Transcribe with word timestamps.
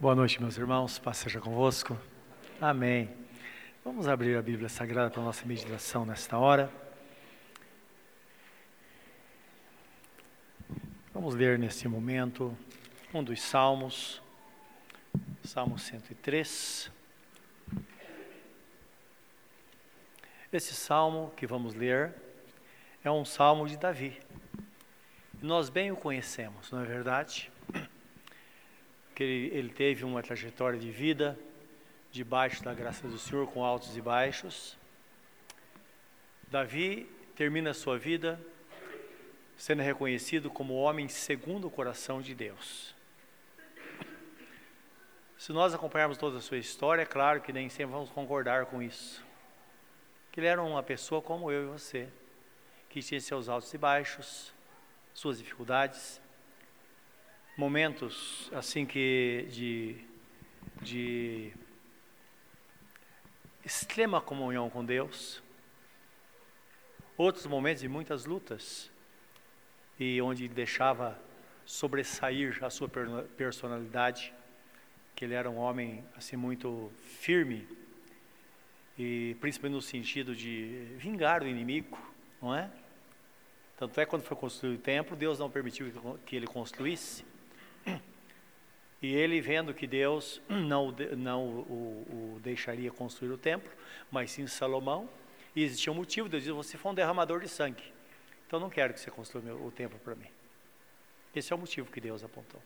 Boa 0.00 0.14
noite, 0.14 0.40
meus 0.40 0.56
irmãos. 0.56 0.96
Paz 0.96 1.16
seja 1.16 1.40
convosco. 1.40 1.98
Amém. 2.60 3.10
Vamos 3.84 4.06
abrir 4.06 4.36
a 4.36 4.42
Bíblia 4.42 4.68
Sagrada 4.68 5.10
para 5.10 5.20
a 5.20 5.24
nossa 5.24 5.44
meditação 5.44 6.06
nesta 6.06 6.38
hora. 6.38 6.70
Vamos 11.12 11.34
ler 11.34 11.58
neste 11.58 11.88
momento 11.88 12.56
um 13.12 13.24
dos 13.24 13.42
Salmos, 13.42 14.22
Salmo 15.42 15.76
103. 15.76 16.92
Esse 20.52 20.74
salmo 20.74 21.32
que 21.36 21.44
vamos 21.44 21.74
ler 21.74 22.14
é 23.02 23.10
um 23.10 23.24
salmo 23.24 23.66
de 23.66 23.76
Davi. 23.76 24.16
Nós 25.42 25.68
bem 25.68 25.90
o 25.90 25.96
conhecemos, 25.96 26.70
não 26.70 26.82
é 26.82 26.84
verdade? 26.84 27.50
Que 29.18 29.24
ele, 29.24 29.58
ele 29.58 29.68
teve 29.70 30.04
uma 30.04 30.22
trajetória 30.22 30.78
de 30.78 30.92
vida 30.92 31.36
debaixo 32.12 32.62
da 32.62 32.72
graça 32.72 33.08
do 33.08 33.18
Senhor, 33.18 33.48
com 33.48 33.64
altos 33.64 33.96
e 33.96 34.00
baixos. 34.00 34.78
Davi 36.46 37.10
termina 37.34 37.70
a 37.70 37.74
sua 37.74 37.98
vida 37.98 38.40
sendo 39.56 39.82
reconhecido 39.82 40.48
como 40.48 40.74
homem 40.74 41.08
segundo 41.08 41.66
o 41.66 41.70
coração 41.70 42.22
de 42.22 42.32
Deus. 42.32 42.94
Se 45.36 45.52
nós 45.52 45.74
acompanharmos 45.74 46.16
toda 46.16 46.38
a 46.38 46.40
sua 46.40 46.58
história, 46.58 47.02
é 47.02 47.04
claro 47.04 47.40
que 47.40 47.52
nem 47.52 47.68
sempre 47.68 47.94
vamos 47.94 48.10
concordar 48.10 48.66
com 48.66 48.80
isso. 48.80 49.20
Que 50.30 50.38
ele 50.38 50.46
era 50.46 50.62
uma 50.62 50.80
pessoa 50.80 51.20
como 51.20 51.50
eu 51.50 51.64
e 51.64 51.66
você, 51.66 52.08
que 52.88 53.02
tinha 53.02 53.20
seus 53.20 53.48
altos 53.48 53.74
e 53.74 53.78
baixos, 53.78 54.52
suas 55.12 55.38
dificuldades, 55.38 56.20
momentos 57.58 58.48
assim 58.54 58.86
que 58.86 59.48
de, 59.50 59.96
de 60.80 61.52
extrema 63.64 64.20
comunhão 64.20 64.70
com 64.70 64.84
Deus, 64.84 65.42
outros 67.16 67.46
momentos 67.46 67.82
de 67.82 67.88
muitas 67.88 68.24
lutas 68.26 68.88
e 69.98 70.22
onde 70.22 70.46
deixava 70.46 71.20
sobressair 71.66 72.64
a 72.64 72.70
sua 72.70 72.88
personalidade, 73.36 74.32
que 75.16 75.24
ele 75.24 75.34
era 75.34 75.50
um 75.50 75.56
homem 75.56 76.04
assim 76.16 76.36
muito 76.36 76.92
firme 77.18 77.66
e 78.96 79.36
principalmente 79.40 79.74
no 79.74 79.82
sentido 79.82 80.32
de 80.32 80.94
vingar 80.96 81.42
o 81.42 81.48
inimigo, 81.48 81.98
não 82.40 82.54
é? 82.54 82.70
Tanto 83.76 84.00
é 84.00 84.06
quando 84.06 84.22
foi 84.22 84.36
construído 84.36 84.78
o 84.78 84.82
templo, 84.82 85.16
Deus 85.16 85.40
não 85.40 85.50
permitiu 85.50 85.92
que 86.24 86.36
ele 86.36 86.46
construísse. 86.46 87.26
E 89.00 89.14
ele, 89.14 89.40
vendo 89.40 89.72
que 89.72 89.86
Deus 89.86 90.40
não, 90.48 90.94
não 91.16 91.46
o, 91.46 92.34
o 92.36 92.40
deixaria 92.40 92.90
construir 92.90 93.30
o 93.30 93.38
templo, 93.38 93.70
mas 94.10 94.30
sim 94.30 94.46
Salomão, 94.46 95.08
e 95.54 95.62
existia 95.62 95.92
um 95.92 95.96
motivo, 95.96 96.28
Deus 96.28 96.42
disse, 96.42 96.52
você 96.52 96.76
foi 96.76 96.92
um 96.92 96.94
derramador 96.94 97.40
de 97.40 97.48
sangue, 97.48 97.82
então 98.46 98.58
não 98.60 98.70
quero 98.70 98.92
que 98.92 99.00
você 99.00 99.10
construa 99.10 99.54
o 99.54 99.70
templo 99.70 99.98
para 100.00 100.14
mim. 100.14 100.28
Esse 101.34 101.52
é 101.52 101.56
o 101.56 101.58
motivo 101.58 101.90
que 101.90 102.00
Deus 102.00 102.24
apontou. 102.24 102.60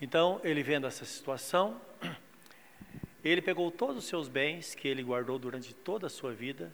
Então, 0.00 0.40
ele 0.44 0.62
vendo 0.62 0.86
essa 0.86 1.04
situação, 1.04 1.80
ele 3.24 3.42
pegou 3.42 3.70
todos 3.70 3.98
os 3.98 4.04
seus 4.04 4.28
bens 4.28 4.74
que 4.74 4.86
ele 4.86 5.02
guardou 5.02 5.38
durante 5.38 5.74
toda 5.74 6.06
a 6.06 6.10
sua 6.10 6.32
vida, 6.32 6.72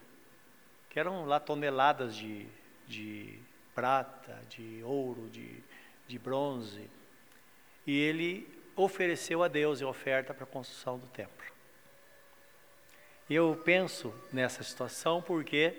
que 0.90 1.00
eram 1.00 1.24
lá 1.24 1.40
toneladas 1.40 2.14
de, 2.14 2.46
de 2.86 3.38
prata, 3.74 4.40
de 4.48 4.82
ouro, 4.84 5.28
de, 5.30 5.62
de 6.06 6.18
bronze, 6.18 6.88
e 7.86 7.98
ele 7.98 8.48
ofereceu 8.76 9.42
a 9.42 9.48
Deus 9.48 9.80
em 9.80 9.84
oferta 9.84 10.34
para 10.34 10.44
a 10.44 10.46
construção 10.46 10.98
do 10.98 11.06
templo. 11.06 11.44
Eu 13.28 13.60
penso 13.64 14.14
nessa 14.32 14.62
situação 14.62 15.22
porque 15.22 15.74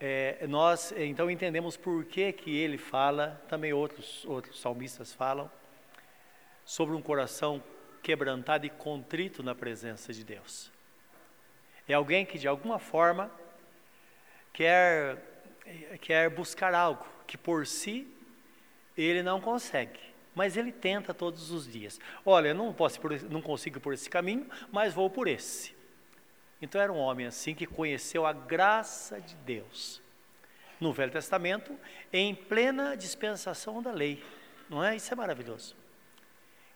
é, 0.00 0.46
nós 0.46 0.92
então 0.96 1.30
entendemos 1.30 1.76
por 1.76 2.04
que, 2.04 2.32
que 2.32 2.56
ele 2.56 2.78
fala, 2.78 3.42
também 3.48 3.72
outros, 3.72 4.24
outros 4.24 4.60
salmistas 4.60 5.12
falam, 5.12 5.50
sobre 6.64 6.94
um 6.94 7.02
coração 7.02 7.62
quebrantado 8.02 8.66
e 8.66 8.70
contrito 8.70 9.42
na 9.42 9.54
presença 9.54 10.12
de 10.12 10.24
Deus. 10.24 10.70
É 11.88 11.94
alguém 11.94 12.24
que 12.24 12.38
de 12.38 12.48
alguma 12.48 12.78
forma 12.78 13.30
quer, 14.52 15.18
quer 16.00 16.30
buscar 16.30 16.74
algo 16.74 17.06
que 17.26 17.36
por 17.36 17.66
si 17.66 18.10
ele 18.96 19.22
não 19.22 19.40
consegue, 19.40 20.00
mas 20.34 20.56
ele 20.56 20.72
tenta 20.72 21.14
todos 21.14 21.50
os 21.50 21.70
dias. 21.70 22.00
Olha, 22.24 22.52
não, 22.52 22.72
posso 22.72 23.00
por, 23.00 23.20
não 23.24 23.40
consigo 23.40 23.80
por 23.80 23.92
esse 23.92 24.08
caminho, 24.08 24.48
mas 24.72 24.92
vou 24.94 25.08
por 25.08 25.28
esse. 25.28 25.74
Então 26.60 26.80
era 26.80 26.92
um 26.92 26.98
homem 26.98 27.26
assim 27.26 27.54
que 27.54 27.66
conheceu 27.66 28.26
a 28.26 28.32
graça 28.32 29.20
de 29.20 29.36
Deus 29.36 30.02
no 30.80 30.92
Velho 30.92 31.12
Testamento 31.12 31.78
em 32.12 32.34
plena 32.34 32.96
dispensação 32.96 33.82
da 33.82 33.92
lei. 33.92 34.22
Não 34.68 34.82
é? 34.82 34.96
Isso 34.96 35.12
é 35.12 35.16
maravilhoso. 35.16 35.76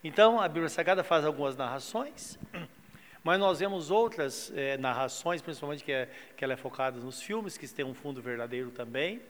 Então 0.03 0.39
a 0.39 0.47
Bíblia 0.47 0.69
Sagrada 0.69 1.03
faz 1.03 1.25
algumas 1.25 1.57
narrações 1.57 2.39
mas 3.23 3.39
nós 3.39 3.59
vemos 3.59 3.91
outras 3.91 4.51
é, 4.55 4.77
narrações, 4.77 5.41
principalmente 5.41 5.83
que, 5.83 5.91
é, 5.91 6.09
que 6.35 6.43
ela 6.43 6.53
é 6.53 6.57
focada 6.57 6.99
nos 6.99 7.21
filmes, 7.21 7.57
que 7.57 7.67
tem 7.67 7.85
um 7.85 7.93
fundo 7.93 8.21
verdadeiro 8.21 8.71
também, 8.71 9.21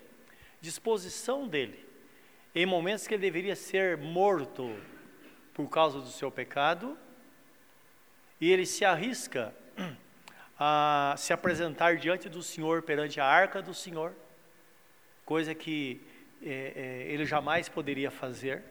disposição 0.61 1.47
dele, 1.47 1.85
em 2.61 2.65
momentos 2.65 3.07
que 3.07 3.13
ele 3.13 3.21
deveria 3.21 3.55
ser 3.55 3.95
morto 3.95 4.69
por 5.53 5.69
causa 5.69 6.01
do 6.01 6.09
seu 6.09 6.29
pecado, 6.29 6.97
e 8.41 8.51
ele 8.51 8.65
se 8.65 8.83
arrisca 8.83 9.53
a 10.59 11.15
se 11.17 11.31
apresentar 11.31 11.95
diante 11.95 12.27
do 12.27 12.43
Senhor, 12.43 12.81
perante 12.83 13.17
a 13.17 13.25
arca 13.25 13.61
do 13.61 13.73
Senhor, 13.73 14.13
coisa 15.23 15.55
que 15.55 16.01
é, 16.43 16.73
é, 16.75 17.13
ele 17.13 17.25
jamais 17.25 17.69
poderia 17.69 18.11
fazer, 18.11 18.61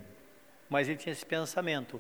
mas 0.69 0.87
ele 0.87 0.99
tinha 0.99 1.13
esse 1.15 1.25
pensamento, 1.25 1.99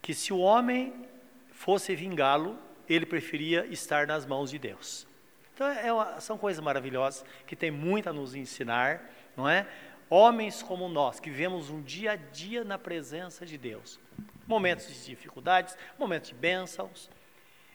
que 0.00 0.14
se 0.14 0.32
o 0.32 0.38
homem 0.38 1.04
fosse 1.50 1.96
vingá-lo, 1.96 2.56
ele 2.88 3.04
preferia 3.04 3.66
estar 3.66 4.06
nas 4.06 4.24
mãos 4.24 4.52
de 4.52 4.58
Deus. 4.60 5.04
Então, 5.52 5.66
é 5.66 5.92
uma, 5.92 6.20
são 6.20 6.38
coisas 6.38 6.62
maravilhosas 6.62 7.24
que 7.44 7.56
tem 7.56 7.72
muito 7.72 8.08
a 8.08 8.12
nos 8.12 8.36
ensinar, 8.36 9.02
não 9.36 9.48
é? 9.48 9.66
Homens 10.10 10.62
como 10.62 10.88
nós, 10.88 11.20
que 11.20 11.30
vivemos 11.30 11.70
um 11.70 11.82
dia 11.82 12.12
a 12.12 12.16
dia 12.16 12.64
na 12.64 12.78
presença 12.78 13.44
de 13.44 13.58
Deus. 13.58 13.98
Momentos 14.46 14.86
de 14.86 15.04
dificuldades, 15.04 15.76
momentos 15.98 16.30
de 16.30 16.34
bênçãos, 16.34 17.10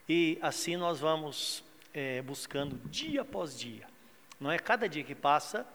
e 0.10 0.40
assim 0.42 0.76
nós 0.76 1.00
vamos 1.00 1.64
é, 1.94 2.22
buscando 2.22 2.78
dia 2.90 3.22
após 3.22 3.58
dia. 3.58 3.86
Não 4.40 4.52
é? 4.52 4.58
Cada 4.58 4.90
dia 4.90 5.04
que 5.04 5.14
passa, 5.14 5.66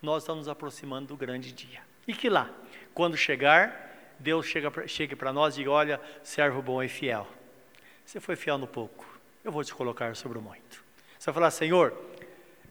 nós 0.00 0.24
estamos 0.24 0.48
aproximando 0.48 1.08
do 1.08 1.16
grande 1.16 1.52
dia. 1.52 1.80
E 2.06 2.12
que 2.12 2.28
lá, 2.28 2.50
quando 2.92 3.16
chegar, 3.16 4.14
Deus 4.18 4.46
chega, 4.46 4.70
chegue 4.88 5.14
para 5.14 5.32
nós 5.32 5.54
e 5.54 5.58
diga: 5.58 5.70
Olha, 5.70 6.00
servo 6.22 6.60
bom 6.60 6.82
e 6.82 6.88
fiel 6.88 7.26
você 8.04 8.20
foi 8.20 8.36
fiel 8.36 8.58
no 8.58 8.66
pouco, 8.66 9.06
eu 9.42 9.50
vou 9.50 9.64
te 9.64 9.74
colocar 9.74 10.14
sobre 10.16 10.38
o 10.38 10.42
muito. 10.42 10.84
Você 11.18 11.26
vai 11.26 11.34
falar, 11.34 11.50
Senhor, 11.50 11.98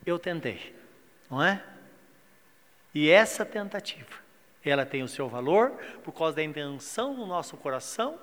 eu 0.05 0.19
tentei, 0.19 0.75
não 1.29 1.41
é? 1.41 1.63
E 2.93 3.09
essa 3.09 3.45
tentativa, 3.45 4.09
ela 4.63 4.85
tem 4.85 5.03
o 5.03 5.07
seu 5.07 5.27
valor 5.27 5.71
por 6.03 6.11
causa 6.11 6.35
da 6.35 6.43
intenção 6.43 7.15
no 7.15 7.25
nosso 7.25 7.57
coração, 7.57 8.19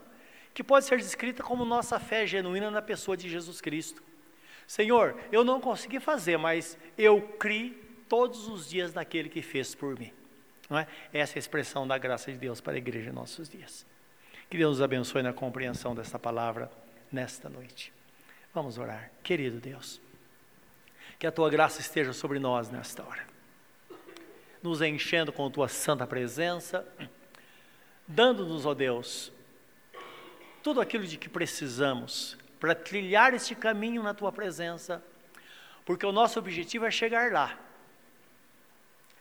que 0.52 0.62
pode 0.62 0.84
ser 0.84 0.98
descrita 0.98 1.42
como 1.42 1.64
nossa 1.64 1.98
fé 1.98 2.26
genuína 2.26 2.70
na 2.70 2.82
pessoa 2.82 3.16
de 3.16 3.28
Jesus 3.28 3.60
Cristo. 3.60 4.02
Senhor, 4.66 5.18
eu 5.32 5.42
não 5.42 5.60
consegui 5.60 6.00
fazer, 6.00 6.36
mas 6.36 6.76
eu 6.96 7.22
criei 7.38 7.70
todos 8.08 8.48
os 8.48 8.68
dias 8.68 8.92
naquele 8.92 9.28
que 9.28 9.40
fez 9.40 9.74
por 9.74 9.98
mim. 9.98 10.12
Não 10.68 10.78
é? 10.78 10.86
Essa 11.12 11.34
é 11.34 11.36
a 11.36 11.38
expressão 11.38 11.86
da 11.86 11.96
graça 11.96 12.30
de 12.30 12.38
Deus 12.38 12.60
para 12.60 12.74
a 12.74 12.78
igreja 12.78 13.10
em 13.10 13.12
nossos 13.12 13.48
dias. 13.48 13.86
Que 14.50 14.56
Deus 14.56 14.78
nos 14.78 14.82
abençoe 14.82 15.22
na 15.22 15.32
compreensão 15.32 15.94
desta 15.94 16.18
palavra 16.18 16.70
nesta 17.10 17.48
noite. 17.48 17.92
Vamos 18.52 18.78
orar. 18.78 19.10
Querido 19.22 19.60
Deus, 19.60 20.00
que 21.18 21.26
a 21.26 21.32
tua 21.32 21.50
graça 21.50 21.80
esteja 21.80 22.12
sobre 22.12 22.38
nós 22.38 22.70
nesta 22.70 23.02
hora, 23.02 23.26
nos 24.62 24.82
enchendo 24.82 25.32
com 25.32 25.50
tua 25.50 25.68
santa 25.68 26.06
presença, 26.06 26.86
dando-nos, 28.06 28.66
ó 28.66 28.74
Deus, 28.74 29.32
tudo 30.62 30.80
aquilo 30.80 31.06
de 31.06 31.16
que 31.16 31.28
precisamos 31.28 32.36
para 32.58 32.74
trilhar 32.74 33.34
este 33.34 33.54
caminho 33.54 34.02
na 34.02 34.14
tua 34.14 34.32
presença, 34.32 35.02
porque 35.84 36.04
o 36.04 36.12
nosso 36.12 36.38
objetivo 36.38 36.84
é 36.84 36.90
chegar 36.90 37.32
lá, 37.32 37.58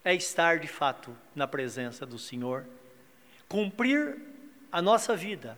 é 0.04 0.14
estar 0.14 0.60
de 0.60 0.68
fato 0.68 1.16
na 1.36 1.48
presença 1.48 2.06
do 2.06 2.18
Senhor, 2.18 2.66
cumprir 3.48 4.18
a 4.72 4.82
nossa 4.82 5.16
vida 5.16 5.58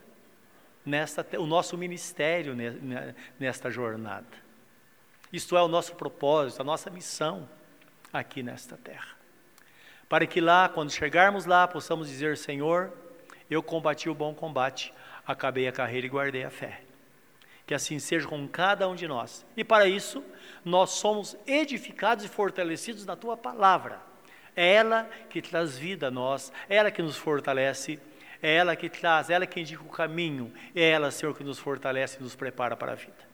nesta, 0.85 1.25
o 1.39 1.45
nosso 1.45 1.77
ministério 1.77 2.55
nesta 3.39 3.69
jornada. 3.71 4.27
Isto 5.31 5.55
é 5.55 5.61
o 5.61 5.67
nosso 5.67 5.95
propósito, 5.95 6.61
a 6.61 6.65
nossa 6.65 6.89
missão 6.89 7.47
aqui 8.11 8.41
nesta 8.41 8.75
terra. 8.77 9.18
Para 10.09 10.25
que 10.25 10.41
lá, 10.41 10.67
quando 10.67 10.91
chegarmos 10.91 11.45
lá, 11.45 11.67
possamos 11.67 12.09
dizer: 12.09 12.35
Senhor, 12.35 12.91
Eu 13.49 13.63
combati 13.63 14.07
o 14.09 14.13
bom 14.13 14.33
combate, 14.33 14.93
acabei 15.25 15.67
a 15.67 15.71
carreira 15.71 16.05
e 16.05 16.09
guardei 16.09 16.43
a 16.43 16.51
fé. 16.51 16.81
Que 17.65 17.73
assim 17.73 17.97
seja 17.97 18.27
com 18.27 18.47
cada 18.47 18.87
um 18.87 18.95
de 18.95 19.07
nós. 19.07 19.45
E 19.57 19.63
para 19.63 19.87
isso, 19.87 20.23
nós 20.63 20.91
somos 20.91 21.35
edificados 21.47 22.23
e 22.25 22.27
fortalecidos 22.27 23.05
na 23.05 23.15
tua 23.15 23.35
palavra. 23.35 23.99
É 24.55 24.73
ela 24.73 25.09
que 25.29 25.41
traz 25.41 25.77
vida 25.77 26.07
a 26.07 26.11
nós, 26.11 26.51
é 26.69 26.75
ela 26.75 26.91
que 26.91 27.01
nos 27.01 27.15
fortalece, 27.15 27.99
é 28.41 28.55
ela 28.55 28.75
que 28.75 28.89
traz, 28.89 29.29
é 29.29 29.33
ela 29.33 29.47
que 29.47 29.59
indica 29.59 29.83
o 29.83 29.89
caminho, 29.89 30.53
é 30.75 30.89
ela, 30.89 31.09
Senhor, 31.11 31.35
que 31.35 31.43
nos 31.43 31.57
fortalece 31.57 32.17
e 32.19 32.23
nos 32.23 32.35
prepara 32.35 32.75
para 32.75 32.91
a 32.91 32.95
vida. 32.95 33.29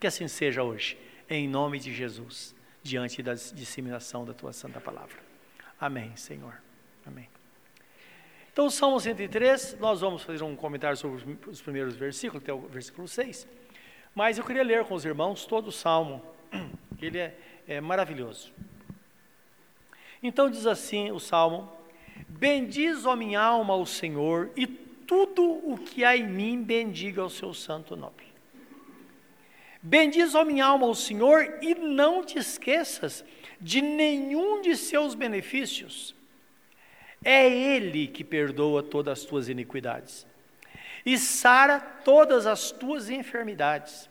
Que 0.00 0.06
assim 0.06 0.28
seja 0.28 0.62
hoje, 0.62 0.96
em 1.28 1.48
nome 1.48 1.78
de 1.78 1.92
Jesus, 1.92 2.54
diante 2.82 3.22
da 3.22 3.34
disseminação 3.34 4.24
da 4.24 4.32
tua 4.32 4.52
santa 4.52 4.80
palavra. 4.80 5.27
Amém, 5.80 6.14
Senhor. 6.16 6.60
Amém. 7.06 7.28
Então, 8.52 8.66
o 8.66 8.70
Salmo 8.70 8.98
103, 8.98 9.78
nós 9.78 10.00
vamos 10.00 10.22
fazer 10.22 10.42
um 10.42 10.56
comentário 10.56 10.96
sobre 10.96 11.38
os 11.46 11.62
primeiros 11.62 11.94
versículos, 11.94 12.42
até 12.42 12.52
o 12.52 12.58
versículo 12.58 13.06
6. 13.06 13.46
Mas 14.12 14.36
eu 14.36 14.44
queria 14.44 14.64
ler 14.64 14.84
com 14.84 14.94
os 14.94 15.04
irmãos 15.04 15.46
todo 15.46 15.68
o 15.68 15.72
Salmo, 15.72 16.20
que 16.98 17.06
ele 17.06 17.18
é, 17.18 17.38
é 17.68 17.80
maravilhoso. 17.80 18.52
Então 20.20 20.50
diz 20.50 20.66
assim 20.66 21.12
o 21.12 21.20
Salmo: 21.20 21.70
Bendiz, 22.28 23.06
ó 23.06 23.14
minha 23.14 23.40
alma, 23.40 23.74
ao 23.74 23.86
Senhor, 23.86 24.50
e 24.56 24.66
tudo 24.66 25.44
o 25.44 25.78
que 25.78 26.04
há 26.04 26.16
em 26.16 26.26
mim 26.26 26.60
bendiga 26.60 27.24
o 27.24 27.30
seu 27.30 27.54
santo 27.54 27.94
nome. 27.94 28.26
Bendiz, 29.80 30.34
ó 30.34 30.44
minha 30.44 30.66
alma, 30.66 30.86
ao 30.86 30.94
Senhor, 30.96 31.58
e 31.62 31.76
não 31.76 32.24
te 32.24 32.36
esqueças 32.38 33.24
de 33.60 33.80
nenhum 33.80 34.60
de 34.60 34.76
seus 34.76 35.14
benefícios. 35.14 36.14
É 37.24 37.48
Ele 37.48 38.06
que 38.06 38.22
perdoa 38.22 38.82
todas 38.82 39.20
as 39.20 39.24
tuas 39.24 39.48
iniquidades 39.48 40.26
e 41.04 41.16
sara 41.16 41.80
todas 41.80 42.46
as 42.46 42.70
tuas 42.70 43.08
enfermidades. 43.08 44.10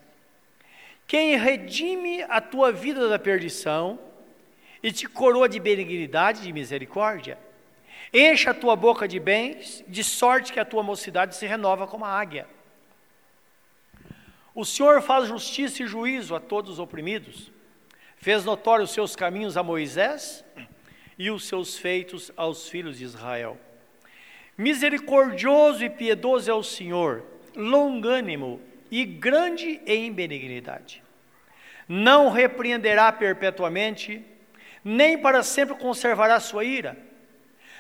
Quem 1.06 1.38
redime 1.38 2.24
a 2.24 2.42
tua 2.42 2.72
vida 2.72 3.08
da 3.08 3.20
perdição 3.20 4.00
e 4.82 4.92
te 4.92 5.08
coroa 5.08 5.48
de 5.48 5.60
benignidade 5.60 6.40
e 6.40 6.44
de 6.44 6.54
misericórdia. 6.54 7.38
Encha 8.14 8.52
a 8.52 8.54
tua 8.54 8.76
boca 8.76 9.08
de 9.08 9.20
bens, 9.20 9.84
de 9.88 10.04
sorte 10.04 10.52
que 10.52 10.60
a 10.60 10.66
tua 10.66 10.82
mocidade 10.82 11.36
se 11.36 11.46
renova 11.46 11.88
como 11.88 12.04
a 12.04 12.10
águia. 12.10 12.48
O 14.56 14.66
Senhor 14.66 15.02
faz 15.02 15.28
justiça 15.28 15.84
e 15.84 15.88
juízo 15.88 16.36
a 16.36 16.40
todos 16.40 16.72
os 16.72 16.80
oprimidos. 16.80 17.52
Fez 18.28 18.44
notório 18.44 18.84
os 18.84 18.92
seus 18.92 19.16
caminhos 19.16 19.56
a 19.56 19.64
Moisés 19.64 20.44
e 21.18 21.32
os 21.32 21.48
seus 21.48 21.78
feitos 21.78 22.30
aos 22.36 22.68
filhos 22.68 22.98
de 22.98 23.06
Israel. 23.06 23.58
Misericordioso 24.58 25.86
e 25.86 25.90
piedoso 25.90 26.52
é 26.52 26.54
o 26.54 26.62
Senhor, 26.62 27.24
longânimo 27.56 28.60
e 28.92 29.06
grande 29.06 29.80
em 29.86 30.12
benignidade. 30.12 31.02
Não 31.88 32.30
repreenderá 32.30 33.14
perpetuamente, 33.14 34.22
nem 34.84 35.18
para 35.18 35.42
sempre 35.42 35.78
conservará 35.78 36.38
sua 36.42 36.66
ira. 36.66 36.98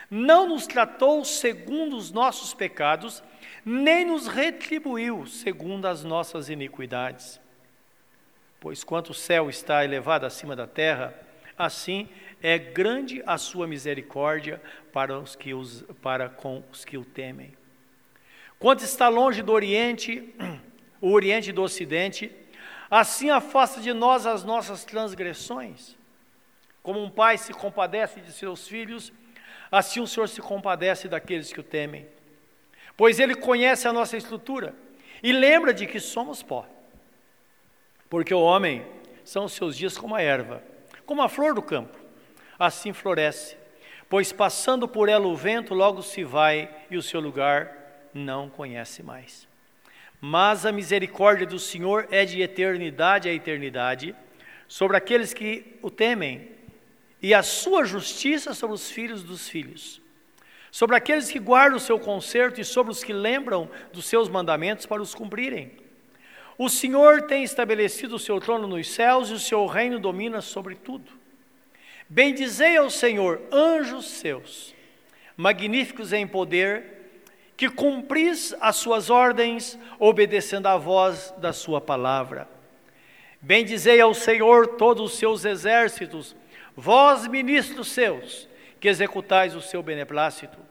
Não 0.10 0.48
nos 0.48 0.66
tratou 0.66 1.26
segundo 1.26 1.98
os 1.98 2.10
nossos 2.10 2.54
pecados, 2.54 3.22
nem 3.66 4.06
nos 4.06 4.28
retribuiu 4.28 5.26
segundo 5.26 5.88
as 5.88 6.06
nossas 6.06 6.48
iniquidades. 6.48 7.38
Pois 8.60 8.84
quanto 8.84 9.12
o 9.12 9.14
céu 9.14 9.50
está 9.50 9.84
elevado 9.84 10.26
acima 10.26 10.56
da 10.56 10.66
terra, 10.66 11.14
assim 11.58 12.10
é 12.42 12.58
grande 12.58 13.22
a 13.26 13.38
sua 13.38 13.68
misericórdia 13.68 14.62
para, 14.92 15.18
os 15.20 15.36
que 15.36 15.54
os, 15.54 15.84
para 16.02 16.30
com 16.30 16.64
os 16.72 16.86
que 16.86 16.98
o 16.98 17.06
temem. 17.06 17.54
Quanto 18.60 18.84
está 18.84 19.08
longe 19.08 19.42
do 19.42 19.52
Oriente, 19.52 20.34
o 21.02 21.12
Oriente 21.12 21.52
do 21.52 21.62
Ocidente, 21.62 22.32
assim 22.90 23.30
afasta 23.30 23.80
de 23.82 23.94
nós 23.94 24.26
as 24.26 24.44
nossas 24.44 24.84
transgressões. 24.84 25.96
Como 26.82 27.04
um 27.04 27.10
pai 27.10 27.38
se 27.38 27.54
compadece 27.54 28.22
de 28.22 28.32
seus 28.32 28.68
filhos, 28.68 29.12
assim 29.72 30.00
o 30.00 30.08
Senhor 30.08 30.28
se 30.28 30.42
compadece 30.42 31.08
daqueles 31.08 31.52
que 31.52 31.60
o 31.60 31.64
temem. 31.64 32.08
Pois 32.96 33.20
Ele 33.20 33.36
conhece 33.36 33.88
a 33.88 33.94
nossa 33.94 34.18
estrutura 34.18 34.74
e 35.22 35.32
lembra 35.32 35.74
de 35.74 35.86
que 35.86 36.00
somos 36.00 36.42
pó. 36.42 36.68
Porque 38.10 38.34
o 38.34 38.42
homem 38.42 38.86
são 39.24 39.46
os 39.46 39.54
seus 39.54 39.76
dias 39.76 39.98
como 39.98 40.16
a 40.16 40.22
erva, 40.22 40.64
como 41.06 41.22
a 41.22 41.30
flor 41.30 41.54
do 41.54 41.62
campo, 41.62 41.98
assim 42.58 42.94
floresce. 42.94 43.58
Pois 44.10 44.32
passando 44.32 44.88
por 44.88 45.10
ela 45.10 45.28
o 45.28 45.36
vento 45.36 45.74
logo 45.74 46.02
se 46.02 46.24
vai 46.24 46.70
e 46.90 46.98
o 46.98 47.02
seu 47.02 47.20
lugar 47.20 48.10
não 48.14 48.50
conhece 48.50 49.04
mais. 49.04 49.48
Mas 50.20 50.66
a 50.66 50.72
misericórdia 50.72 51.46
do 51.46 51.60
Senhor 51.60 52.08
é 52.10 52.26
de 52.26 52.42
eternidade 52.42 53.30
a 53.30 53.34
eternidade 53.34 54.16
sobre 54.68 54.98
aqueles 54.98 55.34
que 55.34 55.78
o 55.82 55.90
temem, 55.90 56.50
e 57.22 57.34
a 57.34 57.42
sua 57.42 57.84
justiça 57.84 58.54
sobre 58.54 58.76
os 58.76 58.92
filhos 58.92 59.24
dos 59.24 59.50
filhos, 59.50 60.02
sobre 60.72 60.96
aqueles 60.96 61.32
que 61.32 61.40
guardam 61.40 61.78
o 61.78 61.82
seu 61.82 62.00
conserto 62.00 62.62
e 62.62 62.66
sobre 62.66 62.92
os 62.92 63.04
que 63.04 63.14
lembram 63.14 63.70
dos 63.92 64.06
seus 64.06 64.30
mandamentos 64.30 64.86
para 64.86 65.02
os 65.02 65.16
cumprirem. 65.16 65.87
O 66.58 66.70
Senhor 66.70 67.24
tem 67.24 67.44
estabelecido 67.44 68.16
o 68.16 68.20
seu 68.20 68.40
trono 68.40 68.68
nos 68.68 68.90
céus 68.90 69.30
e 69.30 69.34
o 69.34 69.40
seu 69.40 69.66
reino 69.68 70.00
domina 70.00 70.42
sobre 70.42 70.76
tudo. 70.76 71.12
Bendizei 72.10 72.78
ao 72.78 72.90
Senhor, 72.90 73.42
anjos 73.52 74.06
seus, 74.06 74.74
magníficos 75.36 76.14
em 76.14 76.26
poder, 76.26 76.98
que 77.56 77.70
cumpris 77.70 78.56
as 78.60 78.78
suas 78.78 79.10
ordens, 79.10 79.78
obedecendo 80.00 80.68
à 80.68 80.78
voz 80.78 81.34
da 81.38 81.54
sua 81.54 81.80
palavra. 81.80 82.48
Bendizei 83.40 84.02
ao 84.02 84.14
Senhor 84.14 84.68
todos 84.78 85.12
os 85.12 85.18
seus 85.18 85.46
exércitos, 85.46 86.36
vós, 86.76 87.28
ministros 87.28 87.90
seus, 87.90 88.48
que 88.80 88.88
executais 88.88 89.56
o 89.56 89.62
seu 89.62 89.84
beneplácito. 89.84 90.67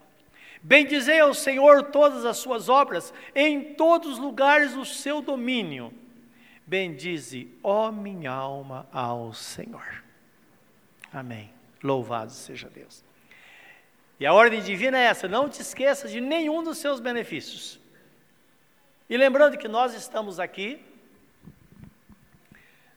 Bendizei 0.66 1.20
ao 1.20 1.32
Senhor 1.32 1.84
todas 1.92 2.24
as 2.24 2.38
suas 2.38 2.68
obras, 2.68 3.14
em 3.36 3.74
todos 3.74 4.14
os 4.14 4.18
lugares 4.18 4.74
o 4.74 4.84
seu 4.84 5.22
domínio. 5.22 5.94
Bendize, 6.66 7.56
ó 7.62 7.92
minha 7.92 8.32
alma, 8.32 8.84
ao 8.92 9.32
Senhor. 9.32 10.02
Amém. 11.12 11.52
Louvado 11.80 12.32
seja 12.32 12.68
Deus. 12.68 13.04
E 14.18 14.26
a 14.26 14.34
ordem 14.34 14.60
divina 14.60 14.98
é 14.98 15.04
essa: 15.04 15.28
não 15.28 15.48
te 15.48 15.62
esqueças 15.62 16.10
de 16.10 16.20
nenhum 16.20 16.64
dos 16.64 16.78
seus 16.78 16.98
benefícios. 16.98 17.78
E 19.08 19.16
lembrando 19.16 19.56
que 19.56 19.68
nós 19.68 19.94
estamos 19.94 20.40
aqui 20.40 20.84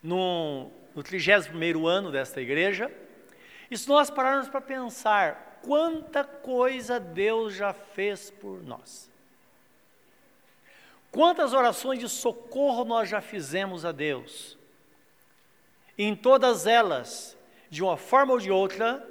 no, 0.02 0.72
no 0.92 1.04
31 1.04 1.86
ano 1.86 2.10
desta 2.10 2.40
igreja, 2.40 2.90
e 3.70 3.78
se 3.78 3.88
nós 3.88 4.10
pararmos 4.10 4.48
para 4.48 4.60
pensar 4.60 5.49
quanta 5.62 6.24
coisa 6.24 6.98
Deus 6.98 7.54
já 7.54 7.72
fez 7.72 8.30
por 8.30 8.62
nós, 8.62 9.10
quantas 11.10 11.52
orações 11.52 11.98
de 11.98 12.08
socorro 12.08 12.84
nós 12.84 13.08
já 13.08 13.20
fizemos 13.20 13.84
a 13.84 13.92
Deus, 13.92 14.56
em 15.98 16.14
todas 16.16 16.66
elas, 16.66 17.36
de 17.68 17.82
uma 17.82 17.96
forma 17.96 18.32
ou 18.32 18.38
de 18.38 18.50
outra, 18.50 19.06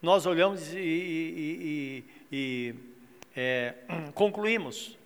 nós 0.00 0.24
olhamos 0.24 0.72
e, 0.72 0.78
e, 0.78 2.04
e, 2.32 2.32
e 2.32 2.74
é, 3.36 3.74
concluímos 4.14 4.96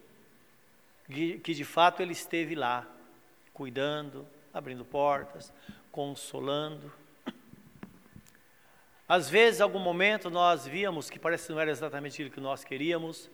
que, 1.07 1.39
que 1.39 1.55
de 1.55 1.65
fato 1.65 2.01
ele 2.01 2.13
esteve 2.13 2.55
lá, 2.55 2.87
cuidando, 3.53 4.27
abrindo 4.53 4.85
portas, 4.85 5.53
consolando. 5.91 6.93
Às 9.09 9.29
vezes, 9.29 9.61
algum 9.61 9.79
momento, 9.79 10.31
nós 10.31 10.67
víamos 10.67 11.11
que 11.11 11.19
parece 11.19 11.47
que 11.47 11.53
não 11.53 11.61
era 11.61 11.71
exatamente 11.71 12.15
aquilo 12.15 12.31
que 12.31 12.41
nós 12.41 12.65
queríamos, 12.65 13.31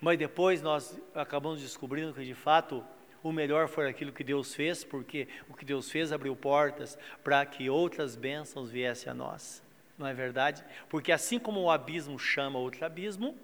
mas 0.00 0.18
depois 0.18 0.60
nós 0.60 0.98
acabamos 1.14 1.60
descobrindo 1.60 2.12
que 2.12 2.24
de 2.24 2.34
fato 2.34 2.84
o 3.22 3.32
melhor 3.32 3.68
foi 3.68 3.88
aquilo 3.88 4.12
que 4.12 4.24
Deus 4.24 4.54
fez, 4.54 4.84
porque 4.84 5.28
o 5.48 5.54
que 5.54 5.64
Deus 5.64 5.90
fez 5.90 6.12
abriu 6.12 6.34
portas 6.34 6.98
para 7.22 7.44
que 7.46 7.70
outras 7.70 8.16
bênçãos 8.16 8.70
viessem 8.70 9.10
a 9.10 9.14
nós 9.14 9.64
não 9.98 10.06
é 10.06 10.14
verdade? 10.14 10.64
Porque 10.88 11.12
assim 11.12 11.38
como 11.38 11.60
o 11.60 11.70
abismo 11.70 12.18
chama 12.18 12.58
outro 12.58 12.84
abismo, 12.84 13.36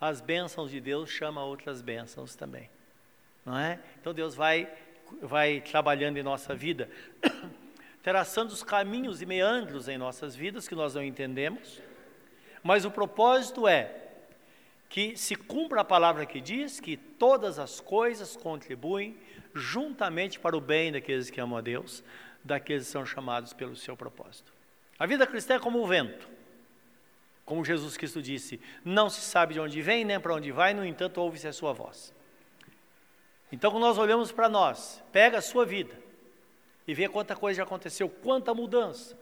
as 0.00 0.20
bênçãos 0.20 0.70
de 0.70 0.80
Deus 0.80 1.10
chamam 1.10 1.46
outras 1.46 1.80
bênçãos 1.80 2.34
também, 2.34 2.68
não 3.44 3.58
é? 3.58 3.78
Então 4.00 4.12
Deus 4.12 4.34
vai, 4.34 4.70
vai 5.22 5.60
trabalhando 5.60 6.16
em 6.16 6.22
nossa 6.22 6.54
vida, 6.54 6.90
traçando 8.04 8.52
os 8.52 8.62
caminhos 8.62 9.22
e 9.22 9.26
meandros 9.26 9.88
em 9.88 9.96
nossas 9.96 10.36
vidas 10.36 10.68
que 10.68 10.74
nós 10.74 10.94
não 10.94 11.02
entendemos, 11.02 11.80
mas 12.62 12.84
o 12.84 12.90
propósito 12.90 13.66
é 13.66 13.96
que 14.90 15.16
se 15.16 15.34
cumpra 15.34 15.80
a 15.80 15.84
palavra 15.84 16.26
que 16.26 16.38
diz 16.38 16.78
que 16.78 16.98
todas 16.98 17.58
as 17.58 17.80
coisas 17.80 18.36
contribuem 18.36 19.16
juntamente 19.54 20.38
para 20.38 20.54
o 20.54 20.60
bem 20.60 20.92
daqueles 20.92 21.30
que 21.30 21.40
amam 21.40 21.56
a 21.56 21.62
Deus, 21.62 22.04
daqueles 22.44 22.84
que 22.84 22.92
são 22.92 23.06
chamados 23.06 23.54
pelo 23.54 23.74
seu 23.74 23.96
propósito. 23.96 24.52
A 24.98 25.06
vida 25.06 25.26
cristã 25.26 25.54
é 25.54 25.58
como 25.58 25.82
o 25.82 25.86
vento. 25.86 26.28
Como 27.42 27.64
Jesus 27.64 27.96
Cristo 27.96 28.20
disse: 28.20 28.60
Não 28.84 29.08
se 29.08 29.22
sabe 29.22 29.54
de 29.54 29.60
onde 29.60 29.80
vem 29.80 30.04
nem 30.04 30.20
para 30.20 30.34
onde 30.34 30.52
vai, 30.52 30.74
no 30.74 30.84
entanto, 30.84 31.22
ouve-se 31.22 31.48
a 31.48 31.52
sua 31.54 31.72
voz. 31.72 32.14
Então, 33.50 33.70
quando 33.70 33.84
nós 33.84 33.96
olhamos 33.96 34.30
para 34.30 34.48
nós, 34.48 35.02
pega 35.10 35.38
a 35.38 35.42
sua 35.42 35.64
vida 35.64 36.03
e 36.86 36.94
vê 36.94 37.08
quanta 37.08 37.34
coisa 37.34 37.58
já 37.58 37.62
aconteceu, 37.62 38.08
quanta 38.08 38.54
mudança, 38.54 39.16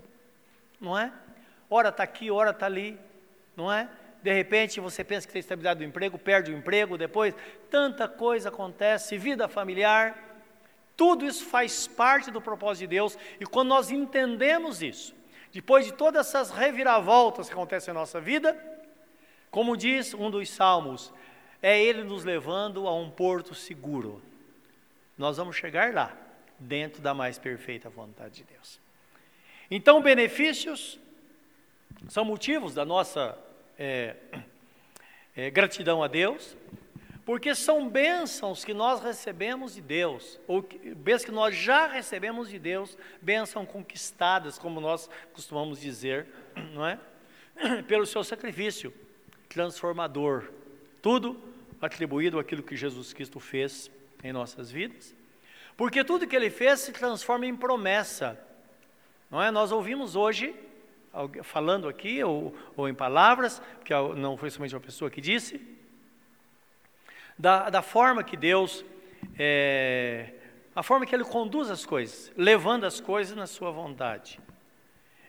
não 0.80 0.98
é? 0.98 1.12
Ora 1.70 1.88
está 1.88 2.02
aqui, 2.02 2.30
ora 2.30 2.50
está 2.50 2.66
ali, 2.66 2.98
não 3.56 3.72
é? 3.72 3.88
De 4.22 4.32
repente 4.32 4.80
você 4.80 5.02
pensa 5.02 5.26
que 5.26 5.32
tem 5.32 5.40
estabilidade 5.40 5.78
do 5.78 5.84
emprego, 5.84 6.18
perde 6.18 6.52
o 6.52 6.56
emprego, 6.56 6.98
depois 6.98 7.34
tanta 7.70 8.08
coisa 8.08 8.48
acontece, 8.48 9.16
vida 9.16 9.48
familiar, 9.48 10.32
tudo 10.96 11.24
isso 11.24 11.44
faz 11.46 11.86
parte 11.86 12.30
do 12.30 12.40
propósito 12.40 12.80
de 12.82 12.86
Deus, 12.88 13.18
e 13.40 13.46
quando 13.46 13.68
nós 13.68 13.90
entendemos 13.90 14.82
isso, 14.82 15.14
depois 15.52 15.84
de 15.84 15.92
todas 15.92 16.28
essas 16.28 16.50
reviravoltas 16.50 17.48
que 17.48 17.52
acontecem 17.52 17.92
na 17.92 18.00
nossa 18.00 18.20
vida, 18.20 18.56
como 19.50 19.76
diz 19.76 20.14
um 20.14 20.30
dos 20.30 20.48
salmos, 20.50 21.12
é 21.60 21.80
Ele 21.80 22.02
nos 22.02 22.24
levando 22.24 22.86
a 22.86 22.94
um 22.94 23.10
porto 23.10 23.54
seguro. 23.54 24.22
Nós 25.16 25.36
vamos 25.36 25.56
chegar 25.56 25.92
lá, 25.92 26.16
dentro 26.62 27.02
da 27.02 27.12
mais 27.12 27.38
perfeita 27.38 27.88
vontade 27.90 28.36
de 28.36 28.44
Deus. 28.44 28.80
Então, 29.70 30.02
benefícios 30.02 30.98
são 32.08 32.24
motivos 32.24 32.74
da 32.74 32.84
nossa 32.84 33.38
é, 33.78 34.16
é, 35.36 35.50
gratidão 35.50 36.02
a 36.02 36.08
Deus, 36.08 36.56
porque 37.24 37.54
são 37.54 37.88
bênçãos 37.88 38.64
que 38.64 38.74
nós 38.74 39.00
recebemos 39.00 39.74
de 39.74 39.80
Deus, 39.80 40.40
ou 40.46 40.66
bênçãos 40.96 41.24
que 41.24 41.30
nós 41.30 41.54
já 41.54 41.86
recebemos 41.86 42.48
de 42.48 42.58
Deus, 42.58 42.98
bênçãos 43.20 43.68
conquistadas, 43.68 44.58
como 44.58 44.80
nós 44.80 45.08
costumamos 45.32 45.80
dizer, 45.80 46.26
não 46.74 46.86
é? 46.86 46.98
Pelo 47.86 48.06
seu 48.06 48.24
sacrifício 48.24 48.92
transformador. 49.48 50.50
Tudo 51.00 51.40
atribuído 51.80 52.38
àquilo 52.38 52.62
que 52.62 52.76
Jesus 52.76 53.12
Cristo 53.12 53.38
fez 53.40 53.90
em 54.22 54.32
nossas 54.32 54.70
vidas. 54.70 55.14
Porque 55.76 56.04
tudo 56.04 56.26
que 56.26 56.36
ele 56.36 56.50
fez 56.50 56.80
se 56.80 56.92
transforma 56.92 57.46
em 57.46 57.56
promessa. 57.56 58.38
Não 59.30 59.42
é? 59.42 59.50
Nós 59.50 59.72
ouvimos 59.72 60.14
hoje, 60.14 60.54
falando 61.42 61.88
aqui, 61.88 62.22
ou, 62.22 62.54
ou 62.76 62.88
em 62.88 62.94
palavras, 62.94 63.62
que 63.84 63.92
não 64.16 64.36
foi 64.36 64.50
somente 64.50 64.74
uma 64.74 64.80
pessoa 64.80 65.10
que 65.10 65.20
disse, 65.20 65.60
da, 67.38 67.70
da 67.70 67.82
forma 67.82 68.22
que 68.22 68.36
Deus, 68.36 68.84
é, 69.38 70.34
a 70.74 70.82
forma 70.82 71.06
que 71.06 71.14
Ele 71.14 71.24
conduz 71.24 71.70
as 71.70 71.84
coisas, 71.84 72.30
levando 72.36 72.84
as 72.84 73.00
coisas 73.00 73.36
na 73.36 73.46
Sua 73.46 73.70
vontade. 73.70 74.38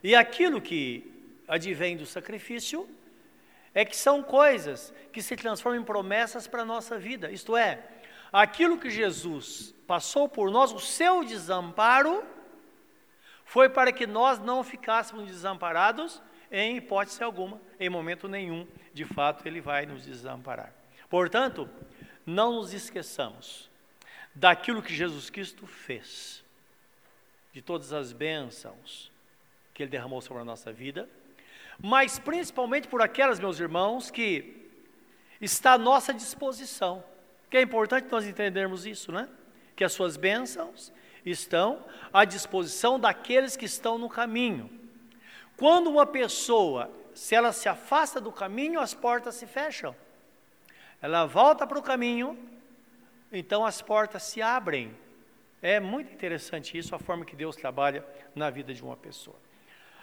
E 0.03 0.15
aquilo 0.15 0.62
que 0.62 1.12
advém 1.47 1.95
do 1.95 2.05
sacrifício 2.05 2.88
é 3.73 3.83
que 3.83 3.95
são 3.95 4.21
coisas 4.21 4.93
que 5.12 5.21
se 5.21 5.35
transformam 5.35 5.81
em 5.81 5.85
promessas 5.85 6.47
para 6.47 6.62
a 6.62 6.65
nossa 6.65 7.00
vida. 7.00 7.31
Isto 7.31 7.55
é, 7.57 7.81
aquilo 8.33 8.77
que 8.77 8.89
Jesus 8.89 9.73
passou 9.87 10.27
por 10.27 10.49
nós, 10.49 10.73
o 10.73 10.79
seu 10.79 11.23
desamparo, 11.23 12.25
foi 13.45 13.69
para 13.69 13.91
que 13.91 14.07
nós 14.07 14.39
não 14.39 14.63
ficássemos 14.63 15.27
desamparados 15.27 16.21
em 16.51 16.77
hipótese 16.77 17.23
alguma, 17.23 17.61
em 17.79 17.89
momento 17.89 18.27
nenhum, 18.27 18.67
de 18.93 19.05
fato, 19.05 19.47
ele 19.47 19.61
vai 19.61 19.85
nos 19.85 20.05
desamparar. 20.05 20.73
Portanto, 21.09 21.69
não 22.25 22.53
nos 22.53 22.73
esqueçamos 22.73 23.69
daquilo 24.33 24.81
que 24.81 24.93
Jesus 24.93 25.29
Cristo 25.29 25.67
fez, 25.67 26.43
de 27.53 27.61
todas 27.61 27.93
as 27.93 28.11
bênçãos 28.11 29.11
que 29.73 29.83
ele 29.83 29.91
derramou 29.91 30.21
sobre 30.21 30.41
a 30.41 30.45
nossa 30.45 30.73
vida 30.73 31.07
mas 31.81 32.19
principalmente 32.19 32.87
por 32.87 33.01
aquelas, 33.01 33.39
meus 33.39 33.59
irmãos, 33.59 34.11
que 34.11 34.69
está 35.41 35.73
à 35.73 35.77
nossa 35.77 36.13
disposição. 36.13 37.03
Que 37.53 37.57
é 37.57 37.62
importante 37.62 38.07
nós 38.10 38.25
entendermos 38.25 38.83
isso, 38.83 39.12
né? 39.12 39.29
Que 39.75 39.83
as 39.83 39.93
suas 39.93 40.17
bênçãos 40.17 40.91
estão 41.24 41.86
à 42.12 42.25
disposição 42.25 43.00
daqueles 43.00 43.55
que 43.55 43.65
estão 43.65 43.95
no 43.95 44.10
caminho. 44.10 44.72
Quando 45.55 45.88
uma 45.88 46.03
pessoa, 46.03 46.89
se 47.13 47.36
ela 47.36 47.51
se 47.51 47.69
afasta 47.69 48.19
do 48.19 48.31
caminho, 48.31 48.79
as 48.79 48.95
portas 48.95 49.36
se 49.36 49.45
fecham. 49.45 49.95
Ela 51.00 51.27
volta 51.27 51.67
para 51.67 51.77
o 51.77 51.83
caminho, 51.83 52.36
então 53.31 53.63
as 53.63 53.83
portas 53.83 54.24
se 54.24 54.41
abrem. 54.41 54.91
É 55.62 55.79
muito 55.79 56.12
interessante 56.12 56.75
isso, 56.75 56.95
a 56.95 56.98
forma 56.98 57.24
que 57.24 57.36
Deus 57.36 57.55
trabalha 57.55 58.03
na 58.33 58.50
vida 58.50 58.74
de 58.74 58.81
uma 58.81 58.98
pessoa. 58.98 59.38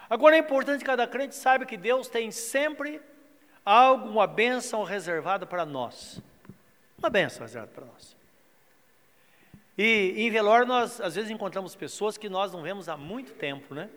Agora 0.09 0.37
é 0.37 0.39
importante 0.39 0.79
que 0.79 0.85
cada 0.85 1.05
crente 1.05 1.35
saiba 1.35 1.65
que 1.65 1.75
Deus 1.75 2.07
tem 2.07 2.31
sempre 2.31 3.01
algo, 3.65 4.07
uma 4.07 4.25
bênção 4.25 4.83
reservada 4.83 5.45
para 5.45 5.65
nós. 5.65 6.23
Uma 7.01 7.09
bênção 7.09 7.41
reservada 7.41 7.71
para 7.73 7.85
nós. 7.85 8.15
E 9.75 10.13
em 10.17 10.29
velório 10.29 10.67
nós 10.67 11.01
às 11.01 11.15
vezes 11.15 11.31
encontramos 11.31 11.75
pessoas 11.75 12.15
que 12.15 12.29
nós 12.29 12.53
não 12.53 12.61
vemos 12.61 12.87
há 12.87 12.95
muito 12.95 13.33
tempo, 13.33 13.73
né? 13.73 13.89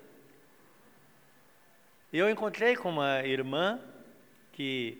Eu 2.10 2.30
encontrei 2.30 2.74
com 2.76 2.88
uma 2.88 3.22
irmã 3.22 3.78
que, 4.52 4.96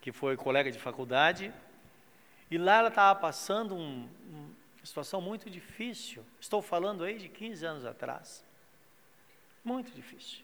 que 0.00 0.10
foi 0.10 0.36
colega 0.36 0.72
de 0.72 0.78
faculdade, 0.78 1.52
e 2.50 2.58
lá 2.58 2.78
ela 2.78 2.88
estava 2.88 3.16
passando 3.20 3.76
um, 3.76 4.08
uma 4.28 4.84
situação 4.86 5.20
muito 5.20 5.48
difícil. 5.48 6.24
Estou 6.40 6.60
falando 6.60 7.04
aí 7.04 7.16
de 7.16 7.28
15 7.28 7.64
anos 7.64 7.84
atrás. 7.84 8.44
Muito 9.62 9.92
difícil. 9.92 10.42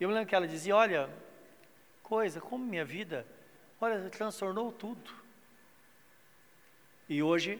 Eu 0.00 0.08
me 0.08 0.14
lembro 0.14 0.28
que 0.28 0.34
ela 0.34 0.48
dizia: 0.48 0.74
Olha, 0.74 1.08
coisa, 2.02 2.40
como 2.40 2.64
minha 2.64 2.84
vida, 2.84 3.24
olha, 3.80 4.10
transtornou 4.10 4.72
tudo. 4.72 5.19
E 7.10 7.24
hoje, 7.24 7.58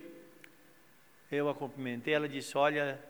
eu 1.28 1.48
a 1.48 1.54
cumprimentei, 1.56 2.14
ela 2.14 2.28
disse: 2.28 2.56
Olha, 2.56 3.02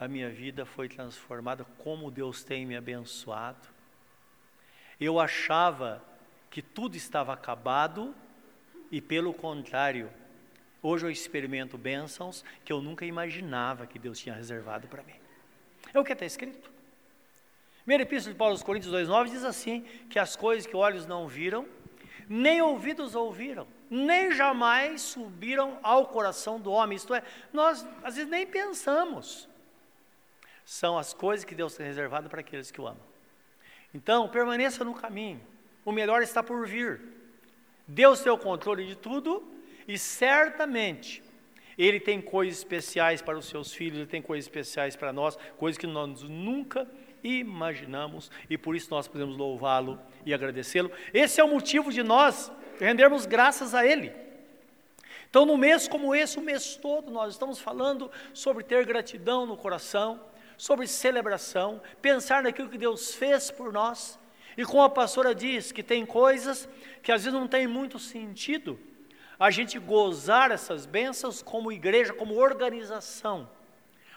a 0.00 0.08
minha 0.08 0.28
vida 0.28 0.66
foi 0.66 0.88
transformada, 0.88 1.64
como 1.78 2.10
Deus 2.10 2.42
tem 2.42 2.66
me 2.66 2.76
abençoado. 2.76 3.68
Eu 5.00 5.20
achava 5.20 6.02
que 6.50 6.60
tudo 6.60 6.96
estava 6.96 7.32
acabado 7.32 8.12
e, 8.90 9.00
pelo 9.00 9.32
contrário, 9.32 10.10
hoje 10.82 11.06
eu 11.06 11.10
experimento 11.10 11.78
bênçãos 11.78 12.44
que 12.64 12.72
eu 12.72 12.82
nunca 12.82 13.06
imaginava 13.06 13.86
que 13.86 13.96
Deus 13.96 14.18
tinha 14.18 14.34
reservado 14.34 14.88
para 14.88 15.04
mim. 15.04 15.14
É 15.94 16.00
o 16.00 16.04
que 16.04 16.12
está 16.14 16.26
escrito. 16.26 16.68
Primeira 17.82 18.02
Epístola 18.02 18.32
de 18.32 18.38
Paulo 18.38 18.54
aos 18.54 18.62
Coríntios 18.64 18.92
2,9 18.92 19.30
diz 19.30 19.44
assim: 19.44 19.82
que 20.10 20.18
as 20.18 20.34
coisas 20.34 20.66
que 20.66 20.74
olhos 20.74 21.06
não 21.06 21.28
viram, 21.28 21.64
nem 22.28 22.60
ouvidos 22.60 23.14
ouviram, 23.14 23.68
nem 23.90 24.32
jamais 24.32 25.02
subiram 25.02 25.78
ao 25.82 26.06
coração 26.06 26.60
do 26.60 26.70
homem. 26.70 26.96
Isto 26.96 27.14
é, 27.14 27.22
nós 27.52 27.86
às 28.02 28.16
vezes 28.16 28.30
nem 28.30 28.46
pensamos. 28.46 29.48
São 30.64 30.98
as 30.98 31.14
coisas 31.14 31.44
que 31.44 31.54
Deus 31.54 31.74
tem 31.74 31.86
reservado 31.86 32.28
para 32.28 32.40
aqueles 32.40 32.70
que 32.70 32.80
o 32.80 32.86
amam. 32.86 33.02
Então, 33.94 34.28
permaneça 34.28 34.84
no 34.84 34.94
caminho. 34.94 35.40
O 35.84 35.92
melhor 35.92 36.22
está 36.22 36.42
por 36.42 36.66
vir. 36.66 37.00
Deus 37.86 38.20
tem 38.20 38.32
o 38.32 38.38
controle 38.38 38.84
de 38.84 38.96
tudo 38.96 39.46
e 39.86 39.96
certamente 39.96 41.22
ele 41.78 42.00
tem 42.00 42.20
coisas 42.20 42.58
especiais 42.58 43.22
para 43.22 43.38
os 43.38 43.46
seus 43.46 43.72
filhos, 43.72 43.98
ele 43.98 44.06
tem 44.06 44.22
coisas 44.22 44.46
especiais 44.46 44.96
para 44.96 45.12
nós, 45.12 45.36
coisas 45.56 45.78
que 45.78 45.86
nós 45.86 46.22
nunca 46.22 46.88
imaginamos 47.22 48.30
e 48.48 48.56
por 48.56 48.74
isso 48.74 48.90
nós 48.90 49.06
podemos 49.06 49.36
louvá-lo 49.36 50.00
e 50.24 50.34
agradecê-lo. 50.34 50.90
Esse 51.12 51.40
é 51.40 51.44
o 51.44 51.48
motivo 51.48 51.92
de 51.92 52.02
nós 52.02 52.50
rendermos 52.78 53.26
graças 53.26 53.74
a 53.74 53.86
ele. 53.86 54.12
Então, 55.28 55.44
no 55.44 55.56
mês 55.56 55.86
como 55.86 56.14
esse, 56.14 56.38
o 56.38 56.42
mês 56.42 56.76
todo, 56.76 57.10
nós 57.10 57.34
estamos 57.34 57.58
falando 57.58 58.10
sobre 58.32 58.64
ter 58.64 58.86
gratidão 58.86 59.44
no 59.44 59.56
coração, 59.56 60.20
sobre 60.56 60.86
celebração, 60.86 61.82
pensar 62.00 62.42
naquilo 62.42 62.70
que 62.70 62.78
Deus 62.78 63.14
fez 63.14 63.50
por 63.50 63.72
nós. 63.72 64.18
E 64.56 64.64
como 64.64 64.82
a 64.82 64.88
pastora 64.88 65.34
diz, 65.34 65.72
que 65.72 65.82
tem 65.82 66.06
coisas 66.06 66.68
que 67.02 67.12
às 67.12 67.24
vezes 67.24 67.38
não 67.38 67.46
tem 67.46 67.66
muito 67.66 67.98
sentido, 67.98 68.78
a 69.38 69.50
gente 69.50 69.78
gozar 69.78 70.50
essas 70.50 70.86
bênçãos 70.86 71.42
como 71.42 71.70
igreja, 71.70 72.14
como 72.14 72.36
organização. 72.36 73.48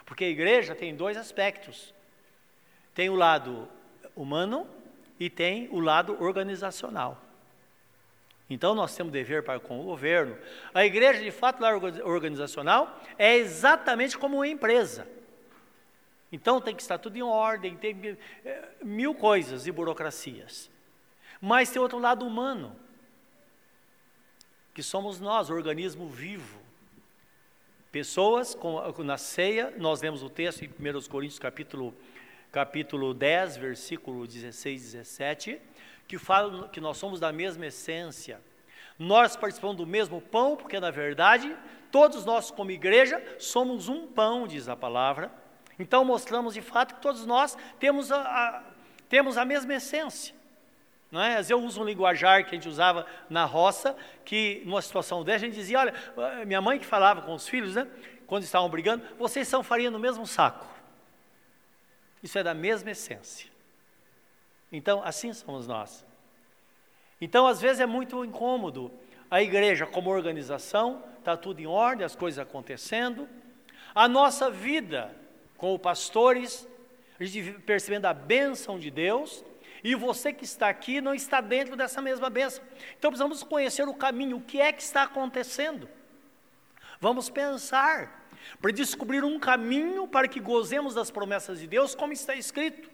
Porque 0.06 0.24
a 0.24 0.28
igreja 0.28 0.74
tem 0.74 0.96
dois 0.96 1.16
aspectos: 1.16 1.94
tem 2.94 3.10
o 3.10 3.14
lado 3.14 3.68
humano 4.16 4.66
e 5.18 5.28
tem 5.28 5.68
o 5.70 5.80
lado 5.80 6.16
organizacional. 6.22 7.20
Então 8.50 8.74
nós 8.74 8.96
temos 8.96 9.12
dever 9.12 9.44
para 9.44 9.60
com 9.60 9.80
o 9.80 9.84
governo. 9.84 10.36
A 10.74 10.84
igreja, 10.84 11.22
de 11.22 11.30
fato, 11.30 11.62
lá 11.62 11.70
organizacional 12.04 13.00
é 13.16 13.36
exatamente 13.36 14.18
como 14.18 14.38
uma 14.38 14.48
empresa. 14.48 15.06
Então 16.32 16.60
tem 16.60 16.74
que 16.74 16.82
estar 16.82 16.98
tudo 16.98 17.16
em 17.16 17.22
ordem, 17.22 17.76
tem 17.76 18.18
eh, 18.44 18.68
mil 18.82 19.14
coisas 19.14 19.68
e 19.68 19.72
burocracias. 19.72 20.68
Mas 21.40 21.70
tem 21.70 21.80
outro 21.80 21.98
lado 21.98 22.26
humano 22.26 22.76
que 24.74 24.82
somos 24.82 25.20
nós, 25.20 25.48
organismo 25.48 26.08
vivo. 26.08 26.60
Pessoas, 27.92 28.54
com, 28.54 28.80
na 29.02 29.16
ceia, 29.16 29.72
nós 29.76 30.00
lemos 30.02 30.22
o 30.22 30.30
texto 30.30 30.62
em 30.62 30.68
1 30.68 31.02
Coríntios 31.08 31.38
capítulo, 31.38 31.94
capítulo 32.52 33.12
10, 33.14 33.56
versículo 33.56 34.26
16 34.26 34.80
e 34.80 34.84
17, 34.84 35.60
que 36.10 36.18
falam 36.18 36.66
que 36.66 36.80
nós 36.80 36.96
somos 36.96 37.20
da 37.20 37.30
mesma 37.30 37.66
essência. 37.66 38.40
Nós 38.98 39.36
participamos 39.36 39.76
do 39.76 39.86
mesmo 39.86 40.20
pão, 40.20 40.56
porque 40.56 40.80
na 40.80 40.90
verdade, 40.90 41.56
todos 41.92 42.24
nós, 42.24 42.50
como 42.50 42.72
igreja, 42.72 43.22
somos 43.38 43.88
um 43.88 44.08
pão, 44.08 44.48
diz 44.48 44.68
a 44.68 44.74
palavra. 44.74 45.30
Então, 45.78 46.04
mostramos 46.04 46.54
de 46.54 46.60
fato 46.60 46.96
que 46.96 47.00
todos 47.00 47.24
nós 47.24 47.56
temos 47.78 48.10
a, 48.10 48.22
a 48.22 48.62
temos 49.08 49.38
a 49.38 49.44
mesma 49.44 49.72
essência. 49.74 50.34
Não 51.12 51.22
é? 51.22 51.40
Eu 51.48 51.62
uso 51.62 51.80
um 51.80 51.84
linguajar 51.84 52.42
que 52.44 52.50
a 52.50 52.54
gente 52.54 52.68
usava 52.68 53.06
na 53.28 53.44
roça, 53.44 53.96
que 54.24 54.62
numa 54.64 54.82
situação 54.82 55.22
dessa 55.22 55.44
a 55.44 55.48
gente 55.48 55.54
dizia, 55.54 55.78
olha, 55.78 55.94
minha 56.44 56.60
mãe 56.60 56.80
que 56.80 56.86
falava 56.86 57.22
com 57.22 57.34
os 57.34 57.46
filhos, 57.46 57.76
né, 57.76 57.86
quando 58.26 58.42
estavam 58.42 58.68
brigando, 58.68 59.04
vocês 59.16 59.46
são 59.46 59.62
farinha 59.62 59.92
no 59.92 59.98
mesmo 60.00 60.26
saco. 60.26 60.66
Isso 62.20 62.36
é 62.36 62.42
da 62.42 62.52
mesma 62.52 62.90
essência. 62.90 63.48
Então, 64.72 65.02
assim 65.02 65.32
somos 65.32 65.66
nós. 65.66 66.06
Então, 67.20 67.46
às 67.46 67.60
vezes 67.60 67.80
é 67.80 67.86
muito 67.86 68.24
incômodo. 68.24 68.90
A 69.30 69.42
igreja, 69.42 69.86
como 69.86 70.10
organização, 70.10 71.02
está 71.18 71.36
tudo 71.36 71.60
em 71.60 71.66
ordem, 71.66 72.04
as 72.04 72.16
coisas 72.16 72.38
acontecendo. 72.38 73.28
A 73.94 74.08
nossa 74.08 74.50
vida, 74.50 75.14
como 75.56 75.78
pastores, 75.78 76.66
a 77.18 77.24
gente 77.24 77.52
percebendo 77.60 78.06
a 78.06 78.14
bênção 78.14 78.78
de 78.78 78.90
Deus, 78.90 79.44
e 79.82 79.94
você 79.94 80.32
que 80.32 80.44
está 80.44 80.68
aqui 80.68 81.00
não 81.00 81.14
está 81.14 81.40
dentro 81.40 81.76
dessa 81.76 82.00
mesma 82.00 82.30
bênção. 82.30 82.62
Então 82.98 83.10
precisamos 83.10 83.42
conhecer 83.42 83.88
o 83.88 83.94
caminho, 83.94 84.38
o 84.38 84.40
que 84.40 84.60
é 84.60 84.72
que 84.72 84.82
está 84.82 85.02
acontecendo. 85.02 85.88
Vamos 87.00 87.30
pensar 87.30 88.26
para 88.60 88.70
descobrir 88.70 89.24
um 89.24 89.38
caminho 89.38 90.06
para 90.06 90.28
que 90.28 90.40
gozemos 90.40 90.94
das 90.94 91.10
promessas 91.10 91.60
de 91.60 91.66
Deus, 91.66 91.94
como 91.94 92.12
está 92.12 92.34
escrito. 92.34 92.90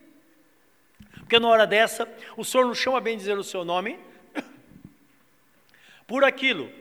Porque 1.26 1.40
na 1.40 1.49
hora 1.49 1.66
dessa, 1.66 2.09
o 2.37 2.45
Senhor 2.45 2.64
nos 2.64 2.78
chama 2.78 2.99
a 2.99 3.00
bem 3.00 3.16
dizer 3.16 3.37
o 3.37 3.42
seu 3.42 3.64
nome, 3.64 3.99
por 6.06 6.23
aquilo 6.23 6.73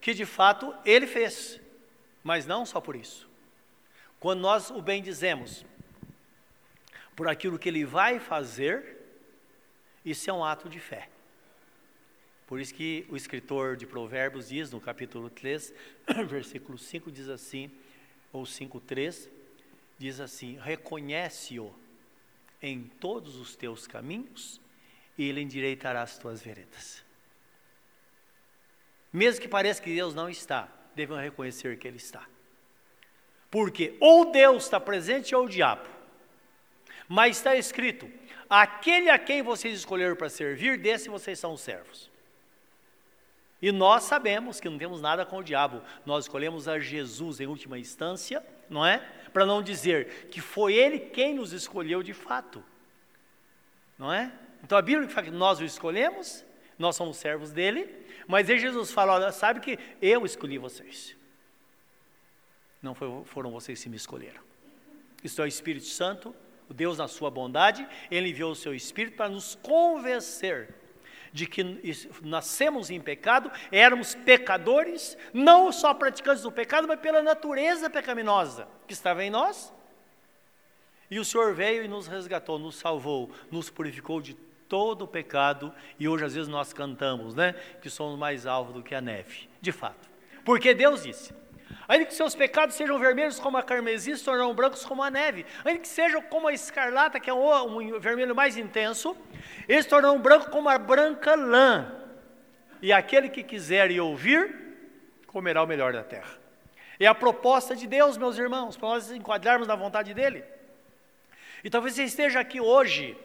que 0.00 0.12
de 0.12 0.26
fato 0.26 0.74
Ele 0.84 1.06
fez, 1.06 1.60
mas 2.24 2.44
não 2.44 2.66
só 2.66 2.80
por 2.80 2.96
isso. 2.96 3.30
Quando 4.18 4.40
nós 4.40 4.68
o 4.68 4.82
bem 4.82 5.00
dizemos, 5.00 5.64
por 7.14 7.28
aquilo 7.28 7.56
que 7.56 7.68
Ele 7.68 7.84
vai 7.84 8.18
fazer, 8.18 8.96
isso 10.04 10.28
é 10.28 10.32
um 10.32 10.44
ato 10.44 10.68
de 10.68 10.80
fé. 10.80 11.08
Por 12.48 12.58
isso 12.58 12.74
que 12.74 13.06
o 13.08 13.16
escritor 13.16 13.76
de 13.76 13.86
Provérbios 13.86 14.48
diz 14.48 14.72
no 14.72 14.80
capítulo 14.80 15.30
3, 15.30 15.72
versículo 16.26 16.76
5 16.76 17.12
diz 17.12 17.28
assim, 17.28 17.70
ou 18.32 18.42
5:3 18.42 19.28
diz 20.00 20.18
assim: 20.18 20.58
"Reconhece-o 20.60 21.72
em 22.62 22.84
todos 23.00 23.36
os 23.36 23.56
teus 23.56 23.86
caminhos, 23.86 24.60
e 25.18 25.28
ele 25.28 25.40
endireitará 25.40 26.02
as 26.02 26.16
tuas 26.16 26.40
veredas." 26.42 27.04
Mesmo 29.12 29.42
que 29.42 29.48
pareça 29.48 29.82
que 29.82 29.94
Deus 29.94 30.14
não 30.14 30.28
está, 30.28 30.68
devemos 30.94 31.22
reconhecer 31.22 31.78
que 31.78 31.86
ele 31.86 31.98
está. 31.98 32.26
Porque 33.50 33.94
ou 34.00 34.32
Deus 34.32 34.64
está 34.64 34.80
presente 34.80 35.34
ou 35.34 35.44
o 35.44 35.48
diabo. 35.48 35.86
Mas 37.06 37.36
está 37.36 37.54
escrito: 37.54 38.10
aquele 38.48 39.10
a 39.10 39.18
quem 39.18 39.42
vocês 39.42 39.78
escolheram 39.78 40.16
para 40.16 40.30
servir, 40.30 40.78
desse 40.78 41.10
vocês 41.10 41.38
são 41.38 41.56
servos. 41.56 42.10
E 43.60 43.70
nós 43.70 44.04
sabemos 44.04 44.58
que 44.58 44.68
não 44.68 44.78
temos 44.78 45.00
nada 45.00 45.24
com 45.24 45.38
o 45.38 45.44
diabo, 45.44 45.82
nós 46.04 46.24
escolhemos 46.24 46.66
a 46.66 46.78
Jesus 46.80 47.38
em 47.38 47.46
última 47.46 47.78
instância, 47.78 48.44
não 48.72 48.84
é? 48.84 48.98
Para 49.32 49.46
não 49.46 49.62
dizer 49.62 50.28
que 50.30 50.40
foi 50.40 50.74
ele 50.74 50.98
quem 50.98 51.34
nos 51.34 51.52
escolheu 51.52 52.02
de 52.02 52.14
fato, 52.14 52.64
não 53.98 54.12
é? 54.12 54.32
Então 54.64 54.76
a 54.76 54.82
Bíblia 54.82 55.08
fala 55.08 55.26
que 55.26 55.32
nós 55.32 55.60
o 55.60 55.64
escolhemos, 55.64 56.44
nós 56.78 56.96
somos 56.96 57.18
servos 57.18 57.52
dele, 57.52 57.88
mas 58.26 58.48
aí 58.48 58.58
Jesus 58.58 58.90
fala: 58.90 59.14
olha, 59.14 59.32
sabe 59.32 59.60
que 59.60 59.78
eu 60.00 60.24
escolhi 60.24 60.58
vocês, 60.58 61.16
não 62.80 62.94
foi, 62.94 63.08
foram 63.26 63.50
vocês 63.50 63.82
que 63.82 63.88
me 63.88 63.96
escolheram. 63.96 64.40
Isto 65.22 65.42
é 65.42 65.44
o 65.44 65.48
Espírito 65.48 65.86
Santo, 65.86 66.34
o 66.68 66.74
Deus 66.74 66.98
na 66.98 67.06
sua 67.06 67.30
bondade, 67.30 67.86
ele 68.10 68.30
enviou 68.30 68.52
o 68.52 68.56
seu 68.56 68.74
Espírito 68.74 69.16
para 69.16 69.28
nos 69.28 69.54
convencer 69.54 70.74
de 71.32 71.46
que 71.46 71.64
nascemos 72.22 72.90
em 72.90 73.00
pecado, 73.00 73.50
éramos 73.70 74.14
pecadores, 74.14 75.16
não 75.32 75.72
só 75.72 75.94
praticantes 75.94 76.42
do 76.42 76.52
pecado, 76.52 76.86
mas 76.86 77.00
pela 77.00 77.22
natureza 77.22 77.88
pecaminosa 77.88 78.68
que 78.86 78.92
estava 78.92 79.24
em 79.24 79.30
nós. 79.30 79.72
E 81.10 81.18
o 81.18 81.24
Senhor 81.24 81.54
veio 81.54 81.84
e 81.84 81.88
nos 81.88 82.06
resgatou, 82.06 82.58
nos 82.58 82.76
salvou, 82.76 83.30
nos 83.50 83.70
purificou 83.70 84.20
de 84.20 84.34
todo 84.68 85.02
o 85.02 85.08
pecado, 85.08 85.74
e 85.98 86.08
hoje 86.08 86.24
às 86.24 86.34
vezes 86.34 86.48
nós 86.48 86.72
cantamos, 86.72 87.34
né, 87.34 87.54
que 87.82 87.90
somos 87.90 88.18
mais 88.18 88.46
alvos 88.46 88.74
do 88.74 88.82
que 88.82 88.94
a 88.94 89.00
neve, 89.00 89.48
de 89.60 89.72
fato. 89.72 90.08
Porque 90.44 90.72
Deus 90.72 91.02
disse: 91.02 91.34
Ainda 91.92 92.06
que 92.06 92.14
seus 92.14 92.34
pecados 92.34 92.74
sejam 92.74 92.98
vermelhos 92.98 93.38
como 93.38 93.58
a 93.58 93.62
carmesim, 93.62 94.16
se 94.16 94.24
tornarão 94.24 94.54
brancos 94.54 94.82
como 94.82 95.02
a 95.02 95.10
neve. 95.10 95.44
Ainda 95.62 95.78
que 95.78 95.86
sejam 95.86 96.22
como 96.22 96.48
a 96.48 96.52
escarlata, 96.54 97.20
que 97.20 97.28
é 97.28 97.34
um, 97.34 98.00
vermelho 98.00 98.34
mais 98.34 98.56
intenso, 98.56 99.14
eles 99.68 99.84
tornarão 99.84 100.18
branco 100.18 100.48
como 100.48 100.70
a 100.70 100.78
branca 100.78 101.34
lã. 101.34 101.94
E 102.80 102.94
aquele 102.94 103.28
que 103.28 103.42
quiser 103.42 103.90
e 103.90 104.00
ouvir, 104.00 104.56
comerá 105.26 105.62
o 105.62 105.66
melhor 105.66 105.92
da 105.92 106.02
terra. 106.02 106.32
É 106.98 107.06
a 107.06 107.14
proposta 107.14 107.76
de 107.76 107.86
Deus, 107.86 108.16
meus 108.16 108.38
irmãos, 108.38 108.74
para 108.74 108.88
nós 108.88 109.12
enquadrarmos 109.12 109.68
na 109.68 109.76
vontade 109.76 110.14
dEle. 110.14 110.42
E 111.62 111.68
talvez 111.68 111.94
você 111.94 112.04
esteja 112.04 112.40
aqui 112.40 112.58
hoje 112.58 113.18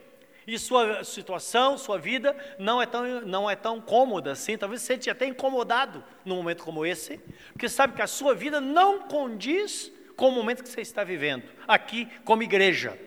e 0.47 0.57
sua 0.57 1.03
situação, 1.03 1.77
sua 1.77 1.99
vida 1.99 2.33
não 2.57 2.81
é 2.81 2.85
tão, 2.85 3.21
não 3.21 3.49
é 3.49 3.55
tão 3.55 3.81
cômoda 3.81 4.31
assim, 4.31 4.57
talvez 4.57 4.81
você 4.81 4.93
sente 4.93 5.09
até 5.09 5.27
incomodado 5.27 6.01
num 6.23 6.37
momento 6.37 6.63
como 6.63 6.85
esse, 6.85 7.17
porque 7.51 7.67
sabe 7.67 7.93
que 7.93 8.01
a 8.01 8.07
sua 8.07 8.33
vida 8.33 8.61
não 8.61 9.01
condiz 9.09 9.91
com 10.15 10.29
o 10.29 10.31
momento 10.31 10.63
que 10.63 10.69
você 10.69 10.79
está 10.79 11.03
vivendo, 11.03 11.43
aqui 11.67 12.05
como 12.23 12.43
igreja. 12.43 12.97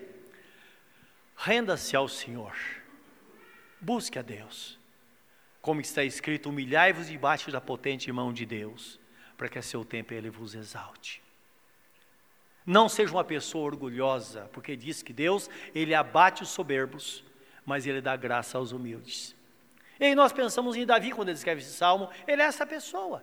Renda-se 1.35 1.96
ao 1.96 2.07
Senhor, 2.07 2.55
busque 3.81 4.18
a 4.18 4.22
Deus, 4.22 4.79
como 5.62 5.81
está 5.81 6.05
escrito: 6.05 6.50
humilhai-vos 6.50 7.09
debaixo 7.09 7.50
da 7.50 7.61
potente 7.61 8.12
mão 8.12 8.35
de 8.35 8.44
Deus, 8.44 9.00
para 9.38 9.48
que 9.48 9.59
a 9.59 9.62
seu 9.62 9.83
tempo 9.83 10.12
ele 10.12 10.29
vos 10.29 10.55
exalte. 10.55 11.22
Não 12.66 12.87
seja 12.87 13.11
uma 13.11 13.24
pessoa 13.24 13.64
orgulhosa, 13.64 14.50
porque 14.53 14.76
diz 14.76 15.03
que 15.03 15.14
Deus, 15.14 15.48
ele 15.74 15.94
abate 15.94 16.42
os 16.42 16.50
soberbos, 16.50 17.24
mas 17.64 17.87
ele 17.87 18.01
dá 18.01 18.16
graça 18.16 18.59
aos 18.59 18.73
humildes. 18.73 19.35
E 19.99 20.14
nós 20.14 20.33
pensamos 20.33 20.77
em 20.77 20.87
Davi 20.87 21.12
quando 21.12 21.29
ele 21.29 21.37
escreve 21.37 21.61
esse 21.61 21.73
salmo, 21.73 22.09
ele 22.27 22.40
é 22.40 22.46
essa 22.46 22.66
pessoa. 22.66 23.23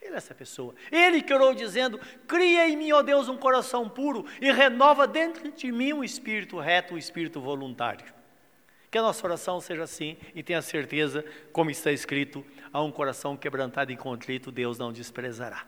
Ele 0.00 0.14
é 0.14 0.16
essa 0.16 0.34
pessoa. 0.34 0.74
Ele 0.90 1.20
que 1.20 1.34
orou 1.34 1.52
dizendo: 1.52 1.98
Cria 2.26 2.68
em 2.68 2.76
mim, 2.76 2.92
ó 2.92 3.02
Deus, 3.02 3.28
um 3.28 3.36
coração 3.36 3.88
puro 3.88 4.24
e 4.40 4.50
renova 4.50 5.06
dentro 5.06 5.50
de 5.50 5.70
mim 5.70 5.92
um 5.92 6.02
espírito 6.02 6.58
reto, 6.58 6.94
um 6.94 6.98
espírito 6.98 7.40
voluntário. 7.40 8.06
Que 8.90 8.98
a 8.98 9.02
nossa 9.02 9.24
oração 9.26 9.60
seja 9.60 9.84
assim 9.84 10.16
e 10.34 10.42
tenha 10.42 10.62
certeza, 10.62 11.24
como 11.52 11.70
está 11.70 11.92
escrito: 11.92 12.44
a 12.72 12.80
um 12.82 12.90
coração 12.90 13.36
quebrantado 13.36 13.92
e 13.92 13.96
contrito, 13.96 14.50
Deus 14.50 14.78
não 14.78 14.92
desprezará. 14.92 15.66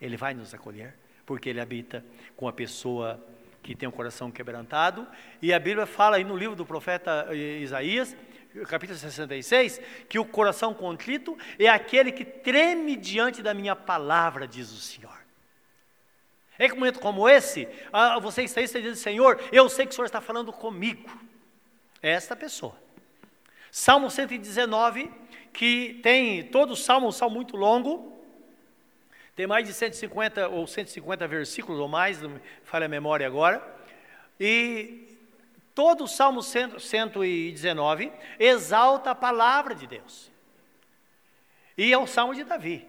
Ele 0.00 0.16
vai 0.16 0.34
nos 0.34 0.52
acolher, 0.52 0.94
porque 1.24 1.48
Ele 1.48 1.60
habita 1.60 2.04
com 2.36 2.46
a 2.46 2.52
pessoa 2.52 3.24
que 3.64 3.74
tem 3.74 3.88
o 3.88 3.90
um 3.90 3.94
coração 3.94 4.30
quebrantado. 4.30 5.08
E 5.40 5.52
a 5.52 5.58
Bíblia 5.58 5.86
fala 5.86 6.18
aí 6.18 6.24
no 6.24 6.36
livro 6.36 6.54
do 6.54 6.66
profeta 6.66 7.28
Isaías, 7.34 8.14
capítulo 8.68 8.98
66, 8.98 9.80
que 10.06 10.18
o 10.18 10.24
coração 10.24 10.74
contrito 10.74 11.36
é 11.58 11.66
aquele 11.66 12.12
que 12.12 12.26
treme 12.26 12.94
diante 12.94 13.42
da 13.42 13.54
minha 13.54 13.74
palavra, 13.74 14.46
diz 14.46 14.70
o 14.70 14.76
Senhor. 14.76 15.18
É 16.58 16.68
que 16.68 16.74
um 16.74 16.76
momento 16.76 17.00
como 17.00 17.26
esse, 17.26 17.66
você 18.22 18.42
está 18.42 18.60
aí, 18.60 18.68
você 18.68 18.82
diz, 18.82 18.98
Senhor, 18.98 19.40
eu 19.50 19.68
sei 19.68 19.86
que 19.86 19.92
o 19.92 19.94
Senhor 19.94 20.06
está 20.06 20.20
falando 20.20 20.52
comigo. 20.52 21.10
É 22.02 22.10
esta 22.10 22.36
pessoa. 22.36 22.76
Salmo 23.72 24.10
119, 24.10 25.10
que 25.54 25.98
tem 26.02 26.44
todo 26.44 26.72
o 26.72 26.76
salmo, 26.76 27.08
um 27.08 27.12
salmo 27.12 27.34
muito 27.34 27.56
longo, 27.56 28.13
tem 29.34 29.46
mais 29.46 29.66
de 29.66 29.74
150 29.74 30.48
ou 30.48 30.66
150 30.66 31.26
versículos 31.26 31.80
ou 31.80 31.88
mais, 31.88 32.20
não 32.22 32.30
me 32.30 32.40
falha 32.62 32.86
a 32.86 32.88
memória 32.88 33.26
agora. 33.26 33.62
E 34.38 35.18
todo 35.74 36.04
o 36.04 36.08
Salmo 36.08 36.40
119 36.42 38.12
exalta 38.38 39.10
a 39.10 39.14
palavra 39.14 39.74
de 39.74 39.86
Deus. 39.86 40.30
E 41.76 41.92
é 41.92 41.98
o 41.98 42.06
Salmo 42.06 42.34
de 42.34 42.44
Davi. 42.44 42.86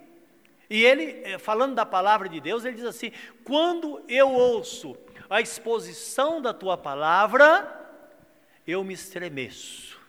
E 0.70 0.84
ele, 0.84 1.22
eh, 1.24 1.38
falando 1.38 1.76
da 1.76 1.86
palavra 1.86 2.30
de 2.30 2.40
Deus, 2.40 2.66
ele 2.66 2.76
diz 2.76 2.86
assim: 2.86 3.12
Quando 3.44 4.04
eu 4.08 4.32
ouço 4.32 4.96
a 5.30 5.42
exposição 5.42 6.42
da 6.42 6.54
tua 6.54 6.78
palavra, 6.78 7.72
eu 8.66 8.84
me 8.84 8.94
estremeço. 8.94 10.00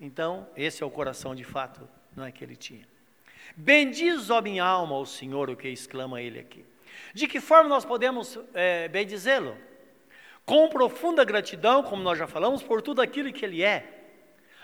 Então, 0.00 0.48
esse 0.56 0.82
é 0.82 0.86
o 0.86 0.90
coração 0.90 1.34
de 1.34 1.44
fato, 1.44 1.88
não 2.14 2.24
é 2.24 2.32
que 2.32 2.42
ele 2.42 2.56
tinha. 2.56 2.91
Bendiz, 3.56 4.30
ó 4.30 4.40
minha 4.40 4.64
alma, 4.64 4.98
o 4.98 5.06
Senhor, 5.06 5.50
o 5.50 5.56
que 5.56 5.68
exclama 5.68 6.20
ele 6.20 6.38
aqui. 6.38 6.64
De 7.14 7.26
que 7.26 7.40
forma 7.40 7.68
nós 7.68 7.84
podemos 7.84 8.38
é, 8.54 8.88
bendizê-lo? 8.88 9.56
com 10.44 10.68
profunda 10.68 11.24
gratidão, 11.24 11.82
como 11.82 12.02
nós 12.02 12.18
já 12.18 12.26
falamos, 12.26 12.62
por 12.62 12.82
tudo 12.82 13.00
aquilo 13.00 13.32
que 13.32 13.44
Ele 13.44 13.62
é, 13.62 13.84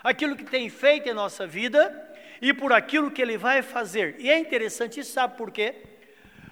aquilo 0.03 0.35
que 0.35 0.43
tem 0.43 0.69
feito 0.69 1.09
em 1.09 1.13
nossa 1.13 1.47
vida 1.47 2.07
e 2.41 2.53
por 2.53 2.73
aquilo 2.73 3.11
que 3.11 3.21
Ele 3.21 3.37
vai 3.37 3.61
fazer. 3.61 4.15
E 4.19 4.29
é 4.29 4.37
interessante 4.37 4.99
isso, 4.99 5.11
sabe 5.11 5.37
por 5.37 5.51
quê? 5.51 5.75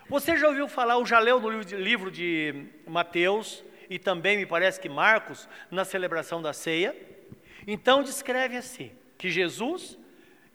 Você 0.10 0.38
já 0.38 0.47
ouviu 0.47 0.67
falar, 0.67 0.97
ou 0.97 1.06
já 1.06 1.19
leu 1.19 1.39
no 1.39 1.50
livro 1.50 2.10
de 2.10 2.67
Mateus, 2.88 3.63
e 3.89 4.00
também 4.00 4.38
me 4.38 4.45
parece 4.45 4.80
que 4.80 4.89
Marcos, 4.89 5.47
na 5.69 5.84
celebração 5.84 6.41
da 6.41 6.54
ceia? 6.54 6.95
Então 7.65 8.04
descreve 8.04 8.56
assim, 8.56 8.91
que 9.17 9.30
Jesus, 9.30 9.97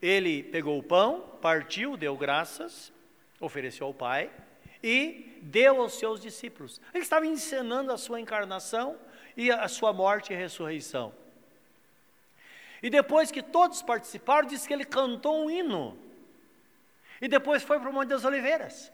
ele 0.02 0.42
pegou 0.42 0.78
o 0.78 0.82
pão, 0.82 1.20
partiu, 1.40 1.96
deu 1.96 2.16
graças, 2.16 2.92
ofereceu 3.40 3.86
ao 3.86 3.94
Pai, 3.94 4.30
e 4.82 5.38
deu 5.40 5.80
aos 5.80 5.94
seus 5.94 6.20
discípulos. 6.20 6.80
Ele 6.92 7.04
estava 7.04 7.24
ensinando 7.24 7.92
a 7.92 7.96
sua 7.96 8.20
encarnação 8.20 8.98
e 9.36 9.50
a 9.50 9.68
sua 9.68 9.92
morte 9.92 10.32
e 10.32 10.36
ressurreição. 10.36 11.14
E 12.82 12.90
depois 12.90 13.30
que 13.30 13.42
todos 13.42 13.80
participaram, 13.80 14.48
diz 14.48 14.66
que 14.66 14.72
ele 14.72 14.84
cantou 14.84 15.44
um 15.44 15.48
hino. 15.48 15.96
E 17.20 17.28
depois 17.28 17.62
foi 17.62 17.78
para 17.78 17.88
o 17.88 17.92
Monte 17.92 18.08
das 18.08 18.24
Oliveiras. 18.24 18.92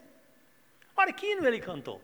Olha 0.94 1.12
que 1.12 1.27
hino 1.27 1.47
ele 1.47 1.59
cantou. 1.59 2.03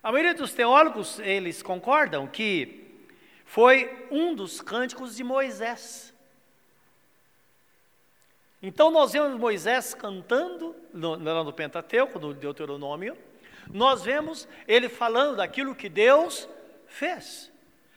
A 0.00 0.12
maioria 0.12 0.34
dos 0.34 0.52
teólogos, 0.52 1.18
eles 1.18 1.62
concordam 1.62 2.28
que 2.28 3.08
foi 3.44 4.06
um 4.10 4.34
dos 4.34 4.60
cânticos 4.60 5.16
de 5.16 5.24
Moisés. 5.24 6.13
Então 8.66 8.90
nós 8.90 9.12
vemos 9.12 9.38
Moisés 9.38 9.92
cantando 9.92 10.74
no, 10.90 11.16
no 11.18 11.52
Pentateuco, 11.52 12.18
no 12.18 12.32
Deuteronômio, 12.32 13.14
nós 13.70 14.02
vemos 14.02 14.48
ele 14.66 14.88
falando 14.88 15.36
daquilo 15.36 15.74
que 15.74 15.86
Deus 15.86 16.48
fez. 16.86 17.52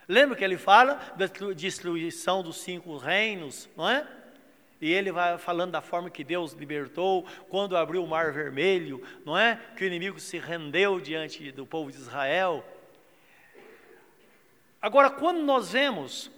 Lembra 0.09 0.35
que 0.35 0.43
ele 0.43 0.57
fala 0.57 0.95
da 1.15 1.25
destruição 1.55 2.43
dos 2.43 2.57
cinco 2.57 2.97
reinos, 2.97 3.69
não 3.77 3.89
é? 3.89 4.05
E 4.81 4.91
ele 4.91 5.09
vai 5.09 5.37
falando 5.37 5.71
da 5.71 5.79
forma 5.79 6.09
que 6.09 6.21
Deus 6.21 6.51
libertou 6.51 7.25
quando 7.47 7.77
abriu 7.77 8.03
o 8.03 8.07
mar 8.07 8.33
vermelho, 8.33 9.01
não 9.25 9.37
é? 9.37 9.57
Que 9.77 9.85
o 9.85 9.87
inimigo 9.87 10.19
se 10.19 10.37
rendeu 10.37 10.99
diante 10.99 11.49
do 11.49 11.65
povo 11.65 11.89
de 11.89 11.97
Israel. 11.97 12.61
Agora, 14.81 15.09
quando 15.09 15.39
nós 15.39 15.71
vemos 15.71 16.29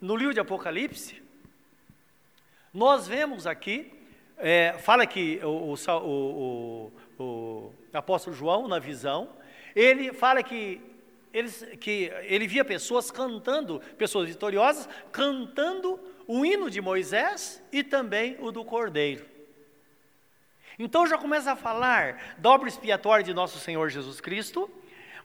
no 0.00 0.14
livro 0.14 0.32
de 0.32 0.38
Apocalipse, 0.38 1.21
nós 2.72 3.06
vemos 3.06 3.46
aqui, 3.46 3.92
é, 4.38 4.74
fala 4.78 5.06
que 5.06 5.38
o, 5.44 5.74
o, 5.74 6.92
o, 7.18 7.22
o, 7.22 7.74
apóstolo 7.92 8.34
João, 8.34 8.66
na 8.66 8.78
visão, 8.78 9.28
ele 9.76 10.12
fala 10.12 10.42
que, 10.42 10.80
eles, 11.32 11.66
que 11.78 12.10
ele 12.22 12.46
via 12.46 12.64
pessoas 12.64 13.10
cantando, 13.10 13.80
pessoas 13.98 14.28
vitoriosas, 14.28 14.88
cantando 15.10 16.00
o 16.26 16.46
hino 16.46 16.70
de 16.70 16.80
Moisés 16.80 17.62
e 17.70 17.84
também 17.84 18.36
o 18.40 18.50
do 18.50 18.64
Cordeiro. 18.64 19.26
Então 20.78 21.06
já 21.06 21.18
começa 21.18 21.52
a 21.52 21.56
falar 21.56 22.36
da 22.38 22.50
obra 22.50 22.68
expiatória 22.68 23.22
de 23.22 23.34
nosso 23.34 23.58
Senhor 23.58 23.90
Jesus 23.90 24.20
Cristo, 24.20 24.70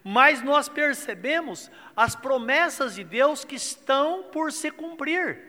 mas 0.04 0.42
nós 0.42 0.68
percebemos 0.68 1.70
as 1.96 2.14
promessas 2.14 2.94
de 2.94 3.02
Deus 3.02 3.44
que 3.44 3.54
estão 3.54 4.24
por 4.24 4.52
se 4.52 4.70
cumprir. 4.70 5.47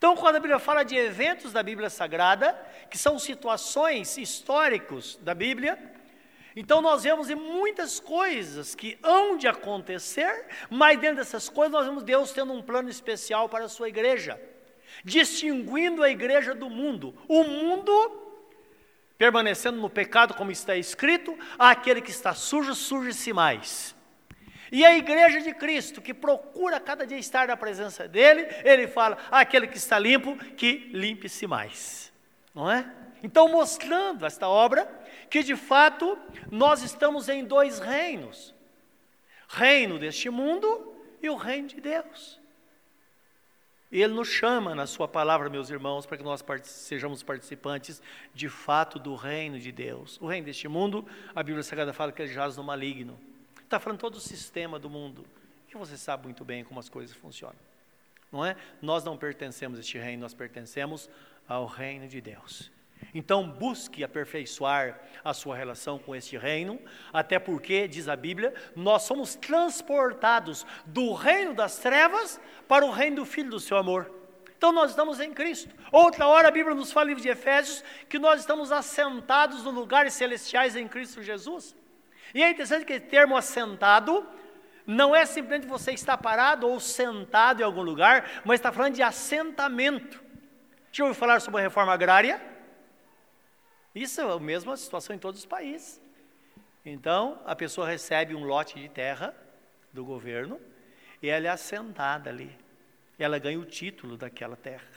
Então, 0.00 0.16
quando 0.16 0.36
a 0.36 0.40
Bíblia 0.40 0.58
fala 0.58 0.82
de 0.82 0.96
eventos 0.96 1.52
da 1.52 1.62
Bíblia 1.62 1.90
Sagrada, 1.90 2.58
que 2.88 2.96
são 2.96 3.18
situações 3.18 4.16
históricos 4.16 5.18
da 5.20 5.34
Bíblia, 5.34 5.78
então 6.56 6.80
nós 6.80 7.02
vemos 7.02 7.28
em 7.28 7.34
muitas 7.34 8.00
coisas 8.00 8.74
que 8.74 8.98
hão 9.02 9.36
de 9.36 9.46
acontecer, 9.46 10.46
mas 10.70 10.98
dentro 10.98 11.16
dessas 11.16 11.50
coisas 11.50 11.72
nós 11.72 11.84
vemos 11.84 12.02
Deus 12.02 12.32
tendo 12.32 12.50
um 12.50 12.62
plano 12.62 12.88
especial 12.88 13.46
para 13.46 13.66
a 13.66 13.68
sua 13.68 13.90
igreja, 13.90 14.40
distinguindo 15.04 16.02
a 16.02 16.08
igreja 16.08 16.54
do 16.54 16.70
mundo. 16.70 17.14
O 17.28 17.44
mundo 17.44 17.92
permanecendo 19.18 19.78
no 19.78 19.90
pecado, 19.90 20.32
como 20.32 20.50
está 20.50 20.74
escrito, 20.76 21.38
aquele 21.58 22.00
que 22.00 22.10
está 22.10 22.32
sujo, 22.32 22.74
suje-se 22.74 23.34
mais. 23.34 23.94
E 24.72 24.84
a 24.84 24.96
igreja 24.96 25.40
de 25.40 25.52
Cristo, 25.52 26.00
que 26.00 26.14
procura 26.14 26.78
cada 26.78 27.06
dia 27.06 27.18
estar 27.18 27.48
na 27.48 27.56
presença 27.56 28.06
dele, 28.06 28.46
ele 28.64 28.86
fala: 28.86 29.18
aquele 29.30 29.66
que 29.66 29.76
está 29.76 29.98
limpo, 29.98 30.36
que 30.54 30.90
limpe-se 30.92 31.46
mais. 31.46 32.12
Não 32.54 32.70
é? 32.70 32.90
Então, 33.22 33.48
mostrando 33.48 34.24
esta 34.24 34.48
obra, 34.48 34.88
que 35.28 35.42
de 35.42 35.56
fato 35.56 36.18
nós 36.50 36.82
estamos 36.82 37.28
em 37.28 37.44
dois 37.44 37.78
reinos: 37.78 38.54
reino 39.48 39.98
deste 39.98 40.30
mundo 40.30 40.94
e 41.22 41.28
o 41.28 41.36
reino 41.36 41.68
de 41.68 41.80
Deus. 41.80 42.40
E 43.92 44.00
Ele 44.00 44.14
nos 44.14 44.28
chama 44.28 44.72
na 44.72 44.86
Sua 44.86 45.08
palavra, 45.08 45.50
meus 45.50 45.68
irmãos, 45.68 46.06
para 46.06 46.16
que 46.16 46.22
nós 46.22 46.42
part 46.42 46.64
sejamos 46.66 47.24
participantes 47.24 48.00
de 48.32 48.48
fato 48.48 49.00
do 49.00 49.16
reino 49.16 49.58
de 49.58 49.72
Deus. 49.72 50.16
O 50.20 50.28
reino 50.28 50.46
deste 50.46 50.68
mundo, 50.68 51.04
a 51.34 51.42
Bíblia 51.42 51.64
Sagrada 51.64 51.92
fala 51.92 52.12
que 52.12 52.22
ele 52.22 52.32
jaz 52.32 52.56
no 52.56 52.62
maligno. 52.62 53.18
Está 53.70 53.78
falando 53.78 54.00
todo 54.00 54.16
o 54.16 54.20
sistema 54.20 54.80
do 54.80 54.90
mundo. 54.90 55.24
Que 55.68 55.76
você 55.76 55.96
sabe 55.96 56.24
muito 56.24 56.44
bem 56.44 56.64
como 56.64 56.80
as 56.80 56.88
coisas 56.88 57.14
funcionam. 57.14 57.54
Não 58.32 58.44
é? 58.44 58.56
Nós 58.82 59.04
não 59.04 59.16
pertencemos 59.16 59.78
a 59.78 59.80
este 59.80 59.96
reino, 59.96 60.22
nós 60.22 60.34
pertencemos 60.34 61.08
ao 61.46 61.66
reino 61.66 62.08
de 62.08 62.20
Deus. 62.20 62.68
Então 63.14 63.48
busque 63.48 64.02
aperfeiçoar 64.02 65.00
a 65.22 65.32
sua 65.32 65.56
relação 65.56 66.00
com 66.00 66.16
este 66.16 66.36
reino, 66.36 66.80
até 67.12 67.38
porque, 67.38 67.86
diz 67.86 68.08
a 68.08 68.16
Bíblia, 68.16 68.52
nós 68.74 69.02
somos 69.02 69.36
transportados 69.36 70.66
do 70.84 71.12
reino 71.12 71.54
das 71.54 71.78
trevas 71.78 72.40
para 72.66 72.84
o 72.84 72.90
reino 72.90 73.16
do 73.16 73.24
Filho 73.24 73.50
do 73.50 73.60
seu 73.60 73.76
amor. 73.76 74.10
Então 74.58 74.72
nós 74.72 74.90
estamos 74.90 75.20
em 75.20 75.32
Cristo. 75.32 75.72
Outra 75.92 76.26
hora 76.26 76.48
a 76.48 76.50
Bíblia 76.50 76.74
nos 76.74 76.90
fala 76.90 77.06
livro 77.06 77.22
de 77.22 77.28
Efésios 77.28 77.84
que 78.08 78.18
nós 78.18 78.40
estamos 78.40 78.72
assentados 78.72 79.62
nos 79.62 79.72
lugares 79.72 80.14
celestiais 80.14 80.74
em 80.74 80.88
Cristo 80.88 81.22
Jesus. 81.22 81.78
E 82.34 82.42
é 82.42 82.50
interessante 82.50 82.84
que 82.84 82.96
o 82.96 83.00
termo 83.00 83.36
assentado 83.36 84.26
não 84.86 85.14
é 85.14 85.24
simplesmente 85.24 85.66
você 85.66 85.92
estar 85.92 86.16
parado 86.18 86.66
ou 86.66 86.80
sentado 86.80 87.60
em 87.60 87.64
algum 87.64 87.82
lugar, 87.82 88.42
mas 88.44 88.58
está 88.58 88.72
falando 88.72 88.94
de 88.94 89.02
assentamento. 89.02 90.22
Já 90.92 91.04
ouviu 91.04 91.18
falar 91.18 91.40
sobre 91.40 91.60
a 91.60 91.64
reforma 91.64 91.92
agrária? 91.92 92.40
Isso 93.94 94.20
é 94.20 94.24
a 94.24 94.38
mesma 94.38 94.76
situação 94.76 95.14
em 95.14 95.18
todos 95.18 95.40
os 95.40 95.46
países. 95.46 96.00
Então, 96.84 97.40
a 97.44 97.54
pessoa 97.54 97.86
recebe 97.86 98.34
um 98.34 98.44
lote 98.44 98.80
de 98.80 98.88
terra 98.88 99.34
do 99.92 100.04
governo 100.04 100.60
e 101.22 101.28
ela 101.28 101.46
é 101.46 101.50
assentada 101.50 102.30
ali. 102.30 102.56
Ela 103.18 103.38
ganha 103.38 103.58
o 103.58 103.64
título 103.64 104.16
daquela 104.16 104.56
terra. 104.56 104.88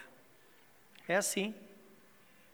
É 1.08 1.16
assim. 1.16 1.54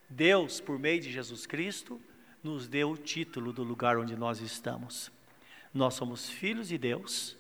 Deus, 0.10 0.60
por 0.60 0.80
meio 0.80 1.00
de 1.00 1.12
Jesus 1.12 1.46
Cristo, 1.46 2.02
nos 2.44 2.68
deu 2.68 2.92
o 2.92 2.98
título 2.98 3.52
do 3.52 3.64
lugar 3.64 3.98
onde 3.98 4.16
nós 4.16 4.40
estamos. 4.40 5.12
Nós 5.74 5.94
somos 5.94 6.30
filhos 6.30 6.70
de 6.70 6.78
Deus. 6.78 7.38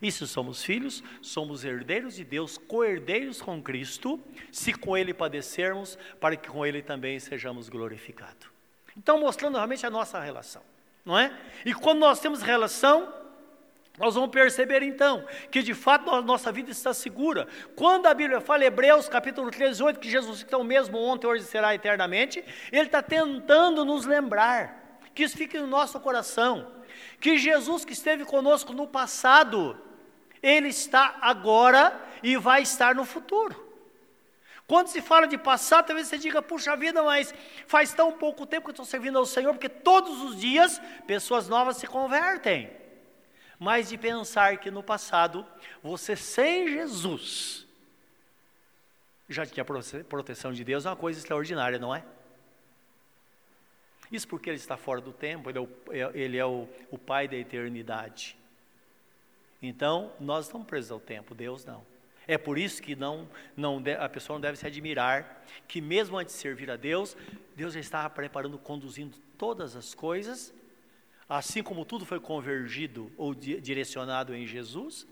E 0.00 0.12
se 0.12 0.26
somos 0.28 0.62
filhos, 0.62 1.02
somos 1.20 1.64
herdeiros 1.64 2.14
de 2.14 2.24
Deus, 2.24 2.56
co-herdeiros 2.56 3.42
com 3.42 3.60
Cristo, 3.60 4.20
se 4.52 4.72
com 4.72 4.96
Ele 4.96 5.12
padecermos, 5.12 5.98
para 6.20 6.36
que 6.36 6.48
com 6.48 6.64
Ele 6.64 6.82
também 6.82 7.18
sejamos 7.18 7.68
glorificados. 7.68 8.48
Então, 8.96 9.18
mostrando 9.20 9.56
realmente 9.56 9.84
a 9.84 9.90
nossa 9.90 10.20
relação, 10.20 10.62
não 11.04 11.18
é? 11.18 11.36
E 11.64 11.74
quando 11.74 11.98
nós 11.98 12.20
temos 12.20 12.42
relação, 12.42 13.12
nós 13.98 14.14
vamos 14.14 14.30
perceber 14.30 14.82
então 14.82 15.24
que 15.50 15.60
de 15.60 15.74
fato 15.74 16.10
a 16.10 16.22
nossa 16.22 16.52
vida 16.52 16.70
está 16.70 16.94
segura. 16.94 17.48
Quando 17.74 18.06
a 18.06 18.14
Bíblia 18.14 18.40
fala, 18.40 18.64
Hebreus 18.64 19.08
capítulo 19.08 19.50
13, 19.50 19.82
8, 19.82 20.00
que 20.00 20.08
Jesus 20.08 20.46
é 20.48 20.56
o 20.56 20.62
mesmo 20.62 20.98
ontem, 20.98 21.26
hoje 21.26 21.44
será 21.44 21.74
eternamente, 21.74 22.44
Ele 22.70 22.86
está 22.86 23.02
tentando 23.02 23.84
nos 23.84 24.06
lembrar 24.06 25.00
que 25.14 25.24
isso 25.24 25.36
fique 25.36 25.58
no 25.58 25.66
nosso 25.66 25.98
coração, 25.98 26.72
que 27.20 27.38
Jesus 27.38 27.84
que 27.84 27.92
esteve 27.92 28.24
conosco 28.24 28.72
no 28.72 28.86
passado, 28.86 29.76
Ele 30.40 30.68
está 30.68 31.16
agora 31.20 32.00
e 32.22 32.36
vai 32.36 32.62
estar 32.62 32.94
no 32.94 33.04
futuro. 33.04 33.66
Quando 34.64 34.88
se 34.88 35.00
fala 35.00 35.26
de 35.26 35.38
passado, 35.38 35.86
talvez 35.86 36.06
você 36.06 36.18
diga, 36.18 36.42
puxa 36.42 36.76
vida, 36.76 37.02
mas 37.02 37.34
faz 37.66 37.92
tão 37.94 38.12
pouco 38.12 38.46
tempo 38.46 38.64
que 38.66 38.70
eu 38.70 38.72
estou 38.72 38.84
servindo 38.84 39.18
ao 39.18 39.24
Senhor, 39.24 39.52
porque 39.54 39.68
todos 39.68 40.22
os 40.22 40.38
dias 40.38 40.80
pessoas 41.06 41.48
novas 41.48 41.78
se 41.78 41.86
convertem 41.86 42.70
mas 43.58 43.88
de 43.88 43.98
pensar 43.98 44.58
que 44.58 44.70
no 44.70 44.82
passado, 44.82 45.44
você 45.82 46.14
sem 46.14 46.68
Jesus, 46.68 47.66
já 49.28 49.44
tinha 49.44 49.64
proteção 49.64 50.52
de 50.52 50.62
Deus, 50.64 50.86
é 50.86 50.90
uma 50.90 50.96
coisa 50.96 51.18
extraordinária, 51.18 51.78
não 51.78 51.94
é? 51.94 52.04
Isso 54.10 54.26
porque 54.26 54.48
ele 54.48 54.56
está 54.56 54.76
fora 54.76 55.00
do 55.00 55.12
tempo, 55.12 55.50
ele 55.50 55.58
é 55.58 55.60
o, 55.60 55.68
é, 55.90 56.10
ele 56.14 56.36
é 56.38 56.46
o, 56.46 56.68
o 56.90 56.96
Pai 56.96 57.28
da 57.28 57.36
eternidade. 57.36 58.38
Então, 59.60 60.12
nós 60.18 60.46
estamos 60.46 60.66
presos 60.66 60.92
ao 60.92 61.00
tempo, 61.00 61.34
Deus 61.34 61.64
não. 61.64 61.84
É 62.26 62.38
por 62.38 62.58
isso 62.58 62.82
que 62.82 62.94
não, 62.94 63.28
não, 63.56 63.82
a 63.98 64.08
pessoa 64.08 64.36
não 64.36 64.40
deve 64.40 64.56
se 64.58 64.66
admirar 64.66 65.44
que 65.66 65.80
mesmo 65.80 66.16
antes 66.16 66.34
de 66.34 66.40
servir 66.40 66.70
a 66.70 66.76
Deus, 66.76 67.16
Deus 67.56 67.74
já 67.74 67.80
estava 67.80 68.08
preparando, 68.10 68.58
conduzindo 68.58 69.16
todas 69.36 69.74
as 69.74 69.94
coisas 69.94 70.54
Assim 71.28 71.62
como 71.62 71.84
tudo 71.84 72.06
foi 72.06 72.18
convergido 72.18 73.12
ou 73.16 73.34
di 73.34 73.60
direcionado 73.60 74.34
em 74.34 74.46
Jesus, 74.46 75.06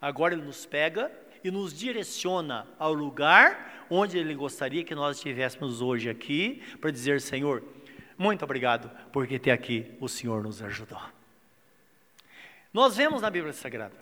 agora 0.00 0.34
Ele 0.34 0.44
nos 0.44 0.64
pega 0.64 1.10
e 1.42 1.50
nos 1.50 1.76
direciona 1.76 2.68
ao 2.78 2.92
lugar 2.92 3.86
onde 3.90 4.16
Ele 4.16 4.34
gostaria 4.34 4.84
que 4.84 4.94
nós 4.94 5.16
estivéssemos 5.16 5.80
hoje 5.80 6.08
aqui, 6.08 6.62
para 6.80 6.90
dizer: 6.92 7.20
Senhor, 7.20 7.64
muito 8.16 8.44
obrigado, 8.44 8.90
porque 9.12 9.36
até 9.36 9.50
aqui 9.50 9.90
o 9.98 10.08
Senhor 10.08 10.42
nos 10.42 10.62
ajudou. 10.62 11.00
Nós 12.72 12.96
vemos 12.96 13.20
na 13.20 13.30
Bíblia 13.30 13.52
Sagrada, 13.52 13.96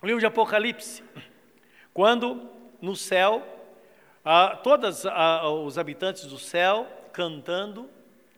o 0.00 0.06
livro 0.06 0.20
de 0.20 0.26
Apocalipse, 0.26 1.02
quando 1.92 2.48
no 2.80 2.94
céu, 2.94 3.44
ah, 4.24 4.56
todos 4.62 5.04
ah, 5.06 5.48
os 5.48 5.76
habitantes 5.76 6.26
do 6.26 6.38
céu 6.38 6.86
cantando, 7.12 7.90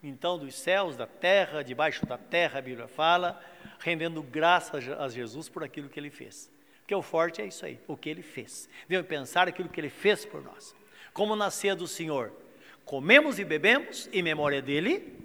então 0.02 0.38
dos 0.38 0.54
céus, 0.54 0.96
da 0.96 1.06
terra, 1.06 1.62
debaixo 1.62 2.06
da 2.06 2.16
terra, 2.16 2.58
a 2.58 2.62
Bíblia 2.62 2.88
fala, 2.88 3.42
rendendo 3.78 4.22
graças 4.22 4.88
a 4.88 5.08
Jesus 5.08 5.48
por 5.48 5.62
aquilo 5.62 5.88
que 5.88 5.98
ele 5.98 6.10
fez. 6.10 6.50
Porque 6.80 6.94
o 6.94 7.02
forte 7.02 7.40
é 7.40 7.46
isso 7.46 7.64
aí, 7.64 7.78
o 7.86 7.96
que 7.96 8.08
ele 8.08 8.22
fez. 8.22 8.68
Devemos 8.88 9.08
pensar 9.08 9.46
aquilo 9.48 9.68
que 9.68 9.80
ele 9.80 9.90
fez 9.90 10.24
por 10.24 10.42
nós. 10.42 10.74
Como 11.12 11.36
na 11.36 11.50
ceia 11.50 11.76
do 11.76 11.86
Senhor, 11.86 12.32
comemos 12.84 13.38
e 13.38 13.44
bebemos 13.44 14.08
em 14.12 14.22
memória 14.22 14.60
dele, 14.62 15.16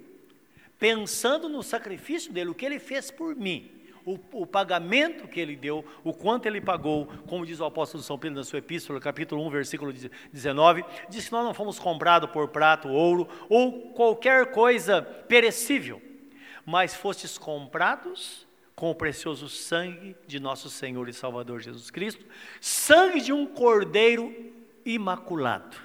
pensando 0.78 1.48
no 1.48 1.62
sacrifício 1.62 2.32
dele, 2.32 2.50
o 2.50 2.54
que 2.54 2.66
ele 2.66 2.78
fez 2.78 3.10
por 3.10 3.34
mim 3.34 3.75
o, 4.06 4.18
o, 4.32 4.46
pagamento 4.46 5.26
que 5.26 5.40
ele 5.40 5.56
deu, 5.56 5.84
o 6.04 6.14
quanto 6.14 6.46
ele 6.46 6.60
pagou, 6.60 7.06
como 7.26 7.44
diz 7.44 7.58
o 7.58 7.64
apóstolo 7.64 8.04
São 8.04 8.16
Pedro 8.16 8.38
na 8.38 8.44
sua 8.44 8.60
epístola, 8.60 9.00
capítulo 9.00 9.44
1, 9.44 9.50
versículo 9.50 9.92
19, 10.32 10.84
diz 11.08 11.26
que 11.26 11.32
nós 11.32 11.44
não 11.44 11.52
fomos 11.52 11.76
comprados 11.76 12.30
por 12.30 12.46
prato, 12.48 12.88
ouro 12.88 13.28
ou 13.48 13.90
qualquer 13.90 14.52
coisa 14.52 15.02
perecível, 15.02 16.00
mas 16.64 16.94
fostes 16.94 17.36
comprados 17.36 18.46
com 18.76 18.90
o 18.90 18.94
precioso 18.94 19.48
sangue 19.48 20.14
de 20.24 20.38
nosso 20.38 20.70
Senhor 20.70 21.08
e 21.08 21.12
Salvador 21.12 21.60
Jesus 21.60 21.90
Cristo, 21.90 22.24
sangue 22.60 23.20
de 23.20 23.32
um 23.32 23.44
cordeiro 23.44 24.32
imaculado. 24.84 25.76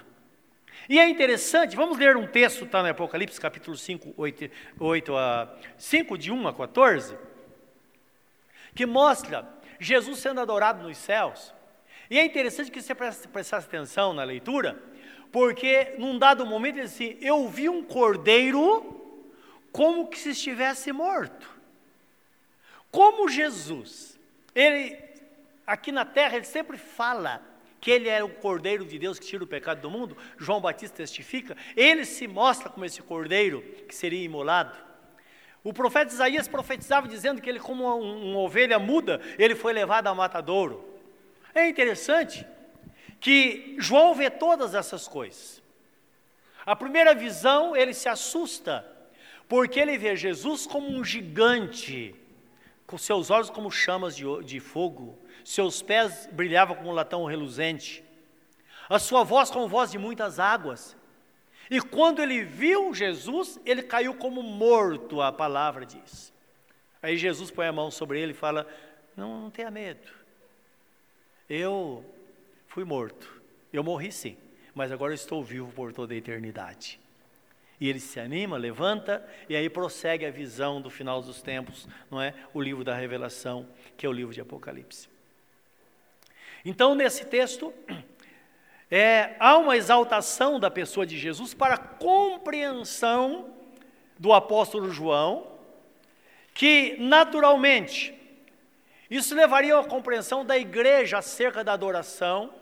E 0.88 1.00
é 1.00 1.08
interessante, 1.08 1.74
vamos 1.74 1.98
ler 1.98 2.16
um 2.16 2.26
texto, 2.26 2.66
está 2.66 2.82
no 2.82 2.88
Apocalipse, 2.88 3.40
capítulo 3.40 3.76
5, 3.76 4.14
8, 4.16 4.50
8 4.78 5.16
a 5.16 5.56
5, 5.76 6.18
de 6.18 6.30
1 6.30 6.46
a 6.46 6.54
14 6.54 7.31
que 8.74 8.86
mostra 8.86 9.48
Jesus 9.78 10.20
sendo 10.20 10.40
adorado 10.40 10.82
nos 10.82 10.96
céus. 10.96 11.52
E 12.10 12.18
é 12.18 12.24
interessante 12.24 12.70
que 12.70 12.80
você 12.80 12.94
prestasse 12.94 13.66
atenção 13.66 14.12
na 14.12 14.24
leitura, 14.24 14.82
porque 15.30 15.94
num 15.98 16.18
dado 16.18 16.44
momento 16.44 16.76
ele 16.76 16.82
diz 16.82 16.94
assim: 16.94 17.16
Eu 17.20 17.48
vi 17.48 17.68
um 17.68 17.82
cordeiro 17.82 19.00
como 19.72 20.08
que 20.08 20.18
se 20.18 20.30
estivesse 20.30 20.92
morto. 20.92 21.50
Como 22.90 23.28
Jesus, 23.28 24.18
ele 24.54 24.98
aqui 25.66 25.90
na 25.90 26.04
terra, 26.04 26.36
ele 26.36 26.44
sempre 26.44 26.76
fala 26.76 27.42
que 27.80 27.90
ele 27.90 28.08
é 28.08 28.22
o 28.22 28.28
cordeiro 28.28 28.84
de 28.84 28.98
Deus 28.98 29.18
que 29.18 29.26
tira 29.26 29.42
o 29.42 29.46
pecado 29.46 29.80
do 29.80 29.90
mundo. 29.90 30.16
João 30.38 30.60
Batista 30.60 30.98
testifica, 30.98 31.56
ele 31.76 32.04
se 32.04 32.28
mostra 32.28 32.68
como 32.68 32.84
esse 32.84 33.02
cordeiro 33.02 33.62
que 33.88 33.94
seria 33.94 34.22
imolado. 34.22 34.76
O 35.64 35.72
profeta 35.72 36.12
Isaías 36.12 36.48
profetizava 36.48 37.06
dizendo 37.06 37.40
que 37.40 37.48
ele, 37.48 37.60
como 37.60 37.84
uma, 37.84 38.38
ovelha 38.38 38.78
muda, 38.78 39.20
ele 39.38 39.54
foi 39.54 39.72
levado 39.72 40.08
ao 40.08 40.14
matadouro. 40.14 40.84
É 41.54 41.68
interessante 41.68 42.46
que 43.20 43.76
João 43.78 44.14
vê 44.14 44.28
todas 44.28 44.74
essas 44.74 45.06
coisas. 45.06 45.62
A 46.66 46.74
primeira 46.74 47.14
visão, 47.14 47.76
ele 47.76 47.94
se 47.94 48.08
assusta, 48.08 48.84
porque 49.48 49.78
ele 49.78 49.96
vê 49.98 50.16
Jesus 50.16 50.66
como 50.66 50.88
um 50.88 51.04
gigante, 51.04 52.14
com 52.86 52.98
seus 52.98 53.30
olhos 53.30 53.50
como 53.50 53.70
chamas 53.70 54.16
de, 54.16 54.24
de 54.44 54.58
fogo, 54.58 55.18
seus 55.44 55.82
pés 55.82 56.28
brilhavam 56.32 56.76
como 56.76 56.90
um 56.90 56.94
latão 56.94 57.24
reluzente, 57.24 58.04
a 58.88 58.98
sua 58.98 59.22
voz 59.22 59.50
como 59.50 59.68
voz 59.68 59.90
de 59.90 59.98
muitas 59.98 60.38
águas. 60.38 60.96
E 61.72 61.80
quando 61.80 62.20
ele 62.20 62.44
viu 62.44 62.92
Jesus, 62.92 63.58
ele 63.64 63.82
caiu 63.82 64.12
como 64.12 64.42
morto, 64.42 65.22
a 65.22 65.32
palavra 65.32 65.86
diz. 65.86 66.30
Aí 67.02 67.16
Jesus 67.16 67.50
põe 67.50 67.66
a 67.66 67.72
mão 67.72 67.90
sobre 67.90 68.20
ele 68.20 68.32
e 68.32 68.34
fala: 68.34 68.66
Não, 69.16 69.40
não 69.40 69.50
tenha 69.50 69.70
medo. 69.70 70.06
Eu 71.48 72.04
fui 72.66 72.84
morto. 72.84 73.40
Eu 73.72 73.82
morri 73.82 74.12
sim, 74.12 74.36
mas 74.74 74.92
agora 74.92 75.14
estou 75.14 75.42
vivo 75.42 75.72
por 75.72 75.94
toda 75.94 76.12
a 76.12 76.16
eternidade. 76.18 77.00
E 77.80 77.88
ele 77.88 78.00
se 78.00 78.20
anima, 78.20 78.58
levanta 78.58 79.26
e 79.48 79.56
aí 79.56 79.70
prossegue 79.70 80.26
a 80.26 80.30
visão 80.30 80.78
do 80.78 80.90
final 80.90 81.22
dos 81.22 81.40
tempos, 81.40 81.88
não 82.10 82.20
é? 82.20 82.34
O 82.52 82.60
livro 82.60 82.84
da 82.84 82.94
Revelação, 82.94 83.66
que 83.96 84.04
é 84.04 84.08
o 84.10 84.12
livro 84.12 84.34
de 84.34 84.42
Apocalipse. 84.42 85.08
Então, 86.66 86.94
nesse 86.94 87.24
texto, 87.24 87.72
é, 88.94 89.36
há 89.40 89.56
uma 89.56 89.74
exaltação 89.74 90.60
da 90.60 90.70
pessoa 90.70 91.06
de 91.06 91.16
Jesus 91.16 91.54
para 91.54 91.76
a 91.76 91.78
compreensão 91.78 93.46
do 94.18 94.34
apóstolo 94.34 94.90
João, 94.90 95.46
que 96.52 96.96
naturalmente 96.98 98.14
isso 99.10 99.34
levaria 99.34 99.78
à 99.78 99.82
compreensão 99.82 100.44
da 100.44 100.58
igreja 100.58 101.16
acerca 101.16 101.64
da 101.64 101.72
adoração, 101.72 102.52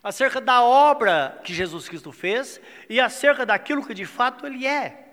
acerca 0.00 0.40
da 0.40 0.62
obra 0.62 1.40
que 1.42 1.52
Jesus 1.52 1.88
Cristo 1.88 2.12
fez 2.12 2.60
e 2.88 3.00
acerca 3.00 3.44
daquilo 3.44 3.84
que 3.84 3.94
de 3.94 4.06
fato 4.06 4.46
ele 4.46 4.64
é. 4.64 5.08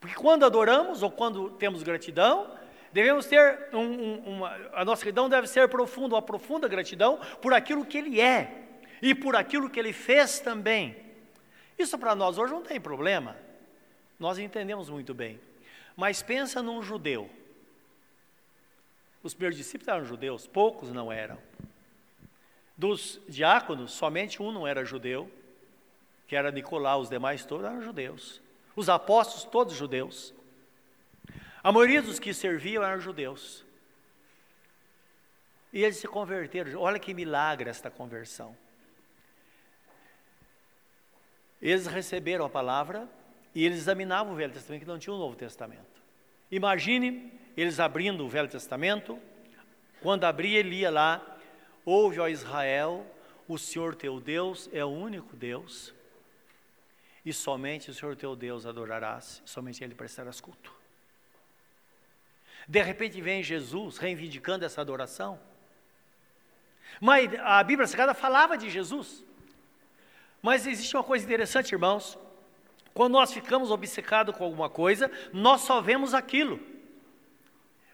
Porque 0.00 0.16
quando 0.16 0.44
adoramos 0.44 1.04
ou 1.04 1.10
quando 1.10 1.50
temos 1.50 1.84
gratidão, 1.84 2.50
devemos 2.92 3.26
ter 3.26 3.68
um, 3.72 3.78
um, 3.78 4.22
uma, 4.26 4.56
a 4.72 4.84
nossa 4.84 5.02
gratidão 5.02 5.28
deve 5.28 5.46
ser 5.46 5.68
profunda, 5.68 6.16
uma 6.16 6.22
profunda 6.22 6.66
gratidão 6.66 7.20
por 7.40 7.54
aquilo 7.54 7.84
que 7.84 7.98
ele 7.98 8.20
é 8.20 8.65
e 9.00 9.14
por 9.14 9.36
aquilo 9.36 9.70
que 9.70 9.78
ele 9.78 9.92
fez 9.92 10.40
também. 10.40 10.96
Isso 11.78 11.98
para 11.98 12.14
nós 12.14 12.38
hoje 12.38 12.52
não 12.52 12.62
tem 12.62 12.80
problema, 12.80 13.36
nós 14.18 14.38
entendemos 14.38 14.88
muito 14.88 15.12
bem. 15.12 15.40
Mas 15.96 16.22
pensa 16.22 16.62
num 16.62 16.82
judeu. 16.82 17.30
Os 19.22 19.34
primeiros 19.34 19.56
discípulos 19.56 19.88
eram 19.88 20.04
judeus, 20.04 20.46
poucos 20.46 20.92
não 20.92 21.10
eram. 21.10 21.38
Dos 22.76 23.20
diáconos, 23.28 23.92
somente 23.92 24.42
um 24.42 24.52
não 24.52 24.66
era 24.66 24.84
judeu, 24.84 25.30
que 26.26 26.36
era 26.36 26.50
Nicolau, 26.50 27.00
os 27.00 27.08
demais 27.08 27.44
todos 27.44 27.66
eram 27.66 27.80
judeus. 27.80 28.40
Os 28.74 28.88
apóstolos, 28.88 29.44
todos 29.44 29.74
judeus. 29.74 30.34
A 31.62 31.72
maioria 31.72 32.02
dos 32.02 32.18
que 32.18 32.34
serviam 32.34 32.84
eram 32.84 33.00
judeus. 33.00 33.64
E 35.72 35.82
eles 35.82 35.96
se 35.96 36.06
converteram. 36.06 36.80
Olha 36.80 36.98
que 36.98 37.14
milagre 37.14 37.70
esta 37.70 37.90
conversão. 37.90 38.56
Eles 41.60 41.86
receberam 41.86 42.44
a 42.44 42.50
palavra 42.50 43.08
e 43.54 43.64
eles 43.64 43.78
examinavam 43.78 44.32
o 44.32 44.36
Velho 44.36 44.52
Testamento, 44.52 44.82
que 44.82 44.88
não 44.88 44.98
tinha 44.98 45.14
o 45.14 45.18
Novo 45.18 45.36
Testamento. 45.36 46.02
Imagine 46.50 47.32
eles 47.56 47.80
abrindo 47.80 48.24
o 48.24 48.28
Velho 48.28 48.48
Testamento, 48.48 49.18
quando 50.00 50.24
abria, 50.24 50.58
ele 50.58 50.76
ia 50.76 50.90
lá, 50.90 51.38
ouve, 51.84 52.20
ó 52.20 52.28
Israel, 52.28 53.06
o 53.48 53.56
Senhor 53.56 53.94
teu 53.94 54.20
Deus 54.20 54.68
é 54.72 54.84
o 54.84 54.88
único 54.88 55.34
Deus, 55.34 55.94
e 57.24 57.32
somente 57.32 57.90
o 57.90 57.94
Senhor 57.94 58.14
teu 58.14 58.36
Deus 58.36 58.66
adorarás, 58.66 59.42
somente 59.44 59.82
Ele 59.82 59.96
prestarás 59.96 60.40
culto. 60.40 60.72
De 62.68 62.82
repente 62.82 63.20
vem 63.20 63.42
Jesus 63.42 63.98
reivindicando 63.98 64.64
essa 64.64 64.80
adoração. 64.80 65.40
Mas 67.00 67.28
a 67.40 67.62
Bíblia 67.64 67.86
Sagrada 67.86 68.14
falava 68.14 68.56
de 68.56 68.70
Jesus. 68.70 69.24
Mas 70.46 70.64
existe 70.64 70.96
uma 70.96 71.02
coisa 71.02 71.24
interessante, 71.24 71.72
irmãos. 71.72 72.16
Quando 72.94 73.14
nós 73.14 73.32
ficamos 73.32 73.72
obcecados 73.72 74.32
com 74.36 74.44
alguma 74.44 74.70
coisa, 74.70 75.10
nós 75.32 75.62
só 75.62 75.80
vemos 75.80 76.14
aquilo. 76.14 76.60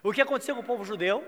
O 0.02 0.12
que 0.12 0.20
aconteceu 0.20 0.54
com 0.54 0.60
o 0.60 0.64
povo 0.64 0.84
judeu? 0.84 1.26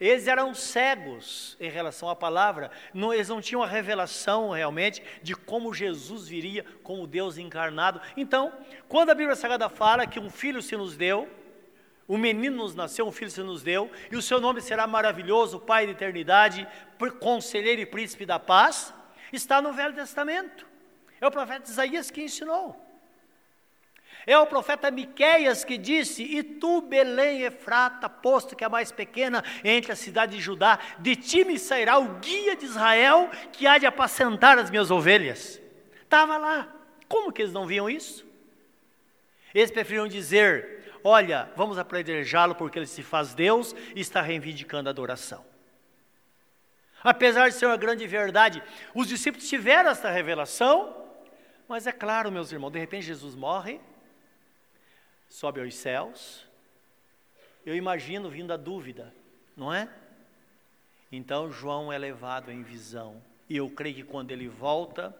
Eles 0.00 0.26
eram 0.26 0.52
cegos 0.52 1.56
em 1.60 1.70
relação 1.70 2.10
à 2.10 2.16
palavra, 2.16 2.72
não, 2.92 3.14
eles 3.14 3.28
não 3.28 3.40
tinham 3.40 3.62
a 3.62 3.68
revelação 3.68 4.50
realmente 4.50 5.00
de 5.22 5.32
como 5.36 5.72
Jesus 5.72 6.26
viria 6.26 6.66
como 6.82 7.06
Deus 7.06 7.38
encarnado. 7.38 8.00
Então, 8.16 8.52
quando 8.88 9.10
a 9.10 9.14
Bíblia 9.14 9.36
Sagrada 9.36 9.68
fala 9.68 10.08
que 10.08 10.18
um 10.18 10.28
filho 10.28 10.60
se 10.60 10.76
nos 10.76 10.96
deu, 10.96 11.28
um 12.08 12.18
menino 12.18 12.56
nos 12.56 12.74
nasceu, 12.74 13.06
um 13.06 13.12
filho 13.12 13.30
se 13.30 13.44
nos 13.44 13.62
deu, 13.62 13.88
e 14.10 14.16
o 14.16 14.22
seu 14.22 14.40
nome 14.40 14.60
será 14.60 14.88
maravilhoso, 14.88 15.60
Pai 15.60 15.86
da 15.86 15.92
eternidade, 15.92 16.66
conselheiro 17.20 17.80
e 17.80 17.86
príncipe 17.86 18.26
da 18.26 18.40
paz, 18.40 18.92
está 19.32 19.60
no 19.62 19.72
Velho 19.72 19.94
Testamento. 19.94 20.66
É 21.20 21.26
o 21.26 21.30
profeta 21.30 21.70
Isaías 21.70 22.10
que 22.10 22.22
ensinou. 22.22 22.76
É 24.26 24.38
o 24.38 24.46
profeta 24.46 24.90
Miqueias 24.90 25.64
que 25.64 25.76
disse: 25.76 26.22
E 26.22 26.42
tu, 26.42 26.80
Belém 26.80 27.42
Efrata, 27.42 28.08
posto 28.08 28.54
que 28.54 28.62
é 28.62 28.66
a 28.66 28.70
mais 28.70 28.92
pequena 28.92 29.42
entre 29.64 29.92
a 29.92 29.96
cidade 29.96 30.36
de 30.36 30.42
Judá, 30.42 30.78
de 30.98 31.16
ti 31.16 31.44
me 31.44 31.58
sairá 31.58 31.98
o 31.98 32.18
guia 32.20 32.54
de 32.54 32.64
Israel 32.64 33.30
que 33.52 33.66
há 33.66 33.78
de 33.78 33.86
apacentar 33.86 34.58
as 34.58 34.70
minhas 34.70 34.90
ovelhas. 34.90 35.60
Estava 36.02 36.36
lá. 36.36 36.68
Como 37.08 37.32
que 37.32 37.42
eles 37.42 37.52
não 37.52 37.66
viam 37.66 37.90
isso? 37.90 38.24
Eles 39.54 39.70
preferiam 39.70 40.06
dizer: 40.06 40.92
Olha, 41.02 41.50
vamos 41.56 41.76
apredejá-lo 41.78 42.54
porque 42.54 42.78
ele 42.78 42.86
se 42.86 43.02
faz 43.02 43.34
Deus 43.34 43.74
e 43.94 44.00
está 44.00 44.20
reivindicando 44.20 44.88
a 44.88 44.92
adoração. 44.92 45.51
Apesar 47.02 47.48
de 47.48 47.54
ser 47.54 47.66
uma 47.66 47.76
grande 47.76 48.06
verdade, 48.06 48.62
os 48.94 49.08
discípulos 49.08 49.48
tiveram 49.48 49.90
essa 49.90 50.10
revelação, 50.10 50.96
mas 51.68 51.86
é 51.86 51.92
claro, 51.92 52.30
meus 52.30 52.52
irmãos, 52.52 52.70
de 52.70 52.78
repente 52.78 53.06
Jesus 53.06 53.34
morre, 53.34 53.80
sobe 55.28 55.60
aos 55.60 55.74
céus. 55.74 56.46
Eu 57.64 57.74
imagino 57.74 58.28
vindo 58.28 58.52
a 58.52 58.56
dúvida, 58.56 59.12
não 59.56 59.72
é? 59.72 59.88
Então 61.10 61.50
João 61.50 61.92
é 61.92 61.98
levado 61.98 62.50
em 62.50 62.62
visão. 62.62 63.22
E 63.48 63.56
eu 63.56 63.68
creio 63.68 63.94
que 63.96 64.02
quando 64.04 64.30
ele 64.30 64.48
volta, 64.48 65.14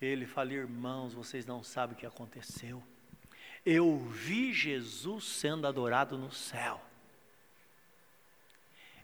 ele 0.00 0.26
fala: 0.26 0.52
Irmãos, 0.52 1.14
vocês 1.14 1.46
não 1.46 1.62
sabem 1.62 1.96
o 1.96 1.98
que 1.98 2.06
aconteceu. 2.06 2.82
Eu 3.64 3.98
vi 3.98 4.52
Jesus 4.52 5.24
sendo 5.24 5.66
adorado 5.66 6.16
no 6.16 6.32
céu. 6.32 6.80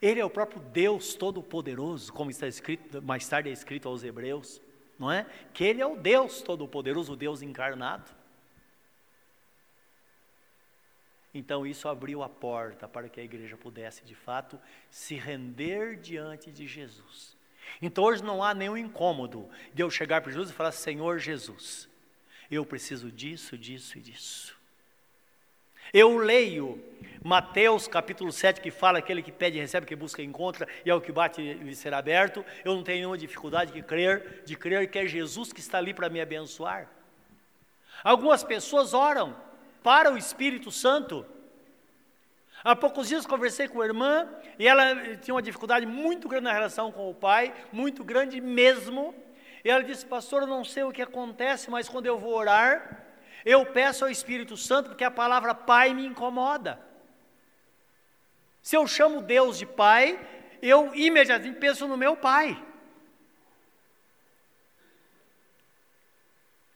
Ele 0.01 0.21
é 0.21 0.25
o 0.25 0.31
próprio 0.31 0.61
Deus 0.61 1.15
Todo-Poderoso, 1.15 2.13
como 2.13 2.31
está 2.31 2.47
escrito, 2.47 3.01
mais 3.03 3.27
tarde 3.29 3.49
é 3.49 3.53
escrito 3.53 3.89
aos 3.89 4.05
Hebreus, 4.05 4.61
não 4.99 5.11
é? 5.11 5.27
Que 5.53 5.65
Ele 5.65 5.81
é 5.81 5.87
o 5.87 5.97
Deus 5.97 6.43
Todo-Poderoso, 6.43 7.13
o 7.13 7.17
Deus 7.17 7.43
encarnado. 7.43 8.11
Então 11.35 11.67
isso 11.67 11.87
abriu 11.89 12.23
a 12.23 12.29
porta 12.29 12.89
para 12.89 13.09
que 13.09 13.21
a 13.21 13.25
igreja 13.25 13.57
pudesse 13.57 14.05
de 14.05 14.15
fato 14.15 14.59
se 14.91 15.17
render 15.17 15.97
diante 15.97 16.51
de 16.51 16.67
Jesus. 16.67 17.37
Então 17.83 18.05
hoje 18.05 18.23
não 18.23 18.43
há 18.43 18.55
nenhum 18.55 18.77
incômodo 18.77 19.49
de 19.75 19.83
eu 19.83 19.91
chegar 19.91 20.23
para 20.23 20.33
Jesus 20.33 20.51
e 20.51 20.55
falar: 20.55 20.73
Senhor 20.73 21.19
Jesus, 21.19 21.89
eu 22.51 22.65
preciso 22.65 23.13
disso, 23.13 23.59
disso 23.59 23.99
e 23.99 24.01
disso. 24.01 24.57
Eu 25.92 26.16
leio 26.16 26.83
Mateus 27.22 27.88
capítulo 27.88 28.31
7, 28.31 28.61
que 28.61 28.70
fala 28.70 28.99
aquele 28.99 29.20
que 29.20 29.33
pede 29.33 29.59
recebe, 29.59 29.85
que 29.85 29.96
busca 29.96 30.22
encontra, 30.22 30.68
e 30.85 30.90
ao 30.90 31.01
que 31.01 31.11
bate 31.11 31.42
lhe 31.42 31.75
será 31.75 31.99
aberto. 31.99 32.44
Eu 32.64 32.75
não 32.75 32.85
tenho 32.85 32.99
nenhuma 32.99 33.18
dificuldade 33.18 33.72
de 33.72 33.83
crer, 33.83 34.42
de 34.44 34.55
crer 34.55 34.88
que 34.88 34.99
é 34.99 35.07
Jesus 35.07 35.53
que 35.53 35.59
está 35.59 35.79
ali 35.79 35.92
para 35.92 36.09
me 36.09 36.20
abençoar. 36.20 36.88
Algumas 38.05 38.44
pessoas 38.44 38.94
oram 38.94 39.37
para 39.83 40.12
o 40.12 40.16
Espírito 40.16 40.70
Santo. 40.70 41.27
Há 42.62 42.77
poucos 42.77 43.09
dias 43.09 43.27
conversei 43.27 43.68
com 43.68 43.81
a 43.81 43.87
irmã 43.87 44.29
e 44.59 44.66
ela 44.66 45.16
tinha 45.16 45.35
uma 45.35 45.42
dificuldade 45.42 45.87
muito 45.87 46.29
grande 46.29 46.44
na 46.44 46.53
relação 46.53 46.92
com 46.92 47.11
o 47.11 47.14
pai, 47.14 47.53
muito 47.72 48.05
grande 48.05 48.40
mesmo. 48.40 49.14
E 49.64 49.70
ela 49.70 49.83
disse: 49.83 50.07
Pastor, 50.07 50.42
eu 50.42 50.49
não 50.49 50.64
sei 50.64 50.85
o 50.85 50.92
que 50.92 51.03
acontece, 51.03 51.70
mas 51.70 51.88
quando 51.88 52.07
eu 52.07 52.18
vou 52.18 52.35
orar, 52.35 53.06
eu 53.47 53.65
peço 53.65 54.05
ao 54.05 54.11
Espírito 54.11 54.57
Santo 54.57 54.89
porque 54.89 55.05
a 55.05 55.11
palavra 55.11 55.55
pai 55.55 55.95
me 55.95 56.05
incomoda. 56.05 56.85
Se 58.61 58.77
eu 58.77 58.85
chamo 58.89 59.23
Deus 59.23 59.57
de 59.57 59.65
pai, 59.65 60.19
eu 60.61 60.93
imediatamente 60.97 61.61
penso 61.61 61.87
no 61.87 61.97
meu 61.97 62.17
pai. 62.17 62.61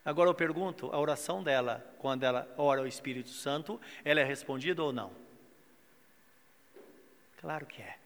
Agora 0.04 0.30
eu 0.30 0.34
pergunto, 0.34 0.88
a 0.92 0.98
oração 1.00 1.42
dela, 1.42 1.84
quando 1.98 2.22
ela 2.22 2.48
ora 2.56 2.80
ao 2.80 2.86
Espírito 2.86 3.30
Santo, 3.30 3.80
ela 4.04 4.20
é 4.20 4.24
respondida 4.24 4.80
ou 4.80 4.92
não? 4.92 5.10
Claro 7.38 7.66
que 7.66 7.82
é. 7.82 7.98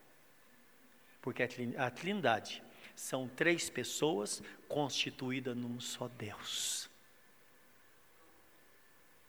Porque 1.21 1.43
a 1.77 1.91
Trindade 1.91 2.63
são 2.97 3.29
três 3.29 3.69
pessoas 3.69 4.43
constituídas 4.67 5.55
num 5.55 5.79
só 5.79 6.09
Deus. 6.09 6.94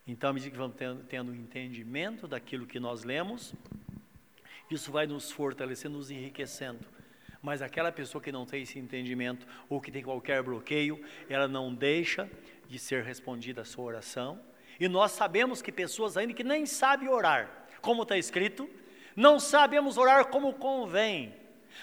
Então, 0.07 0.29
à 0.29 0.33
medida 0.33 0.51
que 0.51 0.57
vamos 0.57 0.75
tendo, 0.75 1.03
tendo 1.03 1.33
entendimento 1.33 2.27
daquilo 2.27 2.67
que 2.67 2.79
nós 2.79 3.03
lemos, 3.03 3.53
isso 4.69 4.91
vai 4.91 5.07
nos 5.07 5.31
fortalecendo, 5.31 5.97
nos 5.97 6.11
enriquecendo. 6.11 6.85
Mas 7.41 7.61
aquela 7.61 7.91
pessoa 7.91 8.21
que 8.21 8.31
não 8.31 8.45
tem 8.45 8.63
esse 8.63 8.77
entendimento 8.77 9.47
ou 9.69 9.81
que 9.81 9.91
tem 9.91 10.03
qualquer 10.03 10.43
bloqueio, 10.43 11.03
ela 11.29 11.47
não 11.47 11.73
deixa 11.73 12.29
de 12.67 12.77
ser 12.77 13.03
respondida 13.03 13.61
a 13.61 13.65
sua 13.65 13.85
oração. 13.85 14.39
E 14.79 14.87
nós 14.87 15.11
sabemos 15.11 15.61
que 15.61 15.71
pessoas 15.71 16.17
ainda 16.17 16.33
que 16.33 16.43
nem 16.43 16.65
sabem 16.65 17.07
orar, 17.07 17.67
como 17.81 18.03
está 18.03 18.17
escrito, 18.17 18.69
não 19.15 19.39
sabemos 19.39 19.97
orar 19.97 20.25
como 20.27 20.53
convém, 20.53 21.33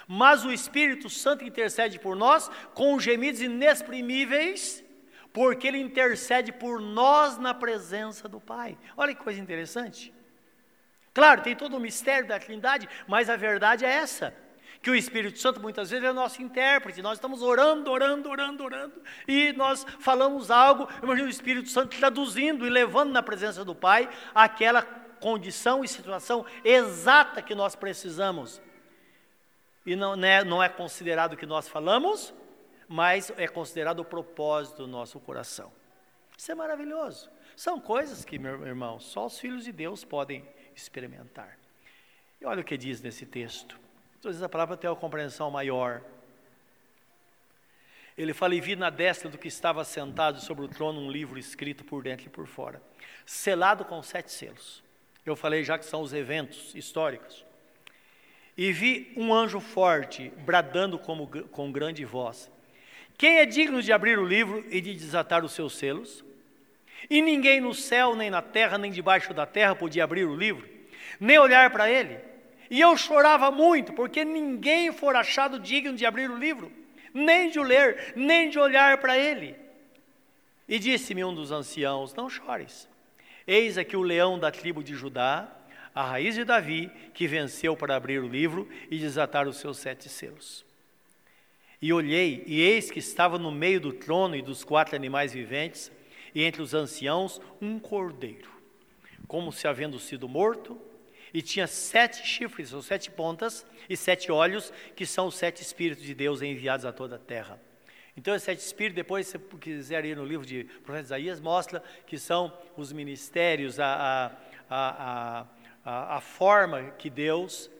mas 0.07 0.45
o 0.45 0.53
Espírito 0.53 1.09
Santo 1.09 1.45
intercede 1.45 1.99
por 1.99 2.17
nós 2.17 2.51
com 2.75 2.99
gemidos 2.99 3.41
inexprimíveis, 3.41 4.82
porque 5.33 5.67
ele 5.67 5.79
intercede 5.79 6.53
por 6.53 6.81
nós 6.81 7.39
na 7.39 7.55
presença 7.55 8.29
do 8.29 8.41
Pai. 8.41 8.77
Olha 8.97 9.15
que 9.15 9.23
coisa 9.23 9.41
interessante. 9.41 10.13
Claro, 11.15 11.43
tem 11.43 11.55
todo 11.55 11.77
o 11.77 11.81
mistério 11.81 12.27
da 12.27 12.39
Trindade, 12.39 12.89
mas 13.07 13.29
a 13.29 13.37
verdade 13.37 13.85
é 13.85 13.91
essa 13.91 14.35
que 14.83 14.91
o 14.91 14.97
Espírito 14.97 15.39
Santo 15.39 15.61
muitas 15.61 15.91
vezes 15.91 16.05
é 16.05 16.11
o 16.11 16.15
nosso 16.15 16.43
intérprete. 16.43 17.01
Nós 17.01 17.15
estamos 17.15 17.41
orando, 17.41 17.91
orando, 17.91 18.29
orando, 18.29 18.65
orando, 18.65 19.03
e 19.29 19.53
nós 19.53 19.87
falamos 20.01 20.51
algo, 20.51 20.89
imagina 21.01 21.29
o 21.29 21.31
Espírito 21.31 21.69
Santo 21.69 21.97
traduzindo 21.97 22.67
e 22.67 22.71
levando 22.71 23.13
na 23.13 23.23
presença 23.23 23.65
do 23.65 23.75
Pai 23.75 24.11
aquela 24.35 24.83
condição 24.83 25.85
e 25.85 25.89
situação 25.89 26.45
exata 26.65 27.41
que 27.41 27.55
nós 27.55 27.77
precisamos. 27.77 28.61
E 29.87 29.95
não 29.95 30.15
é, 30.15 30.45
não 30.45 30.63
é 30.63 30.69
considerado 30.69 31.35
o 31.35 31.37
que 31.37 31.47
nós 31.47 31.69
falamos, 31.69 32.35
mas 32.89 33.33
é 33.37 33.49
considerado 33.49 34.01
o 34.01 34.05
propósito 34.05 34.79
do 34.79 34.89
nosso 34.89 35.19
coração. 35.21 35.73
Isso 36.37 36.51
é 36.51 36.55
maravilhoso. 36.55 37.31
São 37.57 37.81
coisas 37.81 38.25
que, 38.25 38.39
meu 38.39 38.67
irmão, 38.67 38.99
só 38.99 39.27
os 39.27 39.39
filhos 39.39 39.65
de 39.65 39.73
Deus 39.73 40.05
podem 40.05 40.47
experimentar. 40.75 41.59
E 42.41 42.47
olha 42.47 42.61
o 42.61 42.65
que 42.65 42.77
diz 42.77 43.01
nesse 43.01 43.27
texto. 43.27 43.79
Às 44.19 44.25
vezes 44.25 44.43
a 44.43 44.49
palavra 44.49 44.77
tem 44.77 44.89
uma 44.89 44.97
compreensão 44.97 45.51
maior. 45.51 46.03
Ele 48.17 48.35
fala: 48.35 48.55
E 48.55 48.61
vi 48.61 48.77
na 48.77 48.91
destra 48.91 49.29
do 49.29 49.39
que 49.39 49.49
estava 49.49 49.85
sentado 49.85 50.41
sobre 50.41 50.65
o 50.65 50.69
trono 50.69 51.01
um 51.01 51.11
livro 51.11 51.39
escrito 51.39 51.85
por 51.85 52.03
dentro 52.03 52.27
e 52.27 52.31
por 52.31 52.47
fora, 52.47 52.83
selado 53.25 53.85
com 53.85 54.03
sete 54.03 54.31
selos. 54.31 54.83
Eu 55.25 55.37
falei 55.37 55.63
já 55.63 55.79
que 55.79 55.85
são 55.85 56.03
os 56.03 56.13
eventos 56.13 56.75
históricos. 56.75 57.45
E 58.57 58.73
vi 58.73 59.13
um 59.17 59.33
anjo 59.33 59.61
forte 59.61 60.31
bradando 60.45 60.99
como, 60.99 61.27
com 61.49 61.73
grande 61.73 62.05
voz: 62.05 62.51
Quem 63.17 63.39
é 63.39 63.47
digno 63.47 63.83
de 63.83 63.93
abrir 63.93 64.19
o 64.19 64.27
livro 64.27 64.65
e 64.71 64.81
de 64.81 64.95
desatar 64.95 65.45
os 65.45 65.53
seus 65.53 65.77
selos? 65.77 66.25
E 67.09 67.21
ninguém 67.21 67.61
no 67.61 67.75
céu, 67.75 68.15
nem 68.15 68.31
na 68.31 68.43
terra, 68.43 68.79
nem 68.79 68.91
debaixo 68.91 69.35
da 69.35 69.47
terra 69.47 69.75
podia 69.75 70.05
abrir 70.05 70.25
o 70.25 70.37
livro, 70.37 70.69
nem 71.21 71.39
olhar 71.39 71.71
para 71.71 71.91
ele. 71.91 72.19
E 72.71 72.81
eu 72.81 72.97
chorava 72.97 73.51
muito, 73.51 73.93
porque 73.93 74.25
ninguém 74.25 74.93
for 74.93 75.15
achado 75.15 75.59
digno 75.59 75.95
de 75.95 76.07
abrir 76.07 76.31
o 76.31 76.39
livro, 76.39 76.73
nem 77.13 77.51
de 77.51 77.59
o 77.59 77.63
ler, 77.63 78.15
nem 78.17 78.49
de 78.49 78.59
olhar 78.59 78.99
para 78.99 79.19
ele. 79.19 79.55
E 80.69 80.79
disse-me 80.79 81.25
um 81.25 81.35
dos 81.35 81.53
anciãos: 81.53 82.15
Não 82.15 82.31
chores. 82.31 82.89
Eis 83.47 83.77
aqui 83.77 83.97
o 83.97 84.03
leão 84.03 84.39
da 84.39 84.51
tribo 84.51 84.83
de 84.83 84.95
Judá, 84.95 85.49
a 85.95 86.03
raiz 86.03 86.35
de 86.35 86.45
Davi, 86.45 86.91
que 87.13 87.27
venceu 87.27 87.77
para 87.77 87.97
abrir 87.97 88.21
o 88.21 88.29
livro 88.29 88.69
e 88.91 88.99
desatar 88.99 89.47
os 89.47 89.59
seus 89.59 89.79
sete 89.79 90.09
selos. 90.09 90.65
E 91.83 91.93
olhei, 91.93 92.45
e 92.47 92.61
eis 92.61 92.91
que 92.91 93.01
estava 93.01 93.39
no 93.39 93.51
meio 93.51 93.81
do 93.81 93.93
trono 93.93 94.37
e 94.37 94.41
dos 94.41 94.63
quatro 94.63 94.95
animais 94.95 95.33
viventes, 95.33 95.91
e 96.33 96.45
entre 96.45 96.63
os 96.63 96.73
anciãos, 96.73 97.41
um 97.61 97.79
cordeiro, 97.79 98.51
como 99.27 99.53
se 99.53 99.67
havendo 99.67 99.99
sido 99.99 100.29
morto, 100.29 100.81
e 101.35 101.43
tinha 101.43 101.67
sete 101.67 102.27
chifres, 102.27 102.73
ou 102.73 102.83
sete 102.83 103.11
pontas, 103.11 103.67
e 103.89 103.97
sete 103.97 104.31
olhos, 104.31 104.73
que 104.95 105.05
são 105.05 105.27
os 105.27 105.35
sete 105.35 105.61
Espíritos 105.61 106.05
de 106.05 106.15
Deus 106.15 106.41
enviados 106.41 106.87
a 106.87 106.93
toda 106.93 107.17
a 107.17 107.19
terra. 107.19 107.61
Então, 108.17 108.35
esse 108.35 108.45
sete 108.45 108.61
espíritos, 108.61 108.97
depois, 108.97 109.27
se 109.27 109.39
quiser 109.39 110.05
ir 110.05 110.17
no 110.17 110.25
livro 110.25 110.47
de 110.47 110.65
profeta 110.85 111.05
Isaías, 111.05 111.41
mostra 111.41 111.83
que 112.07 112.19
são 112.19 112.53
os 112.77 112.93
ministérios, 112.93 113.81
a, 113.81 114.37
a, 114.69 115.47
a, 115.85 116.17
a 116.17 116.21
forma 116.21 116.91
que 116.93 117.09
Deus, 117.09 117.71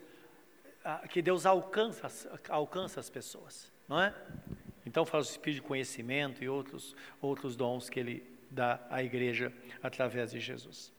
que 1.11 1.21
Deus 1.21 1.45
alcança, 1.45 2.11
alcança 2.49 2.99
as 2.99 3.11
pessoas, 3.11 3.72
não 3.89 4.01
é? 4.01 4.15
Então, 4.85 5.05
fala 5.05 5.23
do 5.23 5.29
espírito 5.29 5.63
de 5.63 5.69
conhecimento 5.69 6.43
e 6.43 6.49
outros, 6.49 6.95
outros 7.21 7.57
dons 7.57 7.89
que 7.89 8.01
ele 8.01 8.23
dá 8.51 8.85
à 8.91 9.03
igreja 9.03 9.53
através 9.83 10.33
de 10.33 10.41
Jesus. 10.41 10.93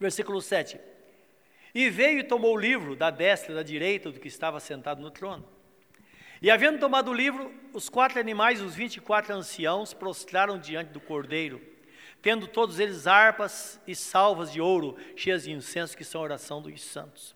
Versículo 0.00 0.40
7. 0.40 0.80
E 1.74 1.90
veio 1.90 2.20
e 2.20 2.24
tomou 2.24 2.54
o 2.54 2.60
livro 2.60 2.96
da 2.96 3.10
destra 3.10 3.54
da 3.54 3.62
direita 3.62 4.10
do 4.10 4.18
que 4.18 4.28
estava 4.28 4.58
sentado 4.58 5.00
no 5.00 5.10
trono. 5.10 5.46
E 6.40 6.50
havendo 6.50 6.78
tomado 6.78 7.10
o 7.10 7.14
livro, 7.14 7.52
os 7.72 7.88
quatro 7.88 8.20
animais, 8.20 8.62
os 8.62 8.74
vinte 8.74 8.96
e 8.96 9.00
quatro 9.00 9.34
anciãos, 9.34 9.92
prostraram 9.92 10.58
diante 10.58 10.92
do 10.92 11.00
cordeiro, 11.00 11.60
tendo 12.22 12.46
todos 12.46 12.78
eles 12.78 13.06
harpas 13.06 13.80
e 13.86 13.94
salvas 13.94 14.52
de 14.52 14.60
ouro, 14.60 14.96
cheias 15.16 15.44
de 15.44 15.52
incenso, 15.52 15.96
que 15.96 16.04
são 16.04 16.20
a 16.20 16.24
oração 16.24 16.62
dos 16.62 16.80
santos. 16.80 17.34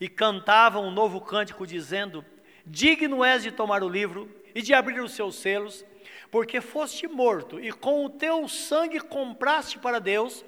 E 0.00 0.08
cantavam 0.08 0.86
um 0.86 0.90
novo 0.90 1.20
cântico, 1.20 1.66
dizendo: 1.66 2.24
Digno 2.66 3.24
és 3.24 3.44
de 3.44 3.52
tomar 3.52 3.84
o 3.84 3.88
livro 3.88 4.28
e 4.54 4.60
de 4.60 4.74
abrir 4.74 5.00
os 5.00 5.12
seus 5.12 5.36
selos, 5.36 5.84
porque 6.30 6.60
foste 6.60 7.06
morto, 7.06 7.60
e 7.60 7.70
com 7.70 8.04
o 8.04 8.10
teu 8.10 8.48
sangue 8.48 8.98
compraste 8.98 9.78
para 9.78 10.00
Deus 10.00 10.44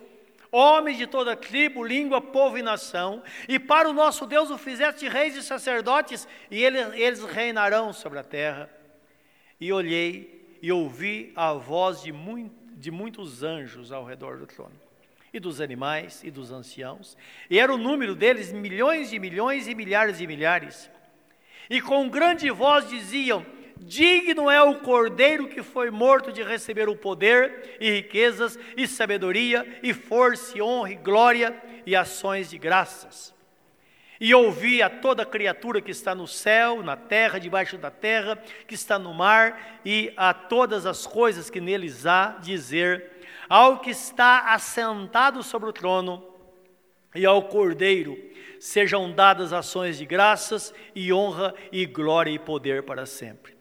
homens 0.51 0.97
de 0.97 1.07
toda 1.07 1.37
tribo, 1.37 1.85
língua, 1.85 2.21
povo 2.21 2.59
e 2.59 2.63
nação, 2.63 3.23
e 3.49 3.59
para 3.59 3.89
o 3.89 3.93
nosso 3.93 4.27
Deus 4.27 4.51
o 4.51 4.59
fizeste 4.59 5.09
reis 5.09 5.37
e 5.37 5.43
sacerdotes, 5.43 6.27
e 6.51 6.65
eles, 6.65 6.89
eles 6.95 7.25
reinarão 7.25 7.93
sobre 7.93 8.19
a 8.19 8.25
terra. 8.25 8.71
E 9.61 9.73
olhei 9.73 10.59
e 10.63 10.73
ouvi 10.73 11.33
a 11.37 11.53
voz 11.53 12.03
de, 12.03 12.13
muito, 12.13 12.55
de 12.75 12.91
muitos 12.91 13.43
anjos 13.43 13.93
ao 13.93 14.05
redor 14.05 14.39
do 14.39 14.47
trono, 14.47 14.75
e 15.33 15.39
dos 15.39 15.61
animais 15.61 16.25
e 16.25 16.31
dos 16.31 16.51
anciãos, 16.51 17.17
e 17.51 17.59
era 17.59 17.73
o 17.73 17.79
número 17.79 18.15
deles 18.15 18.53
milhões 18.53 19.11
de 19.11 19.19
milhões 19.19 19.69
e 19.69 19.75
milhares 19.75 20.19
de 20.19 20.27
milhares. 20.27 20.91
E 21.71 21.81
com 21.81 22.09
grande 22.09 22.51
voz 22.51 22.89
diziam: 22.89 23.45
Digno 23.77 24.51
é 24.51 24.63
o 24.63 24.81
cordeiro 24.81 25.49
que 25.49 25.63
foi 25.63 25.91
morto 25.91 26.33
de 26.33 26.43
receber 26.43 26.89
o 26.89 26.97
poder 26.97 27.77
e 27.81 27.91
riquezas 27.91 28.59
e 28.77 28.87
sabedoria 28.87 29.67
e 29.83 29.93
força 29.95 30.57
e 30.57 30.63
honra 30.63 30.91
e 30.91 30.97
glória 30.97 31.57
e 31.87 31.95
ações 31.95 32.51
de 32.51 32.59
graças. 32.59 33.35
E 34.21 34.35
ouvi 34.35 34.83
a 34.83 34.91
toda 34.91 35.25
criatura 35.25 35.81
que 35.81 35.93
está 35.93 36.13
no 36.13 36.27
céu, 36.27 36.83
na 36.83 36.97
terra, 36.97 37.39
debaixo 37.39 37.79
da 37.79 37.91
terra, 37.91 38.37
que 38.67 38.75
está 38.75 38.99
no 38.99 39.15
mar, 39.15 39.81
e 39.85 40.13
a 40.17 40.35
todas 40.35 40.87
as 40.87 41.07
coisas 41.07 41.49
que 41.49 41.61
neles 41.61 42.05
há, 42.05 42.37
dizer: 42.43 43.13
ao 43.49 43.79
que 43.79 43.91
está 43.91 44.53
assentado 44.53 45.43
sobre 45.43 45.69
o 45.69 45.73
trono 45.73 46.25
e 47.15 47.25
ao 47.25 47.45
cordeiro, 47.45 48.19
sejam 48.61 49.13
dadas 49.13 49.53
ações 49.53 49.99
de 49.99 50.05
graças 50.05 50.73
e 50.95 51.13
honra 51.13 51.55
e 51.71 51.87
glória 51.87 52.31
e 52.31 52.39
poder 52.39 52.83
para 52.83 53.07
sempre. 53.07 53.57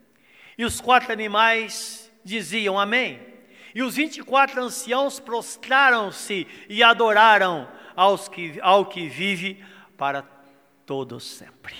E 0.57 0.65
os 0.65 0.81
quatro 0.81 1.11
animais 1.11 2.11
diziam 2.23 2.79
amém. 2.79 3.21
E 3.75 3.83
os 3.83 3.95
vinte 3.95 4.17
e 4.17 4.23
quatro 4.23 4.61
anciãos 4.61 5.19
prostraram-se 5.19 6.47
e 6.67 6.81
adoraram 6.81 7.69
aos 7.95 8.27
que, 8.27 8.59
ao 8.61 8.85
que 8.85 9.07
vive 9.07 9.63
para 9.97 10.23
todos 10.85 11.23
sempre. 11.23 11.75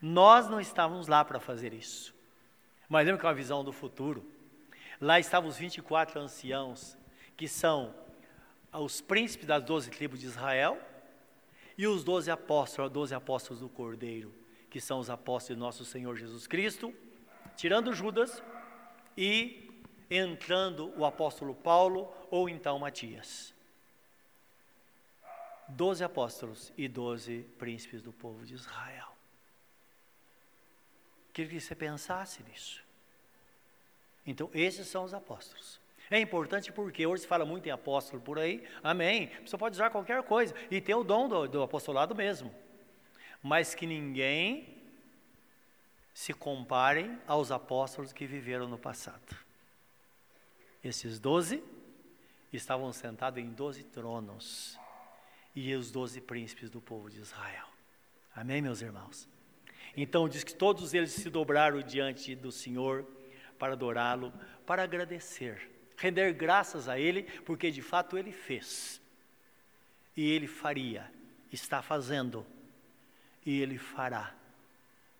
Nós 0.00 0.48
não 0.48 0.60
estávamos 0.60 1.08
lá 1.08 1.24
para 1.24 1.40
fazer 1.40 1.72
isso. 1.72 2.14
Mas 2.88 3.06
lembra 3.06 3.20
que 3.20 3.26
é 3.26 3.28
uma 3.28 3.34
visão 3.34 3.64
do 3.64 3.72
futuro. 3.72 4.28
Lá 5.00 5.18
estavam 5.18 5.48
os 5.48 5.56
24 5.56 6.20
anciãos, 6.20 6.96
que 7.36 7.48
são 7.48 7.94
os 8.72 9.00
príncipes 9.00 9.46
das 9.46 9.62
doze 9.62 9.90
tribos 9.90 10.20
de 10.20 10.26
Israel, 10.26 10.78
e 11.76 11.86
os 11.86 12.04
doze 12.04 12.30
apóstolos, 12.30 12.92
doze 12.92 13.14
apóstolos 13.14 13.60
do 13.60 13.68
Cordeiro, 13.68 14.34
que 14.70 14.80
são 14.80 14.98
os 14.98 15.10
apóstolos 15.10 15.56
de 15.56 15.60
nosso 15.60 15.84
Senhor 15.84 16.16
Jesus 16.16 16.46
Cristo, 16.46 16.94
tirando 17.56 17.92
Judas 17.92 18.42
e 19.16 19.70
entrando 20.10 20.92
o 20.98 21.04
apóstolo 21.04 21.54
Paulo 21.54 22.12
ou 22.30 22.48
então 22.48 22.78
Matias. 22.78 23.54
Doze 25.68 26.04
apóstolos 26.04 26.72
e 26.76 26.86
doze 26.88 27.46
príncipes 27.58 28.02
do 28.02 28.12
povo 28.12 28.44
de 28.44 28.54
Israel. 28.54 29.14
Queria 31.32 31.50
que 31.50 31.60
você 31.60 31.74
pensasse 31.74 32.42
nisso. 32.44 32.84
Então, 34.26 34.48
esses 34.54 34.86
são 34.86 35.04
os 35.04 35.12
apóstolos. 35.12 35.80
É 36.14 36.20
importante 36.20 36.70
porque 36.70 37.04
hoje 37.04 37.22
se 37.22 37.26
fala 37.26 37.44
muito 37.44 37.66
em 37.66 37.72
apóstolo 37.72 38.22
por 38.22 38.38
aí, 38.38 38.62
amém. 38.84 39.32
Você 39.44 39.58
pode 39.58 39.74
usar 39.74 39.90
qualquer 39.90 40.22
coisa 40.22 40.54
e 40.70 40.80
ter 40.80 40.94
o 40.94 41.02
dom 41.02 41.28
do, 41.28 41.48
do 41.48 41.60
apostolado 41.60 42.14
mesmo. 42.14 42.54
Mas 43.42 43.74
que 43.74 43.84
ninguém 43.84 44.80
se 46.14 46.32
comparem 46.32 47.18
aos 47.26 47.50
apóstolos 47.50 48.12
que 48.12 48.28
viveram 48.28 48.68
no 48.68 48.78
passado. 48.78 49.36
Esses 50.84 51.18
doze 51.18 51.60
estavam 52.52 52.92
sentados 52.92 53.42
em 53.42 53.50
doze 53.50 53.82
tronos 53.82 54.78
e 55.52 55.74
os 55.74 55.90
doze 55.90 56.20
príncipes 56.20 56.70
do 56.70 56.80
povo 56.80 57.10
de 57.10 57.18
Israel. 57.18 57.66
Amém, 58.36 58.62
meus 58.62 58.82
irmãos? 58.82 59.28
Então 59.96 60.28
diz 60.28 60.44
que 60.44 60.54
todos 60.54 60.94
eles 60.94 61.10
se 61.10 61.28
dobraram 61.28 61.82
diante 61.82 62.36
do 62.36 62.52
Senhor 62.52 63.04
para 63.58 63.72
adorá-lo, 63.72 64.32
para 64.64 64.84
agradecer, 64.84 65.73
render 65.96 66.32
graças 66.32 66.88
a 66.88 66.98
Ele, 66.98 67.22
porque 67.44 67.70
de 67.70 67.82
fato 67.82 68.16
Ele 68.18 68.32
fez. 68.32 69.00
E 70.16 70.30
Ele 70.30 70.46
faria, 70.46 71.10
está 71.52 71.82
fazendo, 71.82 72.46
e 73.44 73.60
Ele 73.60 73.78
fará 73.78 74.34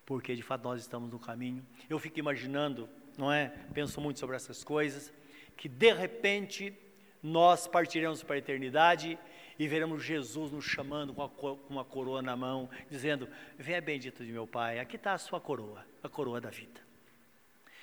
porque 0.06 0.34
de 0.34 0.42
fato 0.42 0.62
nós 0.62 0.80
estamos 0.80 1.10
no 1.10 1.18
caminho. 1.18 1.64
Eu 1.88 1.98
fico 1.98 2.18
imaginando, 2.18 2.88
não 3.16 3.32
é? 3.32 3.52
Penso 3.72 4.00
muito 4.00 4.20
sobre 4.20 4.36
essas 4.36 4.62
coisas, 4.62 5.12
que 5.56 5.68
de 5.68 5.92
repente 5.92 6.74
nós 7.22 7.66
partiremos 7.66 8.22
para 8.22 8.34
a 8.34 8.38
eternidade 8.38 9.18
e 9.58 9.68
veremos 9.68 10.02
Jesus 10.02 10.50
nos 10.50 10.64
chamando 10.64 11.14
com 11.14 11.58
uma 11.70 11.84
coroa 11.84 12.20
na 12.20 12.36
mão, 12.36 12.68
dizendo: 12.90 13.28
Venha 13.58 13.80
bendito 13.80 14.24
de 14.24 14.32
meu 14.32 14.46
Pai, 14.46 14.78
aqui 14.78 14.96
está 14.96 15.14
a 15.14 15.18
sua 15.18 15.40
coroa, 15.40 15.84
a 16.02 16.08
coroa 16.08 16.40
da 16.40 16.50
vida, 16.50 16.80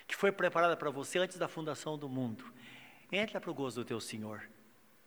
que 0.08 0.16
foi 0.16 0.32
preparada 0.32 0.76
para 0.78 0.92
você 0.92 1.18
antes 1.18 1.38
da 1.38 1.48
fundação 1.48 1.98
do 1.98 2.10
mundo. 2.10 2.44
Entra 3.12 3.42
para 3.42 3.52
o 3.52 3.54
gozo 3.54 3.82
do 3.82 3.86
teu 3.86 4.00
Senhor 4.00 4.48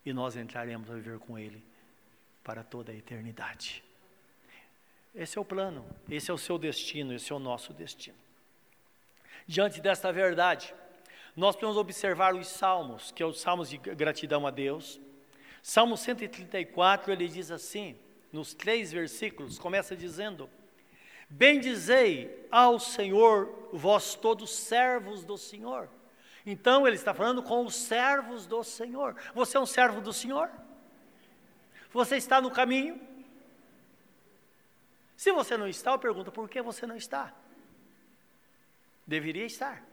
e 0.05 0.13
nós 0.13 0.35
entraremos 0.35 0.89
a 0.89 0.93
viver 0.93 1.17
com 1.19 1.39
Ele 1.39 1.63
para 2.43 2.63
toda 2.63 2.91
a 2.91 2.95
eternidade. 2.95 3.83
Esse 5.15 5.37
é 5.37 5.41
o 5.41 5.45
plano, 5.45 5.85
esse 6.09 6.29
é 6.29 6.33
o 6.33 6.37
seu 6.37 6.57
destino, 6.57 7.13
esse 7.13 7.31
é 7.31 7.35
o 7.35 7.39
nosso 7.39 7.73
destino. 7.73 8.17
Diante 9.47 9.81
desta 9.81 10.11
verdade, 10.11 10.73
nós 11.35 11.55
podemos 11.55 11.77
observar 11.77 12.35
os 12.35 12.47
salmos, 12.47 13.11
que 13.11 13.23
é 13.23 13.25
os 13.25 13.39
salmos 13.39 13.69
de 13.69 13.77
gratidão 13.77 14.45
a 14.45 14.51
Deus. 14.51 14.99
Salmo 15.63 15.97
134, 15.97 17.11
ele 17.11 17.27
diz 17.27 17.49
assim, 17.49 17.97
nos 18.31 18.53
três 18.53 18.91
versículos, 18.91 19.57
começa 19.57 19.95
dizendo: 19.95 20.49
Bendizei 21.29 22.47
ao 22.51 22.79
Senhor, 22.79 23.69
vós 23.71 24.15
todos 24.15 24.51
servos 24.51 25.23
do 25.23 25.37
Senhor. 25.37 25.89
Então 26.45 26.85
ele 26.85 26.95
está 26.95 27.13
falando 27.13 27.41
com 27.41 27.65
os 27.65 27.75
servos 27.75 28.45
do 28.45 28.63
Senhor. 28.63 29.15
Você 29.33 29.57
é 29.57 29.59
um 29.59 29.65
servo 29.65 29.99
do 29.99 30.13
Senhor? 30.13 30.49
Você 31.91 32.17
está 32.17 32.39
no 32.39 32.51
caminho? 32.51 32.99
Se 35.17 35.31
você 35.31 35.57
não 35.57 35.67
está, 35.67 35.91
eu 35.91 35.99
pergunto 35.99 36.31
por 36.31 36.49
que 36.49 36.61
você 36.61 36.85
não 36.85 36.95
está? 36.95 37.33
Deveria 39.07 39.45
estar. 39.45 39.83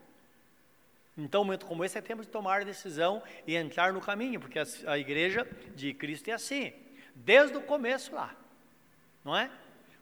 Então, 1.17 1.43
um 1.43 1.45
momento 1.45 1.67
como 1.67 1.85
esse 1.85 1.97
é 1.99 2.01
tempo 2.01 2.23
de 2.23 2.29
tomar 2.29 2.65
decisão 2.65 3.23
e 3.47 3.55
entrar 3.55 3.93
no 3.93 4.01
caminho, 4.01 4.41
porque 4.41 4.59
a 4.59 4.99
igreja 4.99 5.47
de 5.75 5.93
Cristo 5.93 6.29
é 6.29 6.33
assim, 6.33 6.73
desde 7.15 7.57
o 7.57 7.63
começo 7.63 8.15
lá, 8.15 8.35
não 9.23 9.37
é? 9.37 9.51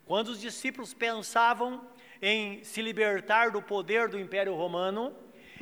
Quando 0.06 0.28
os 0.28 0.40
discípulos 0.40 0.94
pensavam 0.94 1.84
em 2.22 2.62
se 2.62 2.80
libertar 2.80 3.50
do 3.50 3.60
poder 3.60 4.08
do 4.08 4.18
Império 4.18 4.54
Romano 4.54 5.14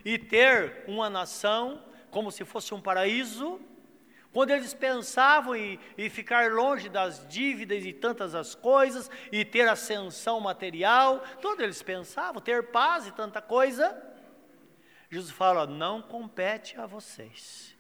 e 0.09 0.17
ter 0.17 0.85
uma 0.87 1.11
nação 1.11 1.85
como 2.11 2.33
se 2.33 2.43
fosse 2.43 2.73
um 2.73 2.81
paraíso, 2.81 3.61
quando 4.33 4.53
eles 4.53 4.73
pensavam 4.73 5.55
em, 5.55 5.79
em, 5.99 6.09
ficar 6.09 6.51
longe 6.51 6.89
das 6.89 7.29
dívidas 7.29 7.85
e 7.85 7.93
tantas 7.93 8.35
as 8.35 8.55
coisas, 8.55 9.11
e 9.31 9.45
ter 9.45 9.69
ascensão 9.69 10.41
material, 10.41 11.21
todos 11.43 11.63
eles 11.63 11.83
pensavam, 11.83 12.41
ter 12.41 12.71
paz 12.71 13.07
e 13.07 13.13
tanta 13.13 13.43
coisa, 13.43 14.03
Jesus 15.11 15.31
fala: 15.31 15.67
não 15.67 16.01
compete 16.01 16.81
a 16.81 16.87
vocês, 16.87 17.77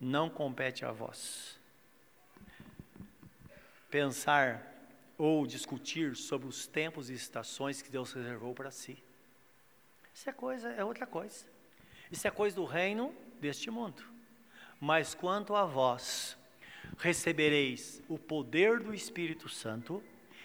não 0.00 0.30
compete 0.30 0.86
a 0.86 0.90
vós. 0.90 1.60
Pensar 3.90 4.72
ou 5.18 5.46
discutir 5.46 6.16
sobre 6.16 6.48
os 6.48 6.66
tempos 6.66 7.10
e 7.10 7.12
estações 7.12 7.82
que 7.82 7.90
Deus 7.90 8.10
reservou 8.14 8.54
para 8.54 8.70
si. 8.70 9.11
Isso 10.22 10.30
é 10.30 10.32
coisa, 10.32 10.68
é 10.74 10.84
outra 10.84 11.04
coisa. 11.04 11.44
Isso 12.08 12.28
é 12.28 12.30
coisa 12.30 12.54
do 12.54 12.64
reino 12.64 13.12
deste 13.40 13.72
mundo. 13.72 14.04
Mas 14.80 15.14
quanto 15.14 15.56
a 15.56 15.66
vós, 15.66 16.38
recebereis 16.96 18.00
o 18.08 18.16
poder 18.16 18.78
do 18.78 18.94
Espírito 18.94 19.48
Santo 19.48 20.00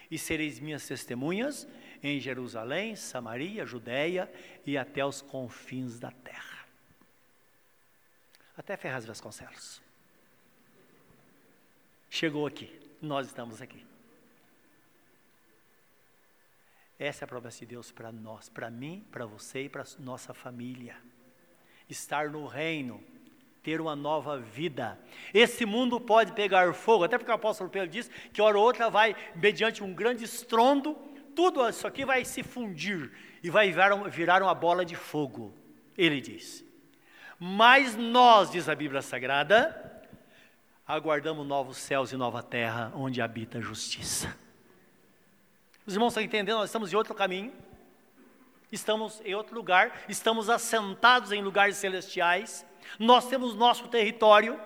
e 0.10 0.18
sereis 0.18 0.60
minhas 0.60 0.88
testemunhas 0.88 1.68
em 2.02 2.20
Jerusalém, 2.20 2.96
Samaria, 2.96 3.68
Judéia 3.68 4.34
e 4.66 4.80
até 4.80 5.06
os 5.06 5.22
confins 5.22 6.00
da 6.00 6.10
terra. 6.10 6.66
Até 8.58 8.76
Ferraz 8.76 9.06
Vasconcelos. 9.06 9.80
Chegou 12.10 12.48
aqui, 12.48 12.76
nós 13.00 13.28
estamos 13.28 13.62
aqui. 13.62 13.87
Essa 17.00 17.24
é 17.24 17.26
a 17.26 17.28
promessa 17.28 17.60
de 17.60 17.68
Deus 17.68 17.92
para 17.92 18.12
nós, 18.12 18.50
para 18.50 18.70
mim, 18.70 19.06
para 19.12 19.26
você 19.26 19.64
e 19.64 19.70
para 19.70 19.84
nossa 20.00 20.34
família. 20.34 20.96
Estar 21.88 22.30
no 22.30 22.46
reino 22.48 23.04
ter 23.68 23.82
uma 23.82 23.98
nova 23.98 24.40
vida. 24.40 24.98
Esse 25.34 25.66
mundo 25.66 26.00
pode 26.00 26.32
pegar 26.32 26.74
fogo, 26.74 27.04
até 27.04 27.18
porque 27.18 27.30
o 27.30 27.36
apóstolo 27.36 27.70
Pedro 27.70 27.90
diz 27.90 28.10
que 28.32 28.42
hora 28.42 28.58
ou 28.58 28.64
outra 28.64 28.90
vai, 28.90 29.14
mediante 29.36 29.84
um 29.84 29.94
grande 29.94 30.24
estrondo, 30.24 30.96
tudo 31.36 31.68
isso 31.68 31.86
aqui 31.86 32.06
vai 32.06 32.24
se 32.24 32.44
fundir 32.44 33.12
e 33.44 33.50
vai 33.50 33.70
virar, 34.10 34.42
uma 34.42 34.56
bola 34.56 34.86
de 34.86 34.96
fogo, 34.96 35.54
ele 35.98 36.22
diz. 36.22 36.64
Mas 37.38 37.94
nós, 37.94 38.50
diz 38.52 38.70
a 38.70 38.74
Bíblia 38.74 39.02
Sagrada, 39.02 40.02
aguardamos 40.88 41.46
novos 41.46 41.76
céus 41.76 42.14
e 42.14 42.16
nova 42.16 42.42
terra 42.42 42.94
onde 42.96 43.22
habita 43.22 43.58
a 43.58 43.62
justiça. 43.62 44.34
Os 45.88 45.94
irmãos 45.94 46.10
estão 46.10 46.22
entendendo? 46.22 46.58
Nós 46.58 46.70
estamos 46.70 46.92
em 46.92 46.98
outro 46.98 47.16
caminho, 47.16 47.54
estamos 48.70 49.22
em 49.24 49.34
outro 49.34 49.56
lugar, 49.56 50.04
estamos 50.10 50.50
assentados 50.50 51.32
em 51.32 51.42
lugares 51.42 51.78
celestiais, 51.78 52.66
nós 53.00 53.30
temos 53.30 53.56
nosso 53.56 53.88
território. 53.88 54.60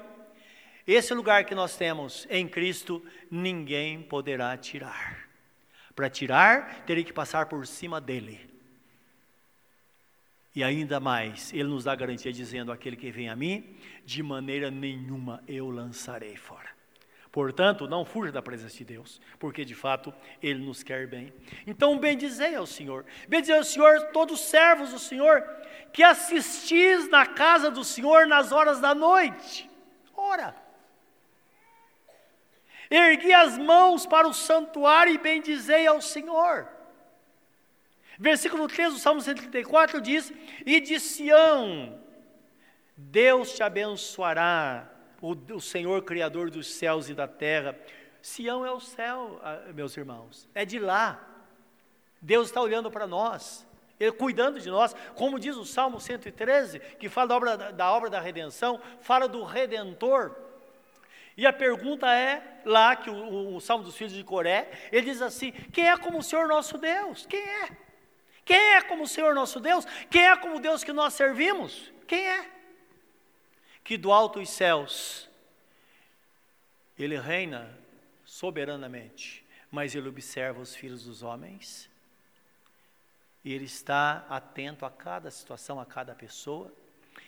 Esse 0.88 1.14
lugar 1.14 1.46
que 1.46 1.54
nós 1.54 1.78
temos 1.78 2.26
em 2.28 2.48
Cristo, 2.48 3.06
ninguém 3.30 4.02
poderá 4.02 4.58
tirar. 4.58 5.30
Para 5.96 6.10
tirar, 6.10 6.84
teria 6.86 7.04
que 7.04 7.14
passar 7.14 7.46
por 7.46 7.68
cima 7.68 8.02
dele. 8.02 8.50
E 10.56 10.64
ainda 10.64 11.00
mais, 11.00 11.54
ele 11.54 11.66
nos 11.66 11.84
dá 11.84 11.94
garantia 11.94 12.34
dizendo: 12.34 12.72
aquele 12.72 12.96
que 12.96 13.12
vem 13.12 13.30
a 13.30 13.36
mim, 13.36 13.78
de 14.04 14.24
maneira 14.24 14.72
nenhuma 14.72 15.44
eu 15.48 15.70
lançarei 15.70 16.36
fora. 16.36 16.71
Portanto, 17.32 17.88
não 17.88 18.04
fuja 18.04 18.30
da 18.32 18.42
presença 18.42 18.76
de 18.76 18.84
Deus, 18.84 19.22
porque 19.40 19.64
de 19.64 19.74
fato 19.74 20.14
Ele 20.44 20.64
nos 20.66 20.84
quer 20.84 21.08
bem. 21.08 21.34
Então, 21.66 21.98
bendizei 21.98 22.56
ao 22.56 22.66
Senhor, 22.66 23.06
bendizei 23.28 23.56
ao 23.56 23.64
Senhor 23.64 24.08
todos 24.08 24.42
os 24.42 24.48
servos 24.48 24.90
do 24.90 25.00
Senhor, 25.00 25.42
que 25.94 26.04
assistis 26.04 27.08
na 27.10 27.26
casa 27.26 27.72
do 27.72 27.86
Senhor 27.86 28.28
nas 28.28 28.52
horas 28.52 28.82
da 28.82 28.94
noite. 28.94 29.70
Ora, 30.14 30.54
ergui 32.90 33.32
as 33.32 33.58
mãos 33.58 34.06
para 34.06 34.28
o 34.28 34.34
santuário 34.34 35.14
e 35.14 35.18
bendizei 35.18 35.88
ao 35.88 36.02
Senhor. 36.02 36.68
Versículo 38.20 38.68
3 38.68 38.94
do 38.94 39.00
Salmo 39.00 39.22
134 39.22 40.02
diz: 40.02 40.34
E 40.66 40.82
de 40.82 41.00
Sião, 41.00 41.98
Deus 42.96 43.56
te 43.56 43.64
abençoará, 43.64 44.91
o, 45.22 45.34
o 45.54 45.62
Senhor 45.62 46.04
Criador 46.04 46.50
dos 46.50 46.68
céus 46.68 47.08
e 47.08 47.14
da 47.14 47.28
terra. 47.28 47.78
Sião 48.22 48.66
é 48.66 48.72
o 48.72 48.80
céu, 48.80 49.40
ah, 49.44 49.72
meus 49.74 49.96
irmãos, 49.96 50.50
é 50.54 50.66
de 50.66 50.80
lá. 50.80 51.28
Deus 52.20 52.48
está 52.48 52.62
olhando 52.62 52.92
para 52.92 53.08
nós, 53.08 53.66
Ele 54.00 54.12
cuidando 54.12 54.60
de 54.60 54.70
nós, 54.70 54.96
como 55.16 55.40
diz 55.40 55.56
o 55.56 55.66
Salmo 55.66 56.00
113, 56.00 56.80
que 56.80 57.10
fala 57.10 57.28
da 57.28 57.36
obra 57.36 57.58
da, 57.72 57.92
obra 57.92 58.10
da 58.10 58.20
redenção, 58.20 58.80
fala 59.00 59.28
do 59.28 59.44
Redentor. 59.44 60.36
E 61.36 61.48
a 61.48 61.54
pergunta 61.54 62.14
é, 62.14 62.62
lá 62.66 62.96
que 62.96 63.10
o, 63.10 63.14
o, 63.14 63.56
o 63.56 63.62
Salmo 63.62 63.84
dos 63.84 63.96
Filhos 63.96 64.14
de 64.14 64.24
Coré, 64.24 64.70
ele 64.92 65.06
diz 65.06 65.22
assim: 65.22 65.52
quem 65.52 65.90
é 65.90 65.98
como 65.98 66.20
o 66.20 66.24
Senhor 66.24 66.48
nosso 66.48 66.78
Deus? 66.78 67.26
Quem 67.26 67.40
é? 67.40 67.70
Quem 68.46 68.76
é 68.76 68.82
como 68.82 69.04
o 69.04 69.08
Senhor 69.08 69.34
nosso 69.34 69.60
Deus? 69.60 69.86
Quem 70.10 70.28
é 70.28 70.36
como 70.36 70.58
o 70.58 70.60
Deus 70.60 70.84
que 70.84 70.92
nós 70.92 71.14
servimos? 71.14 71.92
Quem 72.06 72.28
é? 72.28 72.61
Que 73.84 73.98
do 73.98 74.12
alto 74.12 74.40
dos 74.40 74.50
céus 74.50 75.30
ele 76.98 77.18
reina 77.18 77.76
soberanamente, 78.24 79.44
mas 79.72 79.96
ele 79.96 80.08
observa 80.08 80.62
os 80.62 80.76
filhos 80.76 81.06
dos 81.06 81.24
homens. 81.24 81.90
E 83.44 83.54
ele 83.54 83.66
está 83.66 84.26
atento 84.30 84.86
a 84.86 84.92
cada 84.92 85.32
situação, 85.32 85.80
a 85.80 85.86
cada 85.86 86.14
pessoa. 86.14 86.72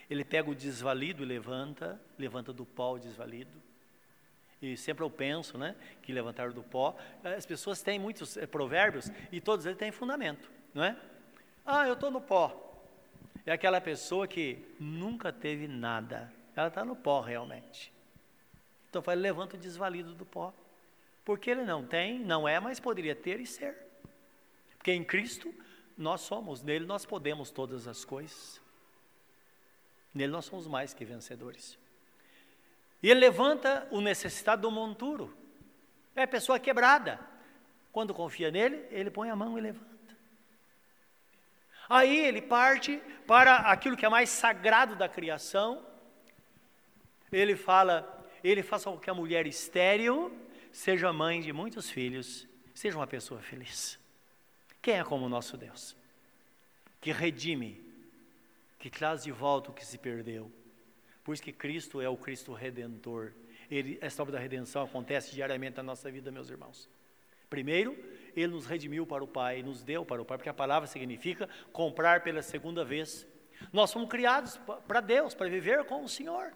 Ele 0.10 0.24
pega 0.24 0.50
o 0.50 0.56
desvalido 0.56 1.24
e 1.24 1.26
levanta, 1.26 2.00
levanta 2.18 2.54
do 2.54 2.66
pó 2.66 2.94
o 2.94 3.00
desvalido. 3.00 3.62
E 4.62 4.78
sempre 4.78 5.04
eu 5.04 5.10
penso, 5.10 5.58
né, 5.58 5.76
que 6.04 6.14
levantar 6.14 6.52
do 6.52 6.62
pó. 6.62 6.96
As 7.24 7.46
pessoas 7.46 7.82
têm 7.82 7.98
muitos 7.98 8.38
é, 8.38 8.46
provérbios 8.46 9.12
e 9.32 9.42
todos 9.42 9.66
eles 9.66 9.78
têm 9.78 9.92
fundamento 9.92 10.50
não 10.74 10.84
é? 10.84 10.98
Ah, 11.66 11.88
eu 11.88 11.94
estou 11.94 12.10
no 12.10 12.20
pó. 12.20 12.60
É 13.46 13.52
aquela 13.52 13.80
pessoa 13.80 14.28
que 14.28 14.66
nunca 14.80 15.32
teve 15.32 15.68
nada. 15.68 16.32
Ela 16.56 16.68
está 16.68 16.86
no 16.86 16.96
pó 16.96 17.22
realmente. 17.22 17.92
Então 18.90 19.02
fala, 19.02 19.20
levanta 19.20 19.56
o 19.56 19.60
desvalido 19.60 20.14
do 20.14 20.26
pó. 20.26 20.54
Porque 21.26 21.50
ele 21.50 21.64
não 21.64 21.86
tem, 21.86 22.20
não 22.20 22.48
é, 22.48 22.60
mas 22.60 22.80
poderia 22.80 23.16
ter 23.16 23.40
e 23.40 23.46
ser. 23.46 23.76
Porque 24.78 24.92
em 24.92 25.04
Cristo 25.04 25.54
nós 25.98 26.22
somos, 26.22 26.62
nele 26.62 26.86
nós 26.86 27.06
podemos 27.06 27.50
todas 27.50 27.88
as 27.88 28.04
coisas. 28.04 28.62
Nele 30.14 30.32
nós 30.32 30.46
somos 30.46 30.68
mais 30.68 30.94
que 30.94 31.06
vencedores. 31.06 31.78
E 33.02 33.10
ele 33.10 33.20
levanta 33.20 33.88
o 33.92 34.00
necessitado 34.00 34.64
do 34.64 34.72
monturo. 34.72 35.36
É 36.16 36.24
a 36.24 36.28
pessoa 36.28 36.60
quebrada. 36.60 37.20
Quando 37.92 38.14
confia 38.14 38.52
nele, 38.52 38.86
ele 38.92 39.10
põe 39.10 39.30
a 39.30 39.36
mão 39.36 39.58
e 39.58 39.62
levanta. 39.62 39.94
Aí 41.90 42.26
ele 42.26 42.42
parte 42.42 43.02
para 43.28 43.58
aquilo 43.58 43.98
que 43.98 44.06
é 44.06 44.10
mais 44.10 44.30
sagrado 44.30 44.96
da 44.96 45.10
criação. 45.10 45.86
Ele 47.34 47.56
fala, 47.56 48.26
ele 48.44 48.62
faz 48.62 48.84
com 48.84 48.98
que 48.98 49.10
a 49.10 49.14
mulher 49.14 49.48
estéril 49.48 50.32
seja 50.72 51.12
mãe 51.12 51.42
de 51.42 51.52
muitos 51.52 51.90
filhos, 51.90 52.48
seja 52.74 52.96
uma 52.98 53.08
pessoa 53.08 53.42
feliz. 53.42 54.00
Quem 54.82 55.00
é 55.00 55.04
como 55.04 55.26
o 55.26 55.30
nosso 55.30 55.58
Deus? 55.58 55.96
Que 57.02 57.12
redime, 57.12 57.82
que 58.78 58.90
traz 58.90 59.24
de 59.24 59.32
volta 59.32 59.72
o 59.72 59.74
que 59.74 59.86
se 59.86 59.98
perdeu. 59.98 60.52
Por 61.24 61.34
isso 61.34 61.42
que 61.42 61.52
Cristo 61.52 62.02
é 62.02 62.08
o 62.08 62.18
Cristo 62.18 62.54
redentor. 62.54 63.32
Ele, 63.72 63.98
essa 64.02 64.22
obra 64.22 64.34
da 64.34 64.40
redenção 64.40 64.84
acontece 64.84 65.34
diariamente 65.34 65.78
na 65.78 65.84
nossa 65.84 66.12
vida, 66.12 66.32
meus 66.32 66.50
irmãos. 66.50 66.90
Primeiro, 67.50 67.98
ele 68.36 68.52
nos 68.52 68.66
redimiu 68.66 69.06
para 69.06 69.24
o 69.24 69.28
Pai, 69.28 69.64
nos 69.64 69.84
deu 69.84 70.06
para 70.06 70.22
o 70.22 70.26
Pai, 70.26 70.38
porque 70.38 70.50
a 70.50 70.54
palavra 70.54 70.88
significa 70.88 71.48
comprar 71.72 72.22
pela 72.24 72.42
segunda 72.42 72.84
vez. 72.84 73.26
Nós 73.72 73.94
fomos 73.94 74.10
criados 74.10 74.60
para 74.88 75.00
Deus, 75.00 75.34
para 75.34 75.50
viver 75.50 75.84
com 75.86 76.04
o 76.04 76.10
Senhor. 76.10 76.52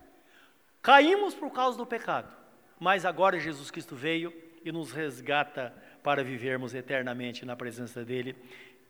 Caímos 0.87 1.35
por 1.35 1.51
causa 1.51 1.77
do 1.77 1.85
pecado, 1.85 2.33
mas 2.79 3.03
agora 3.03 3.37
Jesus 3.37 3.69
Cristo 3.69 3.93
veio 3.93 4.33
e 4.63 4.71
nos 4.71 4.93
resgata 4.93 5.73
para 6.01 6.23
vivermos 6.23 6.73
eternamente 6.73 7.45
na 7.45 7.57
presença 7.57 8.05
dEle. 8.05 8.37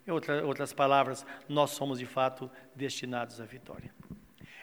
Em 0.06 0.12
outra, 0.12 0.46
outras 0.46 0.72
palavras, 0.72 1.26
nós 1.50 1.72
somos 1.72 1.98
de 1.98 2.06
fato 2.06 2.52
destinados 2.76 3.42
à 3.42 3.46
vitória. 3.46 3.92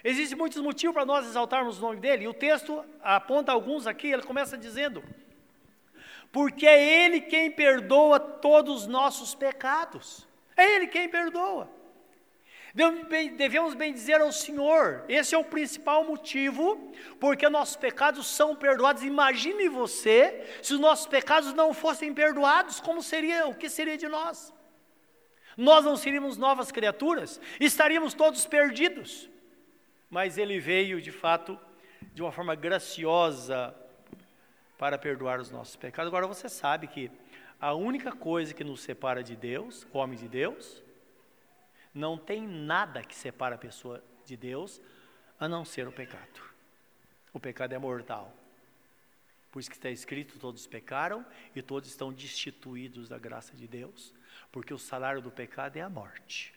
Existem 0.04 0.38
muitos 0.38 0.62
motivos 0.62 0.94
para 0.94 1.04
nós 1.04 1.26
exaltarmos 1.26 1.78
o 1.78 1.80
nome 1.80 1.98
dele, 1.98 2.22
e 2.22 2.28
o 2.28 2.32
texto 2.32 2.84
aponta 3.02 3.50
alguns 3.50 3.88
aqui, 3.88 4.12
ele 4.12 4.22
começa 4.22 4.56
dizendo: 4.56 5.02
porque 6.30 6.68
é 6.68 7.04
Ele 7.04 7.20
quem 7.20 7.50
perdoa 7.50 8.20
todos 8.20 8.82
os 8.82 8.86
nossos 8.86 9.34
pecados. 9.34 10.24
É 10.56 10.76
Ele 10.76 10.86
quem 10.86 11.08
perdoa. 11.08 11.68
Devemos 12.74 13.72
bem 13.74 13.92
dizer 13.92 14.20
ao 14.20 14.32
Senhor, 14.32 15.04
esse 15.08 15.32
é 15.32 15.38
o 15.38 15.44
principal 15.44 16.02
motivo, 16.02 16.92
porque 17.20 17.48
nossos 17.48 17.76
pecados 17.76 18.26
são 18.26 18.56
perdoados. 18.56 19.04
Imagine 19.04 19.68
você 19.68 20.44
se 20.60 20.74
os 20.74 20.80
nossos 20.80 21.06
pecados 21.06 21.54
não 21.54 21.72
fossem 21.72 22.12
perdoados, 22.12 22.80
como 22.80 23.00
seria, 23.00 23.46
o 23.46 23.54
que 23.54 23.68
seria 23.68 23.96
de 23.96 24.08
nós? 24.08 24.52
Nós 25.56 25.84
não 25.84 25.96
seríamos 25.96 26.36
novas 26.36 26.72
criaturas, 26.72 27.40
estaríamos 27.60 28.12
todos 28.12 28.44
perdidos. 28.44 29.30
Mas 30.10 30.36
ele 30.36 30.58
veio 30.58 31.00
de 31.00 31.12
fato 31.12 31.56
de 32.12 32.22
uma 32.22 32.32
forma 32.32 32.56
graciosa 32.56 33.72
para 34.76 34.98
perdoar 34.98 35.38
os 35.38 35.48
nossos 35.48 35.76
pecados. 35.76 36.08
Agora 36.08 36.26
você 36.26 36.48
sabe 36.48 36.88
que 36.88 37.08
a 37.60 37.72
única 37.72 38.10
coisa 38.10 38.52
que 38.52 38.64
nos 38.64 38.82
separa 38.82 39.22
de 39.22 39.36
Deus, 39.36 39.86
o 39.92 39.98
homem 39.98 40.18
de 40.18 40.26
Deus, 40.26 40.82
não 41.94 42.18
tem 42.18 42.46
nada 42.46 43.02
que 43.02 43.14
separa 43.14 43.54
a 43.54 43.58
pessoa 43.58 44.02
de 44.24 44.36
Deus 44.36 44.80
a 45.38 45.48
não 45.48 45.64
ser 45.64 45.86
o 45.86 45.92
pecado. 45.92 46.42
O 47.32 47.38
pecado 47.38 47.72
é 47.72 47.78
mortal. 47.78 48.34
Por 49.52 49.60
isso 49.60 49.70
que 49.70 49.76
está 49.76 49.90
escrito: 49.90 50.38
todos 50.38 50.66
pecaram 50.66 51.24
e 51.54 51.62
todos 51.62 51.88
estão 51.88 52.12
destituídos 52.12 53.08
da 53.08 53.18
graça 53.18 53.56
de 53.56 53.68
Deus, 53.68 54.12
porque 54.50 54.74
o 54.74 54.78
salário 54.78 55.22
do 55.22 55.30
pecado 55.30 55.76
é 55.76 55.80
a 55.80 55.88
morte. 55.88 56.52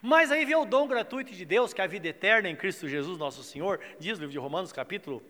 Mas 0.00 0.30
aí 0.30 0.44
vem 0.44 0.54
o 0.54 0.64
dom 0.64 0.86
gratuito 0.86 1.32
de 1.32 1.44
Deus, 1.44 1.72
que 1.72 1.80
é 1.80 1.84
a 1.84 1.88
vida 1.88 2.08
eterna 2.08 2.48
em 2.48 2.56
Cristo 2.56 2.88
Jesus, 2.88 3.18
nosso 3.18 3.42
Senhor, 3.42 3.80
diz 3.98 4.18
o 4.18 4.20
livro 4.20 4.32
de 4.32 4.38
Romanos, 4.38 4.72
capítulo 4.72 5.22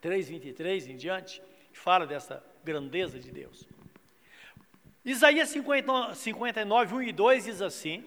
3, 0.00 0.28
23 0.28 0.88
em 0.88 0.96
diante, 0.96 1.42
fala 1.72 2.06
dessa 2.06 2.44
grandeza 2.64 3.18
de 3.18 3.30
Deus. 3.30 3.66
Isaías 5.04 5.48
50, 5.48 6.14
59, 6.14 6.94
1 6.94 7.02
e 7.02 7.12
2 7.12 7.44
diz 7.44 7.62
assim: 7.62 8.04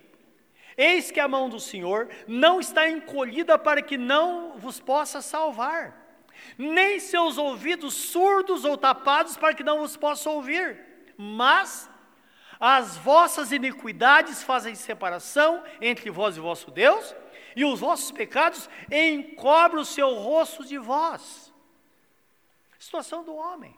Eis 0.77 1.09
que 1.09 1.19
a 1.19 1.27
mão 1.27 1.47
do 1.49 1.59
Senhor 1.59 2.09
não 2.27 2.59
está 2.59 2.89
encolhida 2.89 3.57
para 3.57 3.81
que 3.81 3.97
não 3.97 4.57
vos 4.57 4.79
possa 4.79 5.21
salvar, 5.21 6.21
nem 6.57 6.99
seus 6.99 7.37
ouvidos 7.37 7.93
surdos 7.93 8.65
ou 8.65 8.77
tapados 8.77 9.37
para 9.37 9.53
que 9.53 9.63
não 9.63 9.79
vos 9.79 9.95
possa 9.95 10.29
ouvir, 10.29 10.77
mas 11.17 11.89
as 12.59 12.97
vossas 12.97 13.51
iniquidades 13.51 14.43
fazem 14.43 14.75
separação 14.75 15.63
entre 15.81 16.09
vós 16.09 16.35
e 16.35 16.39
vosso 16.39 16.71
Deus, 16.71 17.15
e 17.55 17.63
os 17.63 17.79
vossos 17.79 18.11
pecados 18.11 18.69
encobrem 18.91 19.81
o 19.81 19.85
seu 19.85 20.13
rosto 20.15 20.65
de 20.65 20.77
vós. 20.77 21.53
Situação 22.77 23.23
do 23.23 23.33
homem. 23.33 23.75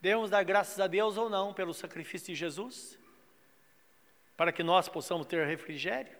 Devemos 0.00 0.28
dar 0.28 0.42
graças 0.42 0.78
a 0.80 0.86
Deus 0.86 1.16
ou 1.16 1.30
não 1.30 1.54
pelo 1.54 1.72
sacrifício 1.72 2.26
de 2.26 2.34
Jesus, 2.34 2.98
para 4.36 4.52
que 4.52 4.62
nós 4.62 4.88
possamos 4.88 5.26
ter 5.26 5.46
refrigério. 5.46 6.16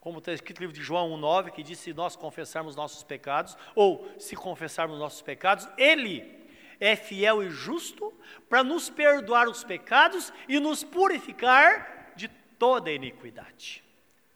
como 0.00 0.18
está 0.18 0.32
escrito 0.32 0.58
no 0.58 0.66
livro 0.66 0.76
de 0.76 0.82
João 0.82 1.10
1,9, 1.10 1.50
que 1.50 1.62
diz: 1.62 1.78
se 1.78 1.92
nós 1.92 2.14
confessarmos 2.14 2.76
nossos 2.76 3.02
pecados, 3.02 3.56
ou 3.74 4.08
se 4.18 4.36
confessarmos 4.36 4.98
nossos 4.98 5.22
pecados, 5.22 5.68
Ele 5.76 6.46
é 6.78 6.94
fiel 6.94 7.42
e 7.42 7.50
justo 7.50 8.12
para 8.48 8.62
nos 8.62 8.88
perdoar 8.88 9.48
os 9.48 9.64
pecados 9.64 10.32
e 10.48 10.60
nos 10.60 10.84
purificar 10.84 12.12
de 12.14 12.28
toda 12.28 12.92
iniquidade. 12.92 13.82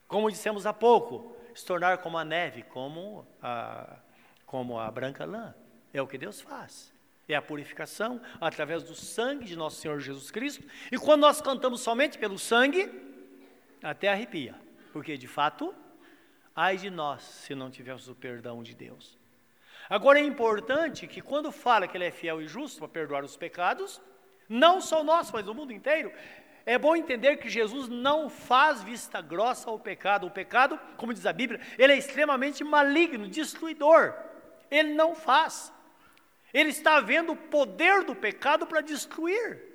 Como 0.09 0.31
dissemos 0.31 0.67
há 0.67 0.73
pouco, 0.73 1.37
se 1.55 1.65
tornar 1.65 1.99
como 1.99 2.19
a 2.19 2.25
neve, 2.25 2.63
como 2.65 3.27
a, 3.41 3.99
como 4.45 4.79
a 4.79 4.91
branca 4.91 5.25
lã. 5.25 5.55
É 5.93 6.01
o 6.03 6.07
que 6.07 6.19
Deus 6.19 6.41
faz. 6.41 6.93
É 7.33 7.37
a 7.37 7.43
purificação 7.43 8.21
através 8.41 8.83
do 8.83 8.95
sangue 8.95 9.45
de 9.45 9.57
nosso 9.57 9.81
Senhor 9.81 10.01
Jesus 10.01 10.31
Cristo. 10.31 10.65
E 10.91 10.99
quando 10.99 11.21
nós 11.21 11.41
cantamos 11.41 11.81
somente 11.81 12.19
pelo 12.19 12.39
sangue, 12.39 12.91
até 13.83 14.09
arrepia. 14.09 14.55
Porque, 14.93 15.17
de 15.17 15.29
fato, 15.29 15.73
ai 16.57 16.77
de 16.77 16.91
nós 16.91 17.23
se 17.23 17.55
não 17.55 17.71
tivermos 17.71 18.09
o 18.09 18.15
perdão 18.15 18.63
de 18.63 18.75
Deus. 18.75 19.17
Agora 19.89 20.19
é 20.19 20.23
importante 20.25 21.07
que 21.07 21.21
quando 21.21 21.53
fala 21.53 21.87
que 21.87 21.97
Ele 21.97 22.05
é 22.05 22.11
fiel 22.11 22.43
e 22.43 22.49
justo 22.49 22.79
para 22.81 22.89
perdoar 22.89 23.25
os 23.25 23.37
pecados, 23.37 24.01
não 24.49 24.81
só 24.81 25.05
nós, 25.05 25.31
mas 25.31 25.47
o 25.47 25.55
mundo 25.55 25.73
inteiro, 25.73 26.13
é 26.67 26.77
bom 26.79 26.95
entender 26.95 27.37
que 27.37 27.49
Jesus 27.49 27.89
não 27.89 28.29
faz 28.29 28.83
vista 28.83 29.21
grossa 29.21 29.71
ao 29.71 29.79
pecado. 29.79 30.27
O 30.27 30.31
pecado, 30.31 30.79
como 30.97 31.15
diz 31.15 31.27
a 31.27 31.33
Bíblia, 31.33 31.61
ele 31.79 31.93
é 31.93 31.97
extremamente 31.97 32.63
maligno, 32.63 33.29
destruidor. 33.29 34.15
Ele 34.71 34.95
não 34.95 35.15
faz. 35.15 35.73
Ele 36.53 36.71
está 36.71 37.01
vendo 37.01 37.33
o 37.33 37.37
poder 37.37 38.05
do 38.05 38.15
pecado 38.15 38.67
para 38.67 38.81
destruir. 38.81 39.71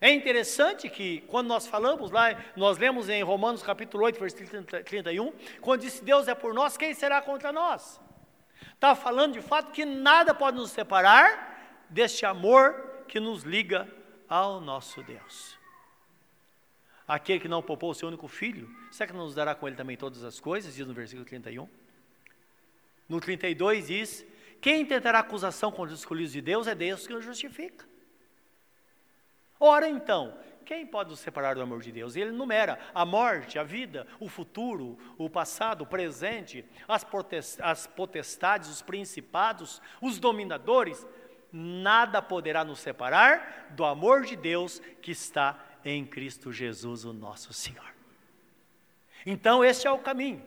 É 0.00 0.10
interessante 0.10 0.88
que 0.88 1.20
quando 1.22 1.48
nós 1.48 1.66
falamos 1.66 2.10
lá, 2.10 2.30
nós 2.56 2.78
lemos 2.78 3.08
em 3.08 3.22
Romanos 3.22 3.62
capítulo 3.62 4.04
8, 4.04 4.18
versículo 4.18 4.62
31, 4.64 5.32
quando 5.60 5.82
diz 5.82 6.00
Deus 6.00 6.26
é 6.26 6.34
por 6.34 6.54
nós, 6.54 6.76
quem 6.76 6.94
será 6.94 7.20
contra 7.20 7.52
nós? 7.52 8.00
Está 8.72 8.94
falando 8.94 9.34
de 9.34 9.42
fato 9.42 9.72
que 9.72 9.84
nada 9.84 10.34
pode 10.34 10.56
nos 10.56 10.70
separar 10.70 11.84
deste 11.90 12.24
amor 12.24 13.04
que 13.06 13.20
nos 13.20 13.42
liga 13.42 13.86
ao 14.26 14.60
nosso 14.60 15.02
Deus. 15.02 15.58
Aquele 17.06 17.40
que 17.40 17.48
não 17.48 17.60
poupou 17.60 17.90
o 17.90 17.94
seu 17.94 18.08
único 18.08 18.28
filho, 18.28 18.70
será 18.90 19.08
que 19.08 19.12
não 19.12 19.24
nos 19.24 19.34
dará 19.34 19.54
com 19.54 19.66
ele 19.66 19.76
também 19.76 19.96
todas 19.96 20.24
as 20.24 20.40
coisas? 20.40 20.76
Diz 20.76 20.86
no 20.86 20.94
versículo 20.94 21.26
31. 21.26 21.68
No 23.08 23.20
32 23.20 23.88
diz: 23.88 24.24
Quem 24.60 24.84
tentará 24.84 25.20
acusação 25.20 25.70
contra 25.70 25.94
os 25.94 26.00
escolhidos 26.00 26.32
de 26.32 26.40
Deus 26.40 26.66
é 26.66 26.74
Deus 26.74 27.06
que 27.06 27.14
os 27.14 27.24
justifica. 27.24 27.88
Ora 29.58 29.88
então, 29.88 30.36
quem 30.64 30.86
pode 30.86 31.10
nos 31.10 31.20
separar 31.20 31.54
do 31.54 31.62
amor 31.62 31.80
de 31.80 31.90
Deus? 31.90 32.14
E 32.14 32.20
ele 32.20 32.30
enumera 32.30 32.78
a 32.94 33.04
morte, 33.04 33.58
a 33.58 33.62
vida, 33.62 34.06
o 34.18 34.28
futuro, 34.28 34.98
o 35.18 35.28
passado, 35.28 35.82
o 35.82 35.86
presente, 35.86 36.64
as, 36.86 37.06
as 37.60 37.86
potestades, 37.86 38.68
os 38.68 38.80
principados, 38.80 39.82
os 40.00 40.18
dominadores. 40.18 41.06
Nada 41.52 42.22
poderá 42.22 42.64
nos 42.64 42.78
separar 42.78 43.68
do 43.70 43.84
amor 43.84 44.22
de 44.22 44.36
Deus 44.36 44.80
que 45.02 45.10
está 45.10 45.58
em 45.84 46.06
Cristo 46.06 46.52
Jesus, 46.52 47.04
o 47.04 47.12
nosso 47.12 47.52
Senhor. 47.52 47.92
Então, 49.26 49.64
este 49.64 49.86
é 49.86 49.90
o 49.90 49.98
caminho. 49.98 50.42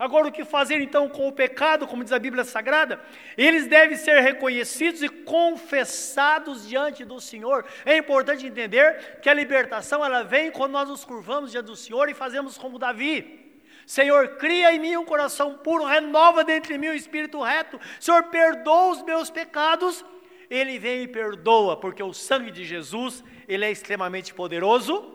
Agora, 0.00 0.28
o 0.28 0.32
que 0.32 0.46
fazer 0.46 0.80
então 0.80 1.10
com 1.10 1.28
o 1.28 1.32
pecado, 1.32 1.86
como 1.86 2.02
diz 2.02 2.10
a 2.10 2.18
Bíblia 2.18 2.42
Sagrada? 2.42 2.98
Eles 3.36 3.66
devem 3.66 3.98
ser 3.98 4.18
reconhecidos 4.20 5.02
e 5.02 5.10
confessados 5.10 6.66
diante 6.66 7.04
do 7.04 7.20
Senhor. 7.20 7.66
É 7.84 7.98
importante 7.98 8.46
entender 8.46 9.18
que 9.20 9.28
a 9.28 9.34
libertação 9.34 10.02
ela 10.02 10.22
vem 10.22 10.50
quando 10.50 10.72
nós 10.72 10.88
nos 10.88 11.04
curvamos 11.04 11.50
diante 11.50 11.66
do 11.66 11.76
Senhor 11.76 12.08
e 12.08 12.14
fazemos 12.14 12.56
como 12.56 12.78
Davi. 12.78 13.60
Senhor, 13.84 14.36
cria 14.38 14.72
em 14.72 14.78
mim 14.78 14.96
um 14.96 15.04
coração 15.04 15.58
puro, 15.58 15.84
renova 15.84 16.42
dentro 16.44 16.72
de 16.72 16.78
mim 16.78 16.88
o 16.88 16.92
um 16.92 16.94
espírito 16.94 17.42
reto. 17.42 17.78
Senhor, 18.00 18.22
perdoa 18.30 18.92
os 18.92 19.02
meus 19.02 19.28
pecados. 19.28 20.02
Ele 20.48 20.78
vem 20.78 21.02
e 21.02 21.08
perdoa, 21.08 21.76
porque 21.78 22.02
o 22.02 22.14
sangue 22.14 22.50
de 22.50 22.64
Jesus, 22.64 23.22
ele 23.46 23.66
é 23.66 23.70
extremamente 23.70 24.32
poderoso. 24.32 25.12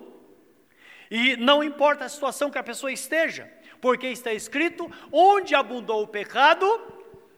E 1.10 1.36
não 1.38 1.64
importa 1.64 2.06
a 2.06 2.10
situação 2.10 2.52
que 2.52 2.60
a 2.60 2.64
pessoa 2.64 2.92
esteja, 2.92 3.52
porque 3.86 4.08
está 4.08 4.34
escrito: 4.34 4.92
onde 5.12 5.54
abundou 5.54 6.02
o 6.02 6.08
pecado, 6.08 6.66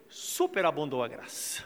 superabundou 0.07 1.03
a 1.03 1.07
graça. 1.09 1.65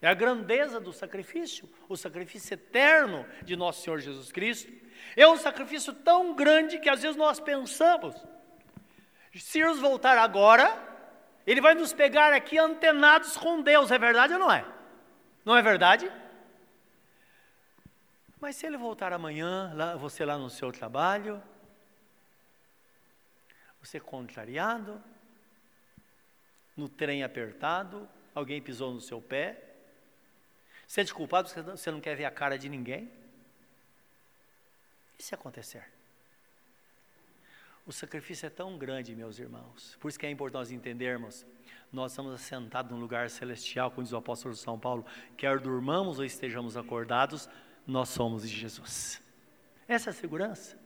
É 0.00 0.06
a 0.06 0.14
grandeza 0.14 0.78
do 0.78 0.92
sacrifício, 0.92 1.68
o 1.88 1.96
sacrifício 1.96 2.54
eterno 2.54 3.26
de 3.42 3.56
nosso 3.56 3.82
Senhor 3.82 3.98
Jesus 3.98 4.30
Cristo. 4.30 4.72
É 5.16 5.26
um 5.26 5.36
sacrifício 5.36 5.92
tão 5.92 6.34
grande 6.36 6.78
que 6.78 6.88
às 6.88 7.02
vezes 7.02 7.16
nós 7.16 7.40
pensamos, 7.40 8.14
se 9.34 9.58
Jesus 9.58 9.80
voltar 9.80 10.16
agora, 10.16 10.72
ele 11.44 11.60
vai 11.60 11.74
nos 11.74 11.92
pegar 11.92 12.32
aqui 12.32 12.56
antenados 12.56 13.36
com 13.36 13.60
Deus, 13.60 13.90
é 13.90 13.98
verdade 13.98 14.34
ou 14.34 14.38
não 14.38 14.52
é? 14.52 14.64
Não 15.44 15.56
é 15.56 15.62
verdade? 15.62 16.08
Mas 18.40 18.54
se 18.54 18.66
ele 18.66 18.76
voltar 18.76 19.12
amanhã, 19.12 19.72
lá, 19.74 19.96
você 19.96 20.24
lá 20.24 20.38
no 20.38 20.48
seu 20.48 20.70
trabalho, 20.70 21.42
você 23.82 23.98
contrariado, 23.98 25.02
no 26.76 26.88
trem 26.88 27.22
apertado, 27.22 28.08
alguém 28.34 28.62
pisou 28.62 28.94
no 28.94 29.00
seu 29.00 29.20
pé, 29.20 29.60
sente 30.86 31.12
culpado 31.12 31.48
porque 31.48 31.62
você 31.62 31.90
não 31.90 32.00
quer 32.00 32.16
ver 32.16 32.24
a 32.24 32.30
cara 32.30 32.56
de 32.56 32.68
ninguém. 32.68 33.10
E 35.18 35.22
se 35.22 35.34
acontecer? 35.34 35.84
O 37.84 37.92
sacrifício 37.92 38.46
é 38.46 38.50
tão 38.50 38.78
grande, 38.78 39.14
meus 39.16 39.40
irmãos, 39.40 39.96
por 40.00 40.08
isso 40.08 40.18
que 40.18 40.24
é 40.24 40.30
importante 40.30 40.60
nós 40.60 40.70
entendermos. 40.70 41.44
Nós 41.92 42.12
estamos 42.12 42.32
assentados 42.32 42.92
num 42.92 43.00
lugar 43.00 43.28
celestial, 43.28 43.90
como 43.90 44.04
diz 44.04 44.12
o 44.12 44.16
apóstolo 44.16 44.54
São 44.54 44.78
Paulo, 44.78 45.04
quer 45.36 45.58
durmamos 45.58 46.18
ou 46.18 46.24
estejamos 46.24 46.76
acordados, 46.76 47.48
nós 47.86 48.08
somos 48.08 48.48
de 48.48 48.56
Jesus. 48.56 49.20
Essa 49.88 50.10
é 50.10 50.12
a 50.12 50.14
segurança. 50.14 50.78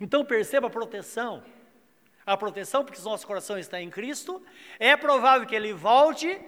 Então 0.00 0.24
perceba 0.24 0.68
a 0.68 0.70
proteção 0.70 1.44
a 2.26 2.36
proteção, 2.36 2.84
porque 2.84 3.00
o 3.00 3.04
nosso 3.04 3.26
coração 3.26 3.58
está 3.58 3.80
em 3.80 3.90
Cristo, 3.90 4.44
é 4.78 4.96
provável 4.96 5.46
que 5.46 5.54
ele 5.54 5.72
volte 5.72 6.40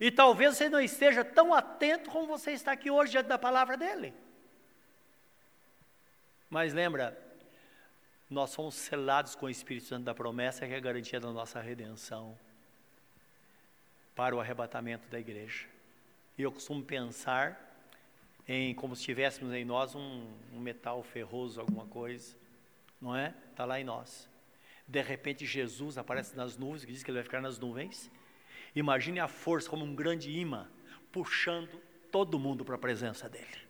e 0.00 0.10
talvez 0.10 0.56
você 0.56 0.68
não 0.68 0.80
esteja 0.80 1.24
tão 1.24 1.54
atento 1.54 2.10
como 2.10 2.26
você 2.26 2.52
está 2.52 2.72
aqui 2.72 2.90
hoje 2.90 3.12
diante 3.12 3.26
da 3.26 3.38
palavra 3.38 3.76
dele. 3.76 4.12
Mas 6.50 6.74
lembra, 6.74 7.18
nós 8.28 8.50
somos 8.50 8.74
selados 8.74 9.34
com 9.34 9.46
o 9.46 9.50
Espírito 9.50 9.86
Santo 9.86 10.04
da 10.04 10.14
promessa, 10.14 10.66
que 10.66 10.72
é 10.72 10.76
a 10.76 10.80
garantia 10.80 11.20
da 11.20 11.30
nossa 11.30 11.60
redenção 11.60 12.38
para 14.14 14.34
o 14.34 14.40
arrebatamento 14.40 15.08
da 15.08 15.18
igreja. 15.18 15.66
E 16.36 16.42
eu 16.42 16.50
costumo 16.50 16.82
pensar 16.82 17.60
em 18.46 18.74
como 18.74 18.94
se 18.94 19.02
tivéssemos 19.02 19.52
em 19.54 19.64
nós 19.64 19.94
um, 19.94 20.26
um 20.52 20.60
metal 20.60 21.02
ferroso, 21.02 21.60
alguma 21.60 21.86
coisa, 21.86 22.36
não 23.00 23.16
é? 23.16 23.34
Está 23.50 23.64
lá 23.64 23.80
em 23.80 23.84
nós. 23.84 24.28
De 24.86 25.00
repente 25.00 25.46
Jesus 25.46 25.96
aparece 25.96 26.36
nas 26.36 26.56
nuvens, 26.56 26.84
que 26.84 26.92
diz 26.92 27.02
que 27.02 27.10
ele 27.10 27.18
vai 27.18 27.24
ficar 27.24 27.40
nas 27.40 27.58
nuvens. 27.58 28.10
Imagine 28.74 29.20
a 29.20 29.28
força 29.28 29.68
como 29.68 29.84
um 29.84 29.94
grande 29.94 30.30
imã, 30.30 30.68
puxando 31.10 31.80
todo 32.10 32.38
mundo 32.38 32.64
para 32.64 32.74
a 32.74 32.78
presença 32.78 33.28
dele. 33.28 33.64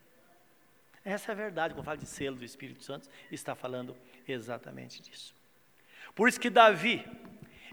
Essa 1.05 1.31
é 1.31 1.33
a 1.33 1.37
verdade, 1.37 1.75
quando 1.75 1.85
fala 1.85 1.99
de 1.99 2.07
selo 2.07 2.37
do 2.37 2.45
Espírito 2.45 2.83
Santo, 2.83 3.09
está 3.31 3.55
falando 3.55 3.95
exatamente 4.27 5.03
disso. 5.03 5.35
Por 6.15 6.29
isso 6.29 6.41
que 6.41 6.49
Davi, 6.49 7.05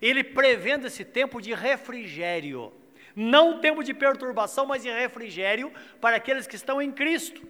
ele 0.02 0.24
prevendo 0.24 0.88
esse 0.88 1.06
tempo 1.06 1.42
de 1.42 1.54
refrigério, 1.54 2.74
não 3.16 3.60
tempo 3.60 3.84
de 3.84 3.94
perturbação, 3.94 4.66
mas 4.66 4.84
de 4.84 4.89
refrigério 4.89 5.72
para 6.02 6.18
aqueles 6.18 6.46
que 6.46 6.56
estão 6.56 6.82
em 6.82 6.92
Cristo. 6.92 7.42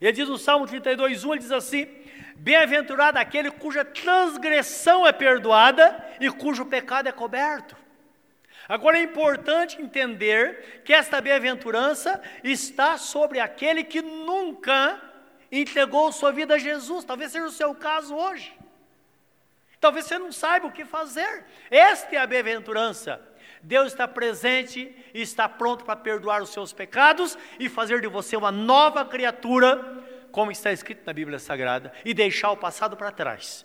Ele 0.00 0.12
diz 0.12 0.28
no 0.28 0.36
Salmo 0.38 0.66
32, 0.66 1.24
1, 1.24 1.32
ele 1.32 1.40
diz 1.40 1.52
assim: 1.52 1.86
Bem-aventurado 2.36 3.18
aquele 3.18 3.50
cuja 3.50 3.84
transgressão 3.84 5.06
é 5.06 5.12
perdoada 5.12 6.04
e 6.20 6.30
cujo 6.30 6.66
pecado 6.66 7.08
é 7.08 7.12
coberto. 7.12 7.76
Agora 8.68 8.98
é 8.98 9.02
importante 9.02 9.80
entender 9.80 10.82
que 10.84 10.92
esta 10.92 11.20
bem-aventurança 11.20 12.20
está 12.42 12.98
sobre 12.98 13.38
aquele 13.38 13.84
que 13.84 14.02
nunca 14.02 15.00
entregou 15.50 16.10
sua 16.10 16.32
vida 16.32 16.54
a 16.54 16.58
Jesus. 16.58 17.04
Talvez 17.04 17.32
seja 17.32 17.46
o 17.46 17.50
seu 17.50 17.74
caso 17.74 18.14
hoje. 18.14 18.52
Talvez 19.80 20.06
você 20.06 20.18
não 20.18 20.32
saiba 20.32 20.66
o 20.66 20.72
que 20.72 20.84
fazer. 20.84 21.44
Esta 21.70 22.16
é 22.16 22.18
a 22.18 22.26
bem-aventurança. 22.26 23.20
Deus 23.62 23.88
está 23.88 24.06
presente 24.06 24.94
e 25.14 25.22
está 25.22 25.48
pronto 25.48 25.84
para 25.84 25.96
perdoar 25.96 26.42
os 26.42 26.50
seus 26.50 26.72
pecados 26.72 27.38
e 27.58 27.68
fazer 27.68 28.00
de 28.00 28.08
você 28.08 28.36
uma 28.36 28.52
nova 28.52 29.04
criatura 29.04 30.04
como 30.36 30.52
está 30.52 30.70
escrito 30.70 31.00
na 31.06 31.14
Bíblia 31.14 31.38
Sagrada, 31.38 31.90
e 32.04 32.12
deixar 32.12 32.50
o 32.50 32.58
passado 32.58 32.94
para 32.94 33.10
trás. 33.10 33.64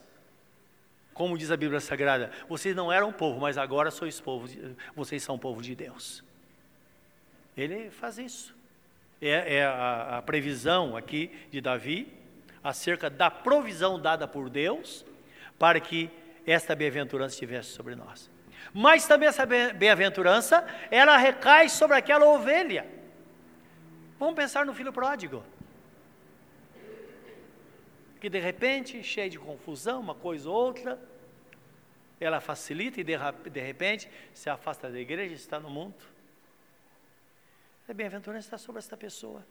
Como 1.14 1.38
diz 1.38 1.52
a 1.52 1.58
Bíblia 1.58 1.82
Sagrada, 1.82 2.32
vocês 2.48 2.74
não 2.74 2.90
eram 2.90 3.12
povo, 3.12 3.42
mas 3.42 3.58
agora 3.58 3.92
sois 3.92 4.22
povo, 4.22 4.48
vocês 4.96 5.22
são 5.22 5.38
povo 5.38 5.62
de 5.62 5.76
Deus. 5.76 6.24
Ele 7.58 7.92
faz 7.92 8.18
isso. 8.18 8.56
É, 9.22 9.58
é 9.58 9.66
a, 9.66 10.20
a 10.20 10.22
previsão 10.22 10.96
aqui 10.96 11.30
de 11.52 11.60
Davi 11.60 12.08
acerca 12.64 13.10
da 13.10 13.30
provisão 13.30 14.00
dada 14.00 14.26
por 14.26 14.50
Deus 14.50 15.06
para 15.60 15.78
que 15.78 16.10
esta 16.48 16.74
bem-aventurança 16.74 17.34
estivesse 17.34 17.72
sobre 17.72 17.96
nós. 17.96 18.32
Mas 18.74 19.06
também 19.06 19.28
essa 19.28 19.46
bem-aventurança, 19.46 20.66
ela 20.90 21.18
recai 21.18 21.68
sobre 21.68 21.98
aquela 21.98 22.28
ovelha. 22.28 22.88
Vamos 24.18 24.36
pensar 24.36 24.66
no 24.66 24.74
filho 24.74 24.94
pródigo. 24.94 25.44
Que 28.22 28.30
de 28.30 28.40
repente, 28.40 29.04
cheio 29.04 29.30
de 29.30 29.38
confusão, 29.38 30.00
uma 30.00 30.16
coisa 30.16 30.50
ou 30.50 30.56
outra, 30.56 30.98
ela 32.20 32.40
facilita 32.40 33.02
e 33.02 33.04
de 33.04 33.60
repente 33.60 34.10
se 34.34 34.50
afasta 34.50 34.90
da 34.90 35.00
igreja, 35.00 35.34
está 35.34 35.60
no 35.60 35.70
mundo. 35.70 35.96
A 37.90 37.94
bem-aventurança 37.94 38.48
está 38.48 38.58
sobre 38.58 38.80
esta 38.80 38.96
pessoa. 38.96 39.46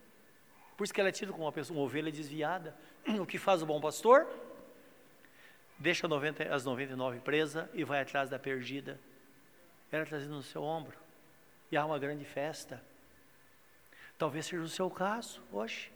Por 0.77 0.85
isso 0.85 0.95
que 0.95 1.01
ela 1.01 1.11
é 1.11 1.13
tida 1.13 1.31
como 1.31 1.45
uma, 1.45 1.53
pessoa, 1.53 1.77
uma 1.77 1.85
ovelha 1.85 2.11
desviada. 2.11 2.75
O 3.21 3.27
que 3.27 3.37
faz 3.37 3.61
o 3.61 3.67
bom 3.67 3.79
pastor? 3.79 4.27
Deixa 5.79 6.09
90, 6.09 6.55
as 6.55 6.65
99 6.65 7.21
presas 7.21 7.69
e 7.75 7.85
vai 7.85 8.01
atrás 8.01 8.31
da 8.31 8.39
perdida. 8.39 8.99
Ela 9.93 10.07
trazendo 10.07 10.37
no 10.37 10.43
seu 10.43 10.63
ombro. 10.63 10.97
E 11.71 11.77
há 11.77 11.85
uma 11.85 11.99
grande 11.99 12.25
festa. 12.25 12.83
Talvez 14.17 14.47
seja 14.47 14.63
o 14.63 14.69
seu 14.69 14.89
caso 14.89 15.43
hoje. 15.53 15.93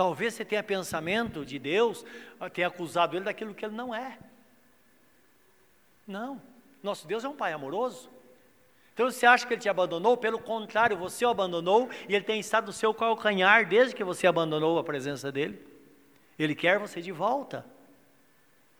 Talvez 0.00 0.32
você 0.32 0.46
tenha 0.46 0.62
pensamento 0.62 1.44
de 1.44 1.58
Deus, 1.58 2.06
tenha 2.54 2.68
acusado 2.68 3.18
ele 3.18 3.26
daquilo 3.26 3.54
que 3.54 3.66
ele 3.66 3.74
não 3.74 3.94
é. 3.94 4.16
Não. 6.06 6.40
Nosso 6.82 7.06
Deus 7.06 7.22
é 7.22 7.28
um 7.28 7.36
Pai 7.36 7.52
amoroso. 7.52 8.08
Então 8.94 9.10
você 9.10 9.26
acha 9.26 9.46
que 9.46 9.52
ele 9.52 9.60
te 9.60 9.68
abandonou? 9.68 10.16
Pelo 10.16 10.38
contrário, 10.38 10.96
você 10.96 11.26
o 11.26 11.28
abandonou 11.28 11.90
e 12.08 12.14
ele 12.14 12.24
tem 12.24 12.40
estado 12.40 12.68
no 12.68 12.72
seu 12.72 12.94
calcanhar 12.94 13.68
desde 13.68 13.94
que 13.94 14.02
você 14.02 14.26
abandonou 14.26 14.78
a 14.78 14.82
presença 14.82 15.30
dele. 15.30 15.62
Ele 16.38 16.54
quer 16.54 16.78
você 16.78 17.02
de 17.02 17.12
volta, 17.12 17.66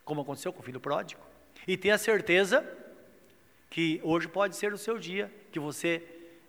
como 0.03 0.21
aconteceu 0.21 0.51
com 0.51 0.61
o 0.61 0.63
filho 0.63 0.79
pródigo. 0.79 1.21
E 1.67 1.77
tenha 1.77 1.99
certeza 1.99 2.67
que 3.69 4.01
hoje 4.03 4.27
pode 4.27 4.55
ser 4.55 4.73
o 4.73 4.77
seu 4.77 4.97
dia, 4.97 5.31
que 5.51 5.59
você 5.59 6.01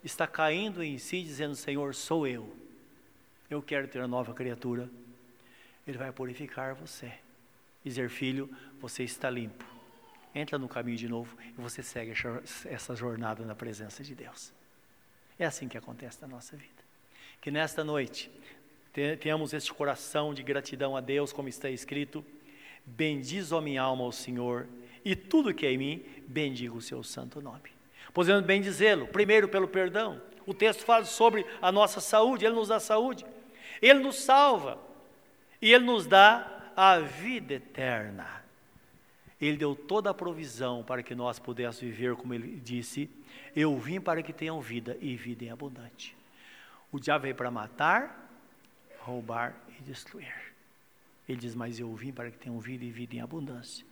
está 0.02 0.26
caindo 0.26 0.82
em 0.82 0.96
si, 0.96 1.22
dizendo: 1.22 1.54
Senhor, 1.54 1.94
sou 1.94 2.26
eu. 2.26 2.62
Eu 3.52 3.62
quero 3.62 3.86
ter 3.86 3.98
uma 3.98 4.08
nova 4.08 4.32
criatura. 4.34 4.88
Ele 5.86 5.98
vai 5.98 6.10
purificar 6.10 6.74
você. 6.74 7.12
Dizer, 7.84 8.08
filho, 8.08 8.48
você 8.80 9.02
está 9.02 9.28
limpo 9.28 9.72
entra 10.34 10.58
no 10.58 10.68
caminho 10.68 10.96
de 10.96 11.08
novo 11.08 11.36
e 11.40 11.60
você 11.60 11.82
segue 11.82 12.12
essa 12.66 12.96
jornada 12.96 13.44
na 13.44 13.54
presença 13.54 14.02
de 14.02 14.14
Deus. 14.14 14.52
É 15.38 15.44
assim 15.44 15.68
que 15.68 15.76
acontece 15.76 16.20
na 16.22 16.28
nossa 16.28 16.56
vida. 16.56 16.82
Que 17.40 17.50
nesta 17.50 17.84
noite 17.84 18.30
tenhamos 19.20 19.52
este 19.52 19.72
coração 19.72 20.32
de 20.32 20.42
gratidão 20.42 20.96
a 20.96 21.00
Deus, 21.00 21.32
como 21.32 21.48
está 21.48 21.68
escrito: 21.68 22.24
Bendiz 22.84 23.52
a 23.52 23.60
minha 23.60 23.82
alma 23.82 24.04
ao 24.04 24.12
Senhor, 24.12 24.68
e 25.04 25.16
tudo 25.16 25.54
que 25.54 25.66
é 25.66 25.72
em 25.72 25.78
mim, 25.78 26.04
bendiga 26.26 26.74
o 26.74 26.80
seu 26.80 27.02
santo 27.02 27.40
nome. 27.40 27.70
Podemos 28.12 28.44
bem 28.44 28.60
dizê-lo, 28.60 29.06
primeiro 29.06 29.48
pelo 29.48 29.66
perdão. 29.66 30.20
O 30.46 30.52
texto 30.52 30.84
fala 30.84 31.04
sobre 31.04 31.46
a 31.60 31.72
nossa 31.72 32.00
saúde, 32.00 32.44
Ele 32.44 32.54
nos 32.54 32.68
dá 32.68 32.78
saúde, 32.78 33.24
Ele 33.82 33.98
nos 33.98 34.22
salva, 34.22 34.78
e 35.60 35.72
Ele 35.72 35.84
nos 35.84 36.06
dá 36.06 36.70
a 36.76 37.00
vida 37.00 37.54
eterna. 37.54 38.42
Ele 39.40 39.56
deu 39.56 39.74
toda 39.74 40.08
a 40.08 40.14
provisão 40.14 40.84
para 40.84 41.02
que 41.02 41.16
nós 41.16 41.40
pudéssemos 41.40 41.80
viver, 41.96 42.14
como 42.14 42.32
ele 42.32 42.60
disse: 42.60 43.10
Eu 43.56 43.76
vim 43.76 44.00
para 44.00 44.22
que 44.22 44.32
tenham 44.32 44.60
vida 44.60 44.96
e 45.00 45.16
vida 45.16 45.44
em 45.44 45.50
abundante. 45.50 46.16
O 46.92 47.00
diabo 47.00 47.24
veio 47.24 47.34
para 47.34 47.50
matar, 47.50 48.30
roubar 49.00 49.56
e 49.76 49.82
destruir. 49.82 50.32
Ele 51.28 51.38
diz: 51.38 51.56
Mas 51.56 51.80
eu 51.80 51.92
vim 51.92 52.12
para 52.12 52.30
que 52.30 52.38
tenham 52.38 52.60
vida 52.60 52.84
e 52.84 52.90
vida 52.92 53.16
em 53.16 53.20
abundância. 53.20 53.84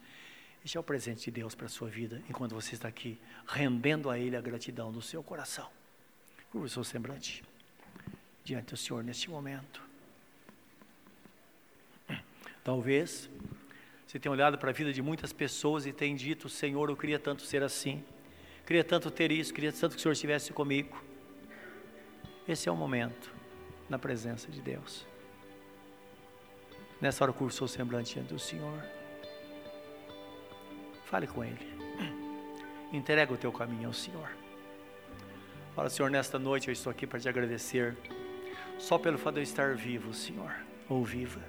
Este 0.64 0.76
é 0.76 0.80
o 0.80 0.84
presente 0.84 1.24
de 1.24 1.30
Deus 1.32 1.56
para 1.56 1.66
a 1.66 1.70
sua 1.70 1.88
vida, 1.88 2.22
enquanto 2.28 2.54
você 2.54 2.74
está 2.74 2.86
aqui, 2.86 3.18
rendendo 3.44 4.08
a 4.08 4.16
Ele 4.16 4.36
a 4.36 4.40
gratidão 4.40 4.92
do 4.92 5.02
seu 5.02 5.20
coração. 5.20 5.68
Curva 6.52 6.66
o 6.66 6.70
seu 6.70 6.84
semblante 6.84 7.42
diante 8.44 8.70
do 8.70 8.76
Senhor 8.76 9.02
neste 9.04 9.30
momento. 9.30 9.82
Talvez 12.62 13.30
você 14.06 14.18
tem 14.18 14.30
olhado 14.30 14.58
para 14.58 14.70
a 14.70 14.72
vida 14.72 14.92
de 14.92 15.00
muitas 15.00 15.32
pessoas 15.32 15.86
e 15.86 15.92
tem 15.92 16.14
dito: 16.14 16.48
Senhor, 16.48 16.90
eu 16.90 16.96
queria 16.96 17.18
tanto 17.18 17.42
ser 17.42 17.62
assim, 17.62 18.02
queria 18.66 18.84
tanto 18.84 19.10
ter 19.10 19.30
isso, 19.30 19.54
queria 19.54 19.72
tanto 19.72 19.92
que 19.92 19.98
o 19.98 20.00
Senhor 20.00 20.12
estivesse 20.12 20.52
comigo. 20.52 21.02
Esse 22.48 22.68
é 22.68 22.72
o 22.72 22.76
momento 22.76 23.32
na 23.88 23.98
presença 23.98 24.50
de 24.50 24.60
Deus. 24.60 25.06
Nessa 27.00 27.24
hora, 27.24 27.32
curso 27.32 27.64
o 27.64 27.68
semblante 27.68 28.14
diante 28.14 28.32
do 28.32 28.38
Senhor. 28.38 28.84
Fale 31.04 31.26
com 31.26 31.44
Ele. 31.44 31.66
Entrega 32.92 33.32
o 33.32 33.36
teu 33.36 33.52
caminho 33.52 33.88
ao 33.88 33.94
Senhor. 33.94 34.28
Fala, 35.74 35.88
Senhor, 35.88 36.10
nesta 36.10 36.38
noite 36.38 36.68
eu 36.68 36.72
estou 36.72 36.90
aqui 36.90 37.06
para 37.06 37.18
te 37.18 37.28
agradecer, 37.28 37.96
só 38.80 38.98
pelo 38.98 39.16
fato 39.16 39.34
de 39.34 39.40
eu 39.40 39.44
estar 39.44 39.76
vivo, 39.76 40.12
Senhor, 40.12 40.52
ou 40.88 41.04
viva 41.04 41.40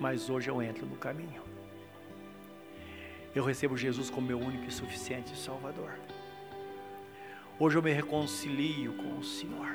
mas 0.00 0.28
hoje 0.28 0.48
eu 0.50 0.60
entro 0.62 0.86
no 0.86 0.96
caminho. 0.96 1.42
Eu 3.34 3.44
recebo 3.44 3.76
Jesus 3.76 4.10
como 4.10 4.26
meu 4.26 4.38
único 4.38 4.64
e 4.64 4.70
suficiente 4.70 5.36
Salvador. 5.36 5.98
Hoje 7.58 7.78
eu 7.78 7.82
me 7.82 7.92
reconcilio 7.92 8.92
com 8.94 9.18
o 9.18 9.24
Senhor. 9.24 9.74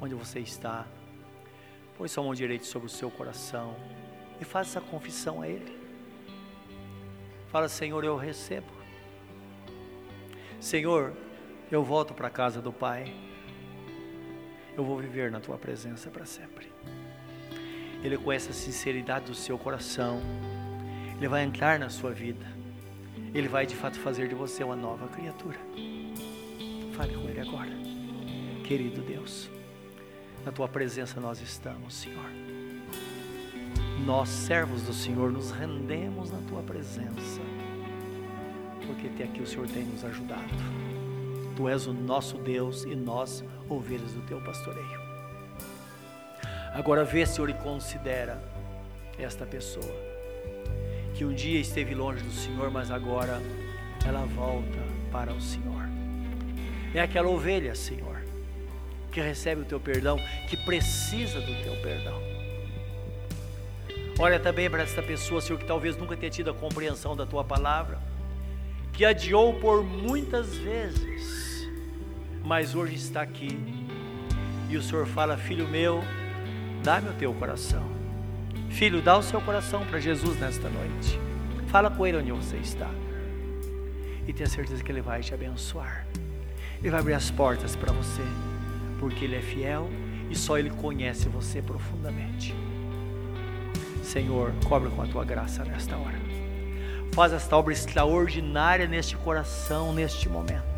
Onde 0.00 0.14
você 0.14 0.40
está, 0.40 0.86
põe 1.96 2.08
sua 2.08 2.24
mão 2.24 2.34
direita 2.34 2.64
sobre 2.64 2.86
o 2.86 2.90
seu 2.90 3.10
coração 3.10 3.76
e 4.40 4.44
faça 4.44 4.78
essa 4.78 4.88
confissão 4.88 5.40
a 5.40 5.48
Ele. 5.48 5.78
Fala, 7.50 7.68
Senhor, 7.68 8.02
eu 8.02 8.16
recebo. 8.16 8.72
Senhor, 10.58 11.12
eu 11.72 11.82
volto 11.82 12.12
para 12.12 12.28
a 12.28 12.30
casa 12.30 12.60
do 12.60 12.70
Pai. 12.70 13.10
Eu 14.76 14.84
vou 14.84 14.98
viver 14.98 15.30
na 15.30 15.40
tua 15.40 15.56
presença 15.56 16.10
para 16.10 16.26
sempre. 16.26 16.70
Ele 18.04 18.18
conhece 18.18 18.50
a 18.50 18.52
sinceridade 18.52 19.26
do 19.26 19.34
seu 19.34 19.58
coração. 19.58 20.20
Ele 21.16 21.28
vai 21.28 21.44
entrar 21.44 21.78
na 21.78 21.88
sua 21.88 22.10
vida. 22.10 22.44
Ele 23.32 23.48
vai 23.48 23.64
de 23.64 23.74
fato 23.74 23.98
fazer 23.98 24.28
de 24.28 24.34
você 24.34 24.62
uma 24.62 24.76
nova 24.76 25.08
criatura. 25.08 25.58
Fale 26.92 27.14
com 27.14 27.26
Ele 27.26 27.40
agora. 27.40 27.70
Querido 28.64 29.00
Deus, 29.00 29.48
na 30.44 30.52
tua 30.52 30.68
presença 30.68 31.20
nós 31.20 31.40
estamos, 31.40 31.94
Senhor. 31.94 32.30
Nós, 34.04 34.28
servos 34.28 34.82
do 34.82 34.92
Senhor, 34.92 35.32
nos 35.32 35.50
rendemos 35.50 36.30
na 36.30 36.40
tua 36.48 36.62
presença, 36.62 37.40
porque 38.86 39.06
até 39.06 39.24
aqui 39.24 39.40
o 39.40 39.46
Senhor 39.46 39.68
tem 39.68 39.84
nos 39.84 40.04
ajudado. 40.04 40.91
Tu 41.62 41.68
és 41.68 41.86
o 41.86 41.92
nosso 41.92 42.38
Deus 42.38 42.82
e 42.82 42.96
nós, 42.96 43.44
ovelhas 43.68 44.12
do 44.12 44.20
teu 44.22 44.40
pastoreio. 44.40 45.00
Agora 46.74 47.04
vê, 47.04 47.24
Senhor, 47.24 47.48
e 47.50 47.54
considera 47.54 48.42
esta 49.16 49.46
pessoa 49.46 49.94
que 51.14 51.24
um 51.24 51.32
dia 51.32 51.60
esteve 51.60 51.94
longe 51.94 52.20
do 52.20 52.32
Senhor, 52.32 52.68
mas 52.68 52.90
agora 52.90 53.40
ela 54.04 54.24
volta 54.24 54.80
para 55.12 55.32
o 55.32 55.40
Senhor. 55.40 55.84
É 56.92 57.00
aquela 57.00 57.28
ovelha, 57.28 57.76
Senhor, 57.76 58.24
que 59.12 59.20
recebe 59.20 59.60
o 59.60 59.64
teu 59.64 59.78
perdão, 59.78 60.16
que 60.48 60.56
precisa 60.56 61.40
do 61.40 61.62
teu 61.62 61.80
perdão. 61.80 62.20
Olha 64.18 64.40
também 64.40 64.68
para 64.68 64.82
esta 64.82 65.00
pessoa, 65.00 65.40
Senhor, 65.40 65.60
que 65.60 65.64
talvez 65.64 65.96
nunca 65.96 66.16
tenha 66.16 66.28
tido 66.28 66.50
a 66.50 66.54
compreensão 66.54 67.14
da 67.14 67.24
tua 67.24 67.44
palavra, 67.44 68.00
que 68.92 69.04
adiou 69.04 69.54
por 69.60 69.84
muitas 69.84 70.56
vezes, 70.56 71.51
mas 72.52 72.74
hoje 72.74 72.96
está 72.96 73.22
aqui. 73.22 73.58
E 74.68 74.76
o 74.76 74.82
Senhor 74.82 75.06
fala: 75.06 75.38
Filho 75.38 75.66
meu, 75.66 76.04
Dá-me 76.84 77.08
o 77.08 77.14
teu 77.14 77.32
coração. 77.32 77.82
Filho, 78.68 79.00
dá 79.00 79.16
o 79.16 79.22
seu 79.22 79.40
coração 79.40 79.86
para 79.86 79.98
Jesus 79.98 80.38
nesta 80.38 80.68
noite. 80.68 81.18
Fala 81.68 81.90
com 81.90 82.06
Ele 82.06 82.18
onde 82.18 82.30
você 82.30 82.58
está. 82.58 82.90
E 84.26 84.34
tenha 84.34 84.46
certeza 84.46 84.84
que 84.84 84.92
Ele 84.92 85.00
vai 85.00 85.22
te 85.22 85.32
abençoar. 85.32 86.06
Ele 86.80 86.90
vai 86.90 87.00
abrir 87.00 87.14
as 87.14 87.30
portas 87.30 87.74
para 87.74 87.90
você, 87.90 88.22
porque 89.00 89.24
Ele 89.24 89.36
é 89.36 89.40
fiel 89.40 89.88
e 90.28 90.36
só 90.36 90.58
Ele 90.58 90.68
conhece 90.68 91.30
você 91.30 91.62
profundamente. 91.62 92.54
Senhor, 94.02 94.52
cobre 94.68 94.90
com 94.90 95.00
a 95.00 95.06
tua 95.06 95.24
graça 95.24 95.64
nesta 95.64 95.96
hora. 95.96 96.20
Faz 97.14 97.32
esta 97.32 97.56
obra 97.56 97.72
extraordinária 97.72 98.86
neste 98.86 99.16
coração, 99.16 99.94
neste 99.94 100.28
momento. 100.28 100.71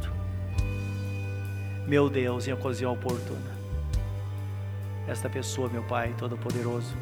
Meu 1.86 2.08
Deus, 2.08 2.48
em 2.48 2.52
ocasião 2.52 2.92
oportuna 2.92 3.54
esta 5.06 5.28
pessoa, 5.28 5.68
meu 5.68 5.82
Pai 5.82 6.14
Todo-Poderoso, 6.18 6.96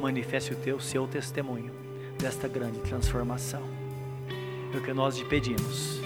manifeste 0.00 0.52
o 0.52 0.56
teu 0.56 0.80
seu 0.80 1.06
testemunho 1.06 1.72
desta 2.18 2.48
grande 2.48 2.78
transformação. 2.80 3.62
É 4.72 4.76
o 4.76 4.82
que 4.82 4.92
nós 4.92 5.16
te 5.16 5.24
pedimos, 5.24 6.00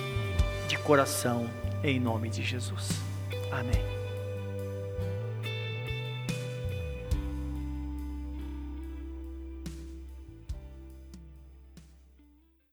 de 0.68 0.76
coração, 0.78 1.48
em 1.82 2.00
nome 2.00 2.28
de 2.28 2.42
Jesus. 2.42 3.00
Amém. 3.52 3.99